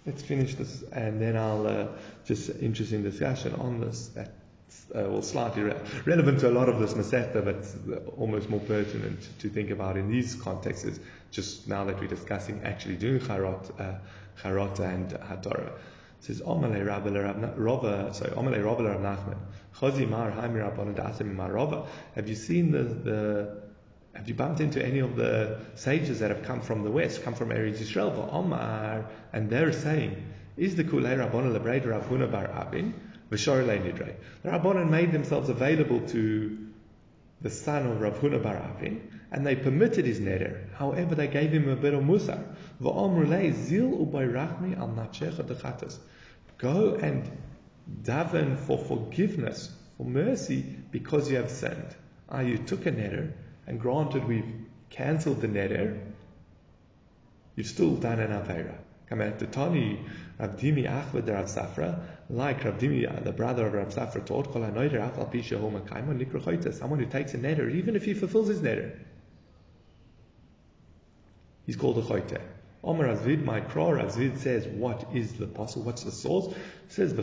Let's 0.05 0.21
finish 0.21 0.55
this 0.55 0.83
and 0.93 1.21
then 1.21 1.35
I'll 1.35 1.67
uh, 1.67 1.87
just 2.25 2.49
interesting 2.61 3.03
discussion 3.03 3.53
on 3.55 3.81
this 3.81 4.07
that 4.15 4.31
uh, 4.95 5.21
slightly 5.21 5.63
re- 5.63 5.75
relevant 6.05 6.39
to 6.39 6.49
a 6.49 6.51
lot 6.51 6.69
of 6.69 6.79
this 6.79 6.93
Masechta 6.93 7.43
but 7.43 8.13
almost 8.17 8.49
more 8.49 8.61
pertinent 8.61 9.27
to 9.39 9.49
think 9.49 9.69
about 9.69 9.97
in 9.97 10.09
these 10.09 10.35
contexts 10.35 10.85
is 10.85 10.99
just 11.31 11.67
now 11.67 11.83
that 11.83 11.99
we're 11.99 12.07
discussing 12.07 12.61
actually 12.63 12.95
doing 12.95 13.19
charot, 13.19 13.69
uh, 13.79 13.95
and 14.45 15.09
hadara. 15.11 15.67
It 16.19 16.23
says 16.23 16.41
Omale 16.41 16.85
Rava, 17.57 18.13
sorry, 18.13 18.31
Omale 18.31 18.63
Rava 18.63 18.83
Rav 18.83 19.01
Nachman. 19.01 20.09
Mar 20.09 20.31
Haimir 20.31 20.95
Dasim 20.95 21.35
Mar 21.35 21.51
Rava. 21.51 21.85
Have 22.15 22.27
you 22.27 22.35
seen 22.35 22.71
the 22.71 22.83
the 22.83 23.66
have 24.17 24.27
you 24.27 24.33
bumped 24.33 24.61
into 24.61 24.83
any 24.83 24.97
of 24.97 25.15
the 25.15 25.59
sages 25.75 26.19
that 26.21 26.31
have 26.31 26.41
come 26.41 26.61
from 26.61 26.83
the 26.83 26.89
west, 26.89 27.21
come 27.21 27.35
from 27.35 27.49
Eretz 27.49 27.77
Yisrael, 27.77 28.33
Omar, 28.33 29.05
and 29.31 29.47
they're 29.47 29.71
saying, 29.71 30.23
is 30.57 30.75
the 30.75 30.83
Kulei 30.83 31.15
Rabbanon 31.15 31.55
Lebreid 31.55 31.85
Rav 31.85 32.09
Bar 32.31 32.47
Abin, 32.47 32.93
V'shorlei 33.29 33.79
Nidrei. 33.79 34.15
The 34.41 34.49
Rabbanon 34.49 34.89
made 34.89 35.11
themselves 35.11 35.49
available 35.49 36.01
to 36.07 36.57
the 37.41 37.51
son 37.51 37.85
of 37.85 38.01
Rav 38.01 38.19
Bar 38.41 38.55
Abin, 38.55 39.01
and 39.31 39.45
they 39.45 39.55
permitted 39.55 40.05
his 40.05 40.19
neder. 40.19 40.73
However, 40.73 41.13
they 41.13 41.27
gave 41.27 41.51
him 41.51 41.69
a 41.69 41.75
bit 41.75 41.93
of 41.93 42.01
musar. 42.01 42.43
Zil 42.81 43.91
ubayrachmi 43.91 44.79
al. 44.79 45.91
Go 46.57 46.95
and 46.95 47.29
daven 48.01 48.57
for 48.57 48.79
forgiveness, 48.79 49.71
for 49.97 50.05
mercy, 50.07 50.61
because 50.89 51.29
you 51.29 51.37
have 51.37 51.51
sinned. 51.51 51.95
Ah, 52.29 52.39
you 52.39 52.57
took 52.57 52.87
a 52.87 52.91
neder, 52.91 53.31
and 53.67 53.79
granted 53.79 54.25
we've 54.27 54.51
cancelled 54.89 55.41
the 55.41 55.47
neder, 55.47 55.99
you've 57.55 57.67
still 57.67 57.95
done 57.95 58.19
an 58.19 58.31
Aveira. 58.31 58.77
Tani 59.51 59.99
Rabdimi 60.39 60.85
Achvad 60.85 61.29
Rav 61.29 61.45
Safra, 61.45 61.99
like 62.29 62.61
Rabdimi, 62.61 63.05
uh, 63.09 63.19
the 63.21 63.31
brother 63.31 63.67
of 63.67 63.73
Rav 63.73 63.89
Safra 63.89 64.25
taught, 64.25 64.53
someone 66.73 66.99
who 66.99 67.05
takes 67.05 67.33
a 67.33 67.37
neder, 67.37 67.73
even 67.73 67.95
if 67.95 68.03
he 68.05 68.13
fulfills 68.13 68.47
his 68.47 68.59
neder, 68.59 68.97
he's 71.65 71.75
called 71.75 71.97
a 71.97 72.01
choyte. 72.01 72.41
Omer 72.83 73.07
Azvid, 73.15 73.43
my 73.43 73.59
crow, 73.59 73.91
Azvid 73.91 74.37
says, 74.37 74.67
what 74.67 75.07
is 75.13 75.33
the 75.33 75.45
apostle? 75.45 75.81
What's 75.81 76.03
the 76.03 76.11
source? 76.11 76.47
It 76.47 76.55
says, 76.89 77.13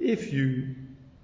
If 0.00 0.32
you 0.32 0.74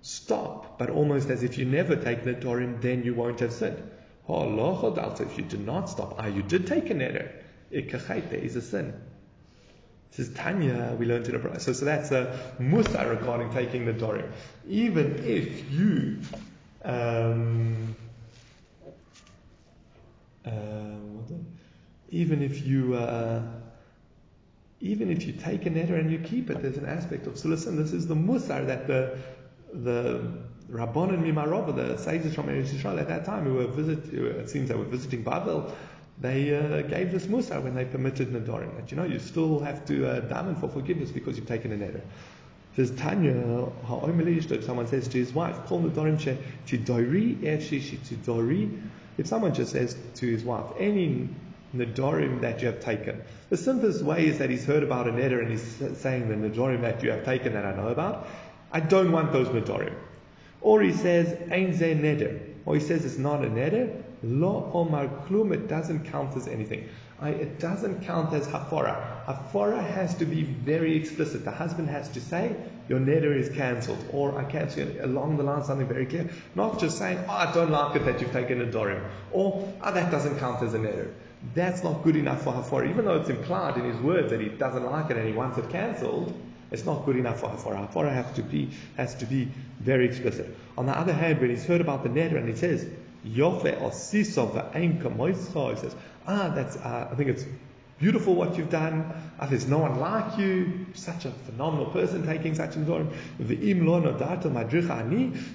stop, 0.05 0.79
but 0.79 0.91
almost 0.91 1.31
as 1.31 1.43
if 1.43 1.57
you 1.57 1.65
never 1.65 1.97
take 1.97 2.25
the 2.25 2.35
Torim, 2.35 2.81
then 2.83 3.05
you 3.05 3.15
won't 3.15 3.41
have 3.41 3.53
sinned. 3.53 3.83
If 4.29 5.39
you 5.39 5.45
do 5.45 5.57
not 5.57 5.89
stop, 5.89 6.17
ah, 6.19 6.27
you 6.27 6.43
did 6.43 6.67
take 6.67 6.91
an 6.91 7.01
error. 7.01 7.31
There 7.71 8.35
is 8.35 8.57
a 8.57 8.61
sin. 8.61 8.93
Says 10.11 10.29
Tanya, 10.35 10.95
we 10.99 11.07
learned 11.07 11.29
in 11.29 11.35
a. 11.35 11.59
So, 11.59 11.73
so 11.73 11.87
that's 11.87 12.11
a 12.13 12.55
musar 12.61 13.19
regarding 13.19 13.53
taking 13.53 13.87
the 13.87 13.93
dorim. 13.95 14.31
Even 14.69 15.25
if 15.25 15.73
you, 15.73 16.19
um, 16.85 17.97
uh, 20.47 20.51
even 22.11 22.43
if 22.43 22.65
you, 22.65 22.95
uh, 22.95 23.43
even 24.81 25.11
if 25.11 25.27
you 25.27 25.33
take 25.33 25.65
a 25.67 25.71
neder 25.71 25.99
and 25.99 26.13
you 26.13 26.19
keep 26.19 26.51
it, 26.51 26.61
there's 26.61 26.77
an 26.77 26.87
aspect 26.87 27.27
of 27.27 27.39
so 27.39 27.49
listen, 27.49 27.77
This 27.77 27.93
is 27.93 28.07
the 28.07 28.15
musar 28.15 28.67
that 28.67 28.87
the 28.87 29.19
the 29.83 30.31
Rabbanon 30.71 31.23
Mimarova, 31.23 31.75
the 31.75 31.99
sages 31.99 32.35
from 32.35 32.47
Eretz 32.47 32.69
Yisrael 32.69 33.01
at 33.01 33.09
that 33.09 33.25
time, 33.25 33.45
who 33.45 33.55
were 33.55 33.67
visit, 33.67 34.13
it 34.13 34.49
seems 34.49 34.69
they 34.69 34.75
were 34.75 34.85
visiting 34.85 35.23
Babel, 35.23 35.75
they 36.21 36.55
uh, 36.55 36.83
gave 36.83 37.11
this 37.11 37.27
musar 37.27 37.63
when 37.63 37.75
they 37.75 37.85
permitted 37.85 38.29
Nedarim. 38.33 38.77
That 38.77 38.91
you 38.91 38.97
know, 38.97 39.05
you 39.05 39.19
still 39.19 39.59
have 39.61 39.85
to 39.87 40.07
uh, 40.07 40.21
daven 40.23 40.59
for 40.61 40.69
forgiveness 40.69 41.11
because 41.11 41.37
you've 41.37 41.49
taken 41.49 41.73
an 41.73 41.81
neder. 41.81 42.01
Says 42.77 42.91
Tanya, 42.93 43.71
if 43.89 44.65
someone 44.65 44.87
says 44.89 45.07
to 45.09 45.19
his 45.19 45.33
wife, 45.33 45.65
call 45.67 45.81
Nedarim 45.83 46.19
Chidori, 46.67 47.39
Chidori, 47.41 48.83
if 49.17 49.27
someone 49.29 49.55
just 49.55 49.73
says 49.73 49.97
to 50.17 50.27
his 50.27 50.43
wife, 50.43 50.67
any 50.79 51.29
Nedarim 51.75 52.41
that 52.41 52.61
you 52.61 52.67
have 52.67 52.81
taken, 52.81 53.23
the 53.51 53.57
simplest 53.57 54.03
way 54.03 54.27
is 54.27 54.39
that 54.39 54.51
he's 54.51 54.65
heard 54.65 54.83
about 54.83 55.07
an 55.07 55.17
neder 55.17 55.41
and 55.41 55.51
he's 55.51 55.99
saying 55.99 56.29
the 56.29 56.35
Nedarim 56.35 56.81
that 56.81 57.03
you 57.05 57.11
have 57.13 57.25
taken 57.25 57.53
that 57.53 57.65
I 57.65 57.77
know 57.77 57.89
about, 57.89 58.27
I 58.75 58.81
don't 58.81 59.13
want 59.13 59.33
those 59.33 59.49
Nedarim. 59.49 59.95
Or 60.61 60.83
he 60.83 60.93
says, 60.93 61.51
Ein 61.51 61.75
ze 61.75 61.95
neder. 61.95 62.41
Or 62.67 62.75
he 62.75 62.81
says 62.81 63.05
it's 63.05 63.19
not 63.19 63.45
a 63.45 63.49
neder, 63.49 64.03
Lo 64.25 64.71
omar 64.73 65.07
klum, 65.29 65.53
it 65.53 65.69
doesn't 65.69 66.07
count 66.11 66.35
as 66.37 66.49
anything. 66.49 66.89
I, 67.21 67.31
it 67.31 67.61
doesn't 67.61 68.05
count 68.05 68.33
as 68.33 68.47
hafara. 68.47 69.25
Hafara 69.27 69.87
has 69.87 70.15
to 70.17 70.25
be 70.25 70.43
very 70.43 70.97
explicit. 70.97 71.45
The 71.45 71.51
husband 71.51 71.89
has 71.91 72.09
to 72.11 72.21
say, 72.21 72.57
your 72.89 72.99
neder 73.01 73.37
is 73.37 73.49
cancelled. 73.51 74.03
Or 74.13 74.37
I 74.39 74.45
cancel 74.45 74.89
along 75.03 75.37
the 75.37 75.43
line 75.43 75.63
something 75.63 75.87
very 75.87 76.07
clear. 76.07 76.31
Not 76.55 76.81
just 76.81 76.99
saying, 76.99 77.19
oh, 77.29 77.33
I 77.33 77.53
don't 77.53 77.71
like 77.71 77.97
it 77.97 78.05
that 78.07 78.21
you've 78.21 78.33
taken 78.33 78.61
a 78.63 78.67
dorim. 78.67 79.03
Or, 79.31 79.73
oh, 79.83 79.93
that 79.93 80.11
doesn't 80.11 80.39
count 80.39 80.63
as 80.63 80.75
a 80.75 80.79
neder. 80.79 81.13
That's 81.55 81.85
not 81.85 82.03
good 82.03 82.17
enough 82.17 82.43
for 82.43 82.53
hafara. 82.53 82.89
Even 82.91 83.05
though 83.05 83.21
it's 83.21 83.31
implied 83.31 83.77
in 83.77 83.85
his 83.85 84.01
words 84.01 84.31
that 84.31 84.41
he 84.41 84.49
doesn't 84.49 84.85
like 84.85 85.11
it 85.11 85.19
and 85.19 85.27
he 85.29 85.35
wants 85.35 85.59
it 85.59 85.69
cancelled, 85.69 86.33
it's 86.75 86.85
not 86.85 87.07
good 87.07 87.17
enough 87.17 87.41
for 87.41 87.49
hafara. 87.49 87.89
Hafara 87.89 88.13
has 88.13 88.31
to 88.35 88.43
be, 88.43 88.69
has 88.97 89.15
to 89.15 89.25
be 89.25 89.49
very 89.81 90.05
explicit. 90.07 90.55
On 90.77 90.85
the 90.85 90.93
other 90.93 91.13
hand, 91.13 91.41
when 91.41 91.51
he's 91.51 91.65
heard 91.65 91.81
about 91.81 92.03
the 92.03 92.11
neder 92.11 92.37
and 92.37 92.49
he 92.49 92.57
says, 92.57 92.87
Yofe 93.27 93.81
or 93.81 93.91
Siso 93.91 94.51
V'Ein 94.53 95.01
Kamoischa. 95.01 95.71
He 95.75 95.81
says, 95.81 95.97
ah, 96.27 96.53
that's, 96.55 96.77
uh, 96.77 97.09
I 97.11 97.15
think 97.15 97.31
it's 97.31 97.47
beautiful 97.99 98.35
what 98.35 98.59
you've 98.59 98.71
done. 98.71 99.11
Uh, 99.39 99.47
there's 99.47 99.67
no 99.67 99.79
one 99.79 99.99
like 99.99 100.37
you. 100.39 100.87
Such 100.95 101.25
a 101.25 101.31
phenomenal 101.31 101.87
person 101.87 102.27
taking 102.27 102.55
such 102.55 102.77
a 102.77 102.79
Nedarim. 102.79 103.09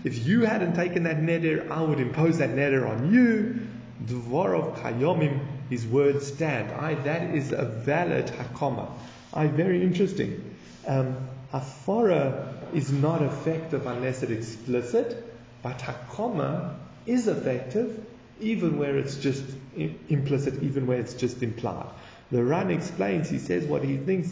If 0.04 0.26
you 0.26 0.42
hadn't 0.42 0.74
taken 0.74 1.04
that 1.04 1.18
neder, 1.18 1.70
I 1.70 1.82
would 1.82 2.00
impose 2.00 2.38
that 2.40 2.50
neder 2.52 2.90
on 2.90 3.14
you. 3.14 3.60
Dvorov 4.06 4.78
Kayomim, 4.78 5.40
his 5.70 5.86
words 5.86 6.28
stand. 6.28 6.72
I, 6.72 6.96
that 6.96 7.36
is 7.36 7.52
a 7.52 7.66
valid 7.66 8.28
hakoma. 8.28 8.90
I, 9.34 9.48
very 9.48 9.84
interesting. 9.84 10.49
Um, 10.88 11.16
Hafara 11.54 12.54
is 12.74 12.92
not 12.92 13.22
effective 13.22 13.88
unless 13.88 14.24
it's 14.24 14.32
explicit, 14.32 15.24
but 15.64 15.80
hakoma 15.80 16.76
is 17.06 17.28
effective 17.28 18.06
even 18.40 18.78
where 18.78 18.98
it's 18.98 19.18
just 19.18 19.44
implicit, 19.76 20.62
even 20.64 20.88
where 20.88 21.00
it's 21.00 21.14
just 21.14 21.44
implied. 21.44 21.88
The 22.32 22.44
Ran 22.44 22.70
explains, 22.70 23.30
he 23.30 23.40
says 23.40 23.66
what 23.66 23.84
he 23.84 23.98
thinks 23.98 24.30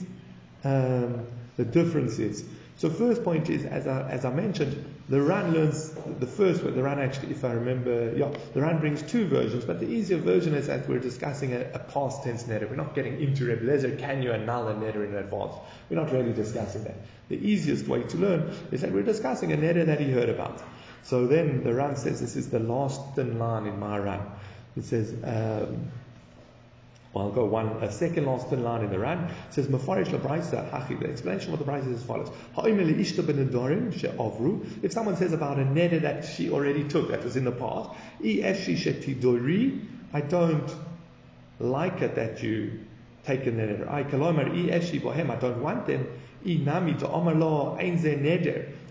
um, 0.64 1.26
the 1.58 1.66
difference 1.66 2.20
is. 2.20 2.44
So 2.78 2.92
first 2.92 3.24
point 3.24 3.50
is, 3.50 3.66
as 3.66 3.88
I, 3.88 4.08
as 4.08 4.24
I 4.24 4.32
mentioned, 4.32 4.86
the 5.10 5.20
Ran 5.20 5.52
learns 5.52 5.90
the 6.20 6.28
first 6.28 6.64
one. 6.64 6.76
The 6.76 6.84
Ran 6.84 7.00
actually, 7.00 7.32
if 7.32 7.44
I 7.44 7.54
remember, 7.54 8.16
yeah, 8.16 8.32
the 8.54 8.62
Ran 8.62 8.80
brings 8.80 9.02
two 9.02 9.28
versions, 9.28 9.66
but 9.66 9.80
the 9.80 9.88
easier 9.88 10.18
version 10.18 10.54
is 10.54 10.68
that 10.68 10.88
we're 10.88 11.00
discussing 11.00 11.54
a, 11.54 11.62
a 11.74 11.80
past 11.80 12.24
tense 12.24 12.44
neder. 12.44 12.70
We're 12.70 12.76
not 12.76 12.94
getting 12.94 13.20
into 13.20 13.48
Reb 13.48 13.62
Lezer, 13.62 13.98
can 13.98 14.22
you 14.22 14.32
annul 14.32 14.68
a 14.68 14.76
neder 14.76 15.08
in 15.08 15.16
advance? 15.16 15.54
We're 15.90 16.00
not 16.00 16.12
really 16.12 16.34
discussing 16.34 16.84
that. 16.84 16.98
The 17.30 17.38
easiest 17.38 17.88
way 17.88 18.04
to 18.04 18.18
learn 18.18 18.56
is 18.72 18.82
that 18.82 18.92
we're 18.92 19.02
discussing 19.02 19.52
a 19.54 19.58
neder 19.58 19.88
that 19.88 20.00
he 20.00 20.12
heard 20.12 20.30
about. 20.30 20.62
So 21.02 21.26
then 21.26 21.64
the 21.64 21.74
Ran 21.74 21.96
says 21.96 22.22
this 22.22 22.36
is 22.36 22.52
the 22.52 22.60
last 22.60 23.02
thin 23.16 23.40
line 23.40 23.66
in 23.66 23.80
my 23.80 23.98
Ran. 23.98 24.22
It 24.76 24.84
says, 24.84 25.16
um, 25.24 25.90
well, 27.18 27.28
I'll 27.28 27.34
go 27.34 27.46
one, 27.46 27.68
a 27.82 27.92
second 27.92 28.26
last 28.28 28.50
thin 28.50 28.64
line 28.64 28.84
in 28.84 28.92
the 28.92 29.00
Ran. 29.00 29.24
It 29.24 29.32
says, 29.50 29.68
Mafarish 29.68 30.08
Labraisa 30.08 30.70
Hachi. 30.70 31.00
The 31.00 31.10
explanation 31.10 31.52
of 31.52 31.60
the 31.60 31.66
Braisa 31.66 31.88
is 31.92 32.02
as 32.02 32.04
follows. 32.04 32.30
If 34.84 34.92
someone 34.92 35.18
says 35.18 35.34
about 35.34 35.58
a 35.58 35.64
neder 35.64 36.02
that 36.02 36.26
she 36.26 36.52
already 36.52 36.88
took, 36.88 37.10
that 37.10 37.24
was 37.24 37.36
in 37.36 37.44
the 37.44 37.52
past, 37.52 37.90
I 40.14 40.22
don't 40.22 40.76
like 41.60 42.02
it 42.04 42.16
that 42.16 42.44
you 42.44 42.82
take 43.26 43.48
a 43.48 43.52
neder. 43.52 43.90
I 43.90 44.02
I 44.02 45.36
don't 45.36 45.62
want 45.62 45.88
them. 45.88 46.08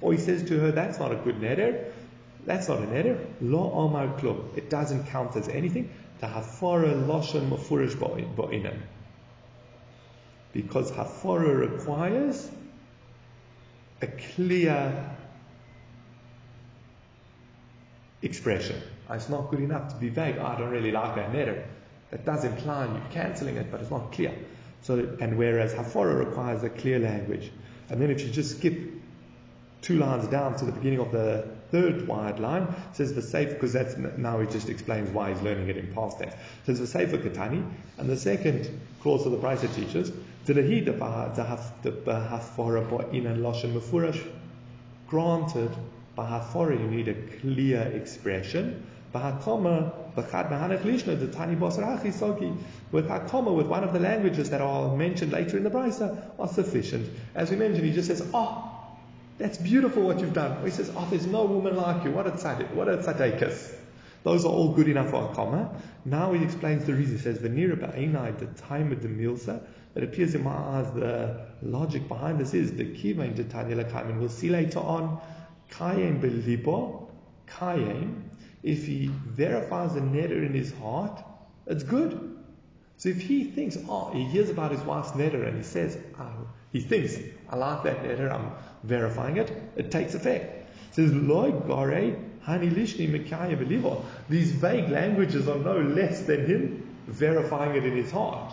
Or 0.01 0.13
he 0.13 0.19
says 0.19 0.43
to 0.49 0.59
her, 0.59 0.73
that's 0.73 0.99
not 0.99 1.13
a 1.13 1.17
good 1.17 1.41
neder. 1.41 1.93
That's 2.45 2.69
not 2.69 2.79
an 2.79 2.93
error. 2.95 3.19
Lo 3.41 3.73
omar 3.73 4.09
klum. 4.19 4.57
It 4.57 4.71
doesn't 4.71 5.07
count 5.09 5.37
as 5.37 5.49
anything. 5.49 5.91
Hafara 6.23 6.95
loshon 7.07 7.51
mafurish 7.51 7.95
bo'inan. 7.97 8.79
Because 10.53 10.91
hafara 10.91 11.59
requires 11.59 12.51
a 14.01 14.07
clear 14.07 15.17
expression. 18.23 18.81
Ah, 19.09 19.15
it's 19.15 19.29
not 19.29 19.51
good 19.51 19.61
enough 19.61 19.93
to 19.93 19.97
be 19.97 20.09
vague. 20.09 20.37
Oh, 20.39 20.47
I 20.47 20.59
don't 20.59 20.71
really 20.71 20.91
like 20.93 21.15
that 21.17 21.33
neder. 21.33 21.65
That 22.11 22.25
does 22.25 22.45
imply 22.45 22.87
you're 22.87 23.11
cancelling 23.11 23.57
it, 23.57 23.71
but 23.71 23.81
it's 23.81 23.91
not 23.91 24.13
clear. 24.13 24.35
So, 24.83 25.17
and 25.21 25.37
whereas 25.37 25.75
hafara 25.75 26.19
requires 26.19 26.63
a 26.63 26.71
clear 26.71 26.99
language, 26.99 27.51
and 27.89 28.01
then 28.01 28.11
if 28.11 28.21
you 28.23 28.31
just 28.31 28.59
skip 28.59 28.79
two 29.83 29.99
lines 29.99 30.27
down 30.29 30.57
to 30.57 30.65
the 30.65 30.73
beginning 30.73 31.01
of 31.01 31.13
the 31.13 31.49
third 31.71 32.07
wide 32.07 32.39
line 32.39 32.67
says 32.93 33.15
the 33.15 33.23
safe 33.23 33.51
because 33.51 33.73
that's 33.73 33.97
now 34.17 34.41
he 34.41 34.47
just 34.47 34.69
explains 34.69 35.11
why 35.11 35.33
he's 35.33 35.43
learning 35.43 35.69
it 35.69 35.77
in 35.77 35.93
past 35.95 36.19
tense. 36.19 36.35
Says 36.65 36.79
the 36.79 36.87
safer 36.87 37.19
katani, 37.19 37.69
and 37.99 38.09
the 38.09 38.17
second 38.17 38.69
clause 39.01 39.27
of 39.27 39.33
the 39.33 39.39
Brisa 39.39 39.75
teaches 39.75 40.13
Granted, 45.09 45.71
bahafora 46.17 46.81
you 46.81 46.87
need 46.89 47.09
a 47.09 47.15
clear 47.41 47.81
expression. 47.83 48.87
With 49.13 49.23
hakoma, 49.23 49.93
with 53.55 53.67
one 53.67 53.85
of 53.85 53.93
the 53.93 53.99
languages 53.99 54.51
that 54.51 54.61
are 54.61 54.97
mentioned 54.97 55.33
later 55.33 55.57
in 55.57 55.65
the 55.65 55.71
Brisa, 55.71 56.17
are 56.39 56.49
sufficient. 56.49 57.11
As 57.35 57.51
we 57.51 57.57
mentioned, 57.57 57.85
he 57.85 57.93
just 57.93 58.07
says, 58.09 58.29
oh, 58.33 58.76
that's 59.39 59.59
beautiful 59.59 60.03
what 60.03 60.21
you've 60.21 60.33
done. 60.33 60.65
He 60.65 60.71
says, 60.71 60.91
Oh, 60.97 61.07
there's 61.11 61.27
no 61.27 61.45
woman 61.45 61.77
like 61.77 62.05
you. 62.05 62.11
What 62.11 62.27
a 62.27 62.33
tzaddik. 62.33 62.73
What 62.73 62.89
a 62.89 62.99
tzaddikus. 62.99 63.75
Those 64.23 64.45
are 64.45 64.53
all 64.53 64.73
good 64.73 64.89
enough 64.89 65.11
for 65.11 65.29
hakoma. 65.29 65.73
Now 66.05 66.33
he 66.33 66.43
explains 66.43 66.85
the 66.85 66.95
reason. 66.95 67.17
He 67.17 67.23
says, 67.23 67.39
Venira 67.39 67.77
ba'enai, 67.77 68.39
the 68.39 68.47
time 68.63 68.91
of 68.93 69.03
the 69.03 69.09
milsa. 69.09 69.63
It 69.95 70.03
appears 70.03 70.35
in 70.35 70.43
my 70.43 70.51
eyes 70.53 70.93
the 70.93 71.47
logic 71.63 72.09
behind 72.09 72.39
this 72.39 72.53
is 72.53 72.73
the 72.73 72.85
kivain 72.85 73.35
de 73.35 73.45
tanya 73.45 73.79
and 73.79 74.21
We'll 74.21 74.29
see 74.29 74.51
later 74.51 74.81
on. 74.81 75.21
Kayem 75.71 76.21
belibo, 76.21 77.09
kayem. 77.47 78.23
If 78.63 78.87
he 78.87 79.07
verifies 79.27 79.95
the 79.95 80.01
neder 80.01 80.45
in 80.45 80.53
his 80.53 80.73
heart, 80.75 81.23
it's 81.67 81.83
good. 81.83 82.37
So 82.97 83.11
if 83.11 83.21
he 83.21 83.45
thinks, 83.45 83.79
oh, 83.89 84.11
he 84.13 84.25
hears 84.25 84.51
about 84.51 84.73
his 84.73 84.81
wife's 84.81 85.11
neder 85.11 85.47
and 85.47 85.57
he 85.57 85.63
says, 85.63 85.99
oh, 86.19 86.49
he 86.73 86.81
thinks, 86.81 87.17
I 87.49 87.57
like 87.57 87.83
that 87.85 88.05
letter, 88.05 88.31
I'm 88.31 88.51
verifying 88.83 89.37
it, 89.37 89.51
it 89.77 89.91
takes 89.91 90.15
effect. 90.15 90.69
It 90.91 90.95
says, 90.95 91.13
Loi 91.13 91.51
gore 91.51 91.91
hani. 92.47 94.05
These 94.29 94.53
vague 94.53 94.89
languages 94.89 95.49
are 95.49 95.59
no 95.59 95.81
less 95.81 96.23
than 96.23 96.47
him 96.47 96.97
verifying 97.07 97.77
it 97.77 97.85
in 97.85 97.97
his 97.97 98.11
heart. 98.11 98.53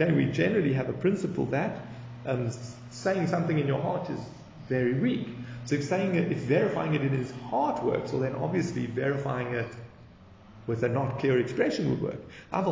Okay, 0.00 0.12
we 0.12 0.26
generally 0.26 0.72
have 0.72 0.88
a 0.88 0.94
principle 0.94 1.46
that 1.46 1.82
um, 2.26 2.50
saying 2.90 3.26
something 3.26 3.58
in 3.58 3.66
your 3.66 3.80
heart 3.80 4.08
is 4.10 4.20
very 4.68 4.94
weak. 4.94 5.28
So 5.64 5.76
if 5.76 5.84
saying 5.84 6.14
it, 6.14 6.32
if 6.32 6.38
verifying 6.38 6.94
it 6.94 7.02
in 7.02 7.10
his 7.10 7.30
heart 7.50 7.82
works, 7.82 8.12
well 8.12 8.22
then 8.22 8.34
obviously 8.36 8.86
verifying 8.86 9.48
it 9.48 9.68
with 10.66 10.82
a 10.84 10.88
not 10.88 11.18
clear 11.18 11.38
expression 11.38 11.90
would 11.90 12.00
work. 12.02 12.20
But 12.50 12.66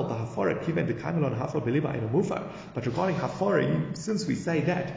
regarding 2.86 3.16
hafara, 3.16 3.97
since 3.97 4.26
we 4.26 4.34
say 4.34 4.61
that, 4.61 4.93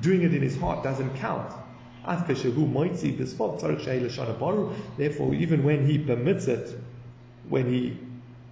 doing 0.00 0.22
it 0.22 0.34
in 0.34 0.42
his 0.42 0.56
heart 0.56 0.82
doesn't 0.82 1.16
count. 1.16 1.52
Therefore, 4.98 5.34
even 5.34 5.64
when 5.64 5.86
he 5.86 5.98
permits 5.98 6.46
it, 6.48 6.78
when 7.48 7.72
he 7.72 7.98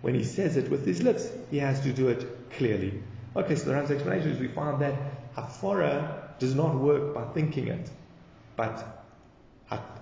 when 0.00 0.14
he 0.14 0.24
says 0.24 0.56
it 0.56 0.68
with 0.68 0.84
his 0.84 1.02
lips, 1.02 1.28
he 1.50 1.58
has 1.58 1.80
to 1.80 1.92
do 1.92 2.08
it 2.08 2.50
clearly. 2.50 3.02
Okay, 3.36 3.54
so 3.54 3.66
the 3.66 3.74
Ran's 3.74 3.90
explanation 3.90 4.30
is 4.30 4.40
we 4.40 4.48
find 4.48 4.80
that 4.82 4.94
hafara 5.34 6.38
does 6.38 6.54
not 6.54 6.74
work 6.74 7.14
by 7.14 7.24
thinking 7.32 7.68
it, 7.68 7.88
but 8.56 9.06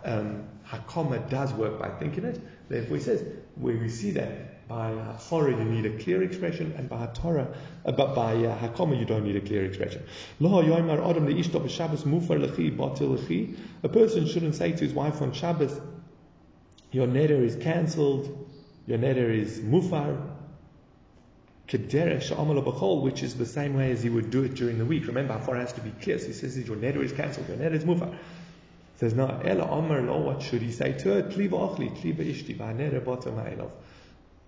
um, 0.05 0.49
hakoma 0.67 1.29
does 1.29 1.53
work 1.53 1.79
by 1.79 1.91
thinking 1.91 2.25
it. 2.25 2.41
Therefore, 2.69 2.97
he 2.97 3.03
says 3.03 3.23
where 3.61 3.77
we 3.77 3.89
see 3.89 4.13
that 4.13 4.67
by 4.69 4.93
hafara 4.93 5.51
you 5.59 5.65
need 5.65 5.85
a 5.85 5.99
clear 6.03 6.23
expression, 6.23 6.73
and 6.77 6.89
by 6.89 7.07
Torah, 7.15 7.49
uh, 7.85 7.91
but 7.93 8.15
by 8.15 8.35
uh, 8.35 8.57
hakoma 8.57 8.99
you 8.99 9.05
don't 9.05 9.25
need 9.25 9.37
a 9.37 9.41
clear 9.41 9.65
expression. 9.65 10.05
A 13.83 13.89
person 13.89 14.27
shouldn't 14.29 14.55
say 14.55 14.73
to 14.73 14.79
his 14.79 14.93
wife 14.93 15.21
on 15.23 15.33
Shabbos, 15.33 15.81
"Your 16.93 17.09
neder 17.09 17.43
is 17.43 17.57
cancelled, 17.57 18.49
Your 18.87 18.99
neder 18.99 19.33
is 19.33 19.61
mufar, 19.61 20.19
which 23.03 23.23
is 23.23 23.37
the 23.37 23.47
same 23.47 23.75
way 23.75 23.93
as 23.93 24.03
he 24.03 24.09
would 24.09 24.31
do 24.31 24.43
it 24.43 24.55
during 24.55 24.79
the 24.79 24.85
week. 24.85 25.07
Remember, 25.07 25.35
hafara 25.35 25.61
has 25.61 25.73
to 25.75 25.81
be 25.81 25.91
clear. 26.03 26.19
So 26.19 26.27
he 26.27 26.33
says 26.33 26.57
your 26.59 26.77
neder 26.77 27.03
is 27.05 27.13
cancelled, 27.13 27.49
your 27.49 27.57
neder 27.59 27.75
is 27.75 27.85
mufar. 27.85 28.17
Says 29.01 29.15
no, 29.15 29.41
ela 29.43 29.65
amar 29.65 30.03
lo. 30.03 30.19
What 30.19 30.43
should 30.43 30.61
he 30.61 30.71
say 30.71 30.93
to 30.93 31.15
her? 31.15 31.23
Tliva 31.23 31.53
achli, 31.53 31.91
tliva 31.99 32.19
ishti, 32.19 32.55
v'haneder 32.55 33.03
bottom 33.03 33.37
ha'elov. 33.37 33.71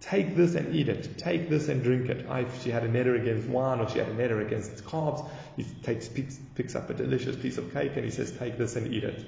Take 0.02 0.36
this 0.36 0.54
and 0.56 0.74
eat 0.74 0.90
it. 0.90 1.16
Take 1.16 1.48
this 1.48 1.68
and 1.68 1.82
drink 1.82 2.10
it. 2.10 2.26
If 2.28 2.62
she 2.62 2.70
had 2.70 2.84
a 2.84 2.88
neder 2.88 3.18
against 3.18 3.48
wine 3.48 3.80
or 3.80 3.88
she 3.88 3.98
had 3.98 4.08
a 4.08 4.14
neder 4.14 4.44
against 4.44 4.84
carbs, 4.84 5.26
he 5.56 5.64
takes 5.82 6.06
picks, 6.08 6.38
picks 6.54 6.74
up 6.74 6.90
a 6.90 6.94
delicious 6.94 7.34
piece 7.36 7.56
of 7.56 7.72
cake 7.72 7.92
and 7.94 8.04
he 8.04 8.10
says, 8.10 8.30
"Take 8.32 8.58
this 8.58 8.76
and 8.76 8.92
eat 8.92 9.04
it." 9.04 9.24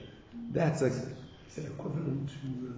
That's 0.53 0.83
a 0.83 0.87
Is 0.87 1.07
that 1.57 1.67
equivalent 1.67 2.29
to 2.29 2.75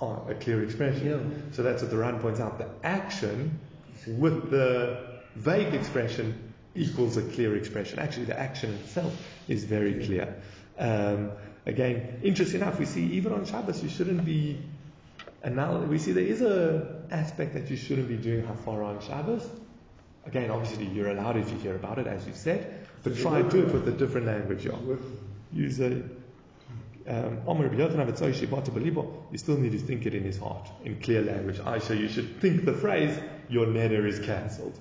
uh, 0.00 0.04
Oh, 0.04 0.26
a 0.28 0.34
clear 0.34 0.62
expression. 0.62 1.52
So 1.52 1.62
that's 1.62 1.82
what 1.82 1.90
the 1.90 1.96
Ran 1.96 2.18
points 2.20 2.40
out. 2.40 2.58
The 2.58 2.68
action 2.84 3.58
with 4.06 4.50
the 4.50 5.20
vague 5.34 5.74
expression 5.74 6.52
equals 6.74 7.16
a 7.16 7.22
clear 7.22 7.56
expression. 7.56 7.98
Actually, 7.98 8.26
the 8.26 8.38
action 8.38 8.74
itself 8.74 9.16
is 9.48 9.64
very 9.64 10.04
clear. 10.04 10.42
Um, 10.78 11.32
again, 11.66 12.20
interesting 12.22 12.60
enough, 12.60 12.78
we 12.78 12.86
see 12.86 13.04
even 13.12 13.32
on 13.32 13.44
Shabbos 13.44 13.82
you 13.82 13.88
shouldn't 13.88 14.24
be. 14.24 14.58
And 15.42 15.56
now 15.56 15.78
we 15.78 15.98
see 15.98 16.12
there 16.12 16.24
is 16.24 16.40
a 16.40 17.02
aspect 17.10 17.54
that 17.54 17.68
you 17.70 17.76
shouldn't 17.76 18.08
be 18.08 18.16
doing 18.16 18.44
hafara 18.44 18.86
on 18.86 19.00
Shabbos. 19.00 19.48
Again, 20.24 20.50
obviously 20.50 20.86
you're 20.86 21.10
allowed 21.10 21.36
if 21.36 21.50
you 21.50 21.58
hear 21.58 21.74
about 21.74 21.98
it, 21.98 22.06
as 22.06 22.26
you 22.26 22.32
said, 22.32 22.86
but 23.02 23.16
try 23.16 23.40
and 23.40 23.50
do 23.50 23.66
it 23.66 23.72
with 23.72 23.88
a 23.88 23.92
different 23.92 24.26
language. 24.26 24.64
Yeah. 24.64 24.76
Use 25.52 25.80
a 25.80 26.02
um, 27.06 27.40
you 29.32 29.38
still 29.38 29.56
need 29.56 29.72
to 29.72 29.78
think 29.78 30.06
it 30.06 30.14
in 30.14 30.22
his 30.22 30.38
heart, 30.38 30.70
in 30.84 31.00
clear 31.00 31.22
language. 31.22 31.58
Aisha, 31.58 31.98
you 31.98 32.08
should 32.08 32.40
think 32.40 32.64
the 32.64 32.72
phrase, 32.72 33.18
your 33.48 33.66
neder 33.66 34.06
is 34.06 34.20
cancelled. 34.20 34.78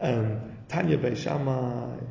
Um, 0.00 0.40
Tanya 0.68 0.98
Beishamai. 0.98 2.02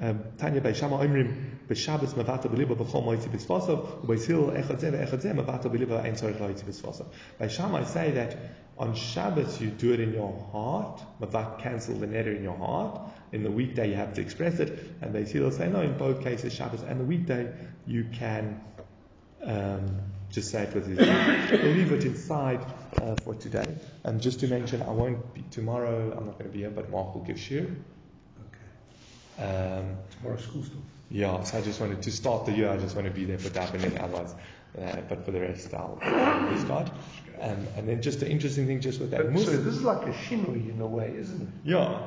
Um, 0.00 0.24
Tanya 0.38 0.60
Beishamai 0.60 1.06
Omrim 1.06 1.58
B'Shabbos 1.68 2.14
Mavata 2.14 2.48
B'Liba 2.48 2.74
B'Chol 2.74 3.04
Moitzi 3.04 3.28
B'Svasav 3.28 4.04
U'Beishil 4.04 4.56
Echad 4.56 4.80
Zeh 4.80 4.92
Echad 4.92 5.20
Zeh 5.20 5.34
Mavata 5.34 5.64
B'Liba 5.64 6.02
Ein 6.02 6.14
Tzorich 6.14 6.38
Loitzi 6.38 6.64
B'Svasav 6.64 7.06
I 7.38 7.84
say 7.84 8.12
that 8.12 8.36
on 8.78 8.94
Shabbos 8.94 9.60
you 9.60 9.68
do 9.68 9.92
it 9.92 10.00
in 10.00 10.14
your 10.14 10.32
heart 10.52 11.02
Mavat 11.20 11.58
cancel 11.58 11.96
the 11.96 12.06
neder 12.06 12.34
in 12.34 12.42
your 12.42 12.56
heart 12.56 13.00
in 13.32 13.42
the 13.42 13.50
weekday 13.50 13.90
you 13.90 13.94
have 13.96 14.14
to 14.14 14.22
express 14.22 14.58
it 14.58 14.70
and 15.02 15.14
Beisil 15.14 15.52
say 15.52 15.68
no 15.68 15.82
in 15.82 15.98
both 15.98 16.22
cases 16.22 16.54
Shabbos 16.54 16.82
and 16.82 16.98
the 16.98 17.04
weekday 17.04 17.52
you 17.86 18.06
can 18.12 18.60
um, 19.42 20.00
just 20.30 20.50
say 20.50 20.62
it 20.62 20.74
with 20.74 20.86
his. 20.86 20.98
We'll 21.62 21.74
leave 21.74 21.92
it 21.92 22.04
inside 22.04 22.64
uh, 23.00 23.16
for 23.16 23.34
today. 23.34 23.66
And 24.04 24.20
just 24.20 24.40
to 24.40 24.48
mention, 24.48 24.82
I 24.82 24.90
won't 24.90 25.34
be 25.34 25.42
tomorrow. 25.50 26.14
I'm 26.16 26.26
not 26.26 26.38
going 26.38 26.50
to 26.50 26.52
be 26.52 26.60
here, 26.60 26.70
but 26.70 26.90
Mark 26.90 27.14
will 27.14 27.22
give 27.22 27.36
shiur. 27.36 27.74
Um, 29.40 29.96
Tomorrow 30.18 30.36
school 30.38 30.62
stuff. 30.62 30.76
yeah, 31.10 31.42
so 31.44 31.58
I 31.58 31.62
just 31.62 31.80
wanted 31.80 32.02
to 32.02 32.10
start 32.10 32.44
the 32.46 32.52
year. 32.52 32.70
I 32.70 32.76
just 32.76 32.94
want 32.94 33.06
to 33.08 33.12
be 33.12 33.24
there 33.24 33.38
for 33.38 33.48
davening, 33.48 33.98
otherwise. 34.02 34.34
Uh, 34.78 34.96
but 35.08 35.24
for 35.24 35.30
the 35.32 35.40
rest, 35.40 35.72
I'll, 35.74 35.98
I'll 36.02 36.58
start. 36.58 36.90
Um, 37.40 37.66
and 37.76 37.88
then 37.88 38.02
just 38.02 38.20
the 38.20 38.30
interesting 38.30 38.66
thing, 38.66 38.80
just 38.80 39.00
with 39.00 39.10
that 39.12 39.22
But, 39.22 39.32
mus- 39.32 39.46
so 39.46 39.52
this 39.56 39.74
is 39.76 39.82
like 39.82 40.06
a 40.06 40.12
shinui 40.12 40.70
in 40.70 40.80
a 40.80 40.86
way, 40.86 41.12
isn't 41.16 41.40
it? 41.40 41.48
yeah. 41.64 42.02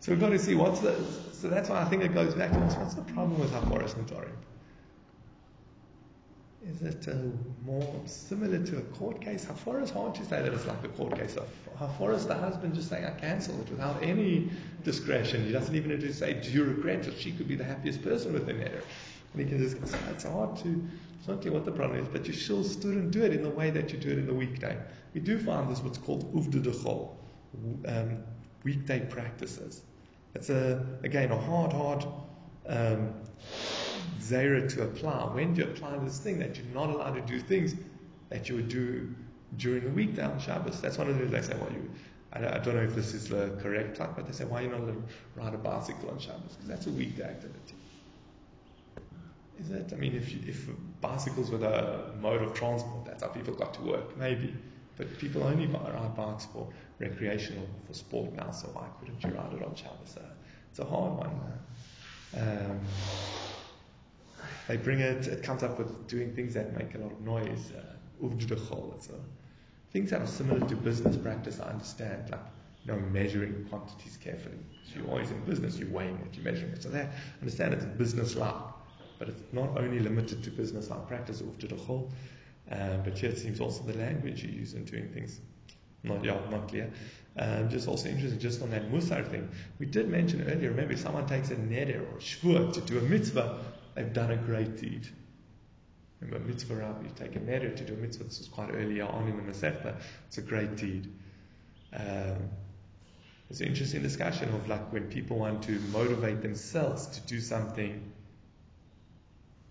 So 0.00 0.12
we've 0.12 0.20
got 0.20 0.28
to 0.30 0.38
see 0.38 0.54
what's 0.54 0.80
the. 0.80 0.94
So 1.32 1.48
that's 1.48 1.70
why 1.70 1.80
I 1.80 1.86
think 1.86 2.02
it 2.02 2.12
goes 2.12 2.34
back 2.34 2.52
to 2.52 2.60
this. 2.60 2.74
What's 2.74 2.92
the 2.94 3.00
problem 3.02 3.40
with 3.40 3.50
Haforas 3.52 3.94
Notarim? 3.94 4.30
Is 6.70 6.82
it 6.82 7.08
uh, 7.08 7.14
more 7.64 8.00
similar 8.06 8.58
to 8.58 8.78
a 8.78 8.80
court 8.82 9.20
case? 9.20 9.44
Hafara 9.46 9.82
is 9.82 9.90
hard 9.90 10.14
to 10.14 10.22
say 10.24 10.42
that 10.42 10.52
it's 10.52 10.66
like 10.66 10.82
a 10.84 10.88
court 10.88 11.14
case. 11.18 11.36
Hafara 11.78 12.14
is 12.16 12.26
the 12.26 12.34
husband 12.34 12.74
just 12.74 12.88
saying, 12.88 13.04
I 13.04 13.10
cancel 13.12 13.58
it 13.60 13.68
without 13.70 14.02
any 14.02 14.50
discretion. 14.84 15.44
He 15.44 15.52
doesn't 15.52 15.74
even 15.74 15.90
have 15.90 16.00
to 16.00 16.12
say, 16.12 16.34
Do 16.34 16.50
you 16.50 16.64
regret 16.64 17.06
it? 17.06 17.18
She 17.18 17.32
could 17.32 17.48
be 17.48 17.56
the 17.56 17.64
happiest 17.64 18.02
person 18.02 18.32
with 18.32 18.48
an 18.48 18.60
error. 18.60 18.82
And 19.32 19.42
he 19.42 19.48
can 19.48 19.58
just, 19.58 19.86
say, 19.88 19.98
it's 20.10 20.24
hard 20.24 20.56
to, 20.58 20.88
it's 21.18 21.26
not 21.26 21.40
clear 21.40 21.52
what 21.52 21.64
the 21.64 21.72
problem 21.72 21.98
is, 21.98 22.06
but 22.06 22.26
you 22.26 22.32
still 22.32 22.62
shouldn't 22.62 23.10
do 23.10 23.22
it 23.22 23.32
in 23.32 23.42
the 23.42 23.50
way 23.50 23.70
that 23.70 23.92
you 23.92 23.98
do 23.98 24.10
it 24.10 24.18
in 24.18 24.26
the 24.26 24.34
weekday. 24.34 24.78
We 25.12 25.20
do 25.20 25.38
find 25.40 25.68
this 25.68 25.80
what's 25.80 25.98
called 25.98 26.32
uvda 26.32 26.62
dechol, 26.62 27.16
um, 27.86 28.18
weekday 28.62 29.00
practices. 29.00 29.82
It's 30.34 30.50
a, 30.50 30.86
again, 31.02 31.32
a 31.32 31.38
hard, 31.38 31.72
hard 31.72 32.06
um, 32.66 33.14
zera 34.20 34.72
to 34.74 34.84
apply. 34.84 35.34
When 35.34 35.54
do 35.54 35.62
you 35.62 35.68
apply 35.68 35.98
this 35.98 36.18
thing 36.18 36.38
that 36.38 36.56
you're 36.56 36.66
not 36.66 36.90
allowed 36.90 37.14
to 37.14 37.20
do 37.22 37.40
things 37.40 37.74
that 38.30 38.48
you 38.48 38.56
would 38.56 38.68
do 38.68 39.12
during 39.56 39.84
the 39.84 39.90
weekday 39.90 40.22
on 40.22 40.38
Shabbos? 40.38 40.80
That's 40.80 40.98
one 40.98 41.08
of 41.08 41.18
the 41.18 41.26
things 41.26 41.32
they 41.32 41.54
say, 41.54 41.58
well, 41.60 41.72
you, 41.72 41.90
I, 42.34 42.38
I 42.38 42.58
don't 42.58 42.74
know 42.76 42.82
if 42.82 42.94
this 42.94 43.14
is 43.14 43.28
the 43.28 43.58
correct 43.62 43.96
type, 43.96 44.10
but 44.16 44.26
they 44.26 44.32
say, 44.32 44.44
why 44.44 44.60
are 44.60 44.62
you 44.64 44.70
not 44.70 44.80
allowed 44.80 44.94
to 44.94 45.02
ride 45.36 45.54
a 45.54 45.58
bicycle 45.58 46.10
on 46.10 46.18
Shabbos? 46.18 46.52
Because 46.52 46.68
that's 46.68 46.86
a 46.86 46.90
weekday 46.90 47.24
activity. 47.24 47.74
Is 49.60 49.70
it? 49.70 49.92
I 49.92 49.96
mean, 49.96 50.14
if, 50.16 50.32
if 50.48 50.68
bicycles 51.00 51.50
were 51.50 51.58
the 51.58 52.12
mode 52.20 52.42
of 52.42 52.54
transport, 52.54 53.04
that's 53.04 53.22
how 53.22 53.28
people 53.28 53.54
got 53.54 53.74
to 53.74 53.82
work, 53.82 54.16
maybe. 54.16 54.52
But 54.96 55.16
people 55.18 55.42
only 55.44 55.66
ride 55.66 56.16
bikes 56.16 56.46
for 56.46 56.68
recreational, 56.98 57.68
for 57.86 57.94
sport 57.94 58.32
now, 58.34 58.50
so 58.50 58.68
why 58.68 58.86
couldn't 59.00 59.22
you 59.22 59.30
ride 59.30 59.52
it 59.52 59.64
on 59.64 59.74
Shabbos? 59.74 60.16
Uh, 60.16 60.20
it's 60.70 60.78
a 60.80 60.84
hard 60.84 61.16
one. 61.18 61.40
Um, 62.36 62.80
they 64.68 64.76
bring 64.76 65.00
it, 65.00 65.26
it 65.26 65.42
comes 65.42 65.62
up 65.62 65.78
with 65.78 66.08
doing 66.08 66.34
things 66.34 66.54
that 66.54 66.76
make 66.76 66.94
a 66.94 66.98
lot 66.98 67.12
of 67.12 67.20
noise. 67.20 67.72
Uh. 67.76 67.82
It's 68.22 69.08
a, 69.08 69.12
things 69.94 70.10
that 70.10 70.20
are 70.20 70.26
similar 70.26 70.58
to 70.68 70.74
business 70.74 71.16
practice, 71.16 71.60
I 71.60 71.70
understand, 71.70 72.28
like 72.28 72.40
you 72.84 72.92
know, 72.92 72.98
measuring 72.98 73.64
quantities 73.70 74.18
carefully. 74.22 74.58
So 74.84 74.98
you're 74.98 75.08
always 75.08 75.30
in 75.30 75.40
business, 75.44 75.78
you're 75.78 75.88
weighing 75.88 76.16
it, 76.16 76.34
you're 76.36 76.44
measuring 76.44 76.72
it. 76.72 76.82
So 76.82 76.88
that, 76.88 77.06
I 77.06 77.40
understand 77.40 77.74
it's 77.74 77.84
business 77.84 78.34
like, 78.34 78.56
but 79.20 79.28
it's 79.28 79.40
not 79.52 79.78
only 79.78 80.00
limited 80.00 80.42
to 80.42 80.50
business 80.50 80.90
like 80.90 81.06
practice, 81.06 81.40
uvdudachol, 81.42 82.10
um, 82.72 83.02
but 83.04 83.16
here 83.16 83.30
it 83.30 83.38
seems 83.38 83.60
also 83.60 83.84
the 83.84 83.96
language 83.96 84.42
you 84.42 84.50
use 84.50 84.74
in 84.74 84.84
doing 84.84 85.08
things. 85.10 85.40
Not, 86.02 86.24
yeah, 86.24 86.38
not 86.50 86.68
clear. 86.68 86.90
Um, 87.36 87.68
just 87.70 87.86
also 87.86 88.08
interesting, 88.08 88.40
just 88.40 88.62
on 88.62 88.70
that 88.70 88.90
musar 88.90 89.24
thing. 89.30 89.48
We 89.78 89.86
did 89.86 90.08
mention 90.08 90.42
earlier, 90.42 90.70
remember, 90.70 90.94
if 90.94 91.00
someone 91.00 91.26
takes 91.26 91.52
a 91.52 91.56
neder 91.56 92.00
or 92.00 92.18
shvur 92.18 92.72
to 92.72 92.80
do 92.80 92.98
a 92.98 93.02
mitzvah, 93.02 93.60
they've 93.94 94.12
done 94.12 94.32
a 94.32 94.36
great 94.36 94.76
deed. 94.76 95.06
Mitzvah 96.24 96.74
rabbi, 96.74 97.02
you 97.02 97.10
take 97.14 97.36
a 97.36 97.40
neder 97.40 97.74
to 97.76 97.84
do 97.84 97.94
a 97.94 97.96
mitzvah, 97.96 98.24
this 98.24 98.38
was 98.38 98.48
quite 98.48 98.70
earlier 98.72 99.04
on 99.04 99.28
in 99.28 99.36
the 99.36 99.42
Masechta, 99.42 99.96
it's 100.26 100.38
a 100.38 100.42
great 100.42 100.76
deed. 100.76 101.12
Um, 101.94 102.50
it's 103.50 103.60
an 103.60 103.66
interesting 103.66 104.02
discussion 104.02 104.48
of 104.54 104.68
like 104.68 104.92
when 104.92 105.04
people 105.04 105.38
want 105.38 105.62
to 105.64 105.78
motivate 105.92 106.42
themselves 106.42 107.06
to 107.08 107.20
do 107.20 107.40
something 107.40 108.12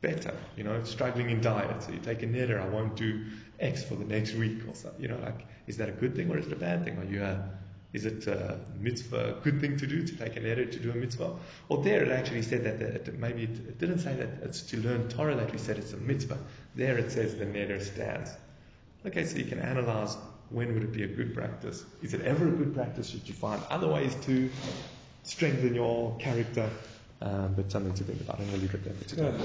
better, 0.01 0.35
you 0.55 0.63
know, 0.63 0.83
struggling 0.83 1.29
in 1.29 1.41
diet. 1.41 1.81
So 1.81 1.91
you 1.91 1.99
take 1.99 2.21
a 2.23 2.27
neder, 2.27 2.61
I 2.61 2.67
won't 2.67 2.95
do 2.95 3.25
X 3.59 3.83
for 3.83 3.95
the 3.95 4.05
next 4.05 4.35
week 4.35 4.67
or 4.67 4.75
so. 4.75 4.91
You 4.99 5.07
know, 5.07 5.17
like, 5.17 5.47
is 5.65 5.77
that 5.77 5.89
a 5.89 5.93
good 5.93 6.15
thing 6.15 6.29
or 6.29 6.37
is 6.37 6.45
it 6.45 6.53
a 6.53 6.57
bad 6.57 6.83
thing? 6.83 6.97
Are 6.97 7.05
you 7.05 7.23
a, 7.23 7.49
is 7.93 8.05
it 8.05 8.25
a 8.27 8.59
mitzvah, 8.79 9.37
a 9.37 9.43
good 9.43 9.61
thing 9.61 9.77
to 9.77 9.85
do, 9.85 10.05
to 10.05 10.15
take 10.17 10.35
a 10.35 10.39
neder 10.39 10.69
to 10.69 10.79
do 10.79 10.91
a 10.91 10.95
mitzvah? 10.95 11.31
Or 11.69 11.83
there 11.83 12.03
it 12.03 12.11
actually 12.11 12.41
said 12.41 12.63
that, 12.63 12.81
it, 12.81 13.19
maybe 13.19 13.43
it, 13.43 13.51
it, 13.51 13.79
didn't 13.79 13.99
say 13.99 14.15
that 14.15 14.29
it's 14.41 14.61
to 14.63 14.77
learn 14.77 15.07
Torah 15.09 15.35
that 15.35 15.51
we 15.51 15.59
said 15.59 15.77
it's 15.77 15.93
a 15.93 15.97
mitzvah. 15.97 16.39
There 16.75 16.97
it 16.97 17.11
says 17.11 17.35
the 17.35 17.45
neder 17.45 17.81
stands. 17.81 18.31
Okay, 19.05 19.25
so 19.25 19.37
you 19.37 19.45
can 19.45 19.59
analyze 19.59 20.17
when 20.49 20.73
would 20.73 20.83
it 20.83 20.91
be 20.91 21.03
a 21.03 21.07
good 21.07 21.35
practice? 21.35 21.85
Is 22.01 22.13
it 22.13 22.21
ever 22.21 22.47
a 22.47 22.51
good 22.51 22.73
practice? 22.73 23.09
Should 23.09 23.27
you 23.27 23.35
find 23.35 23.61
other 23.69 23.87
ways 23.87 24.15
to 24.25 24.49
strengthen 25.23 25.75
your 25.75 26.15
character? 26.17 26.69
Um, 27.21 27.53
but 27.55 27.71
something 27.71 27.93
to 27.93 28.03
think 28.03 28.19
about. 28.19 28.37
Going 28.37 28.49
to 28.51 28.57
leave 28.57 28.73
it 28.73 28.83
there 28.83 28.93
for 28.93 29.05
today. 29.05 29.37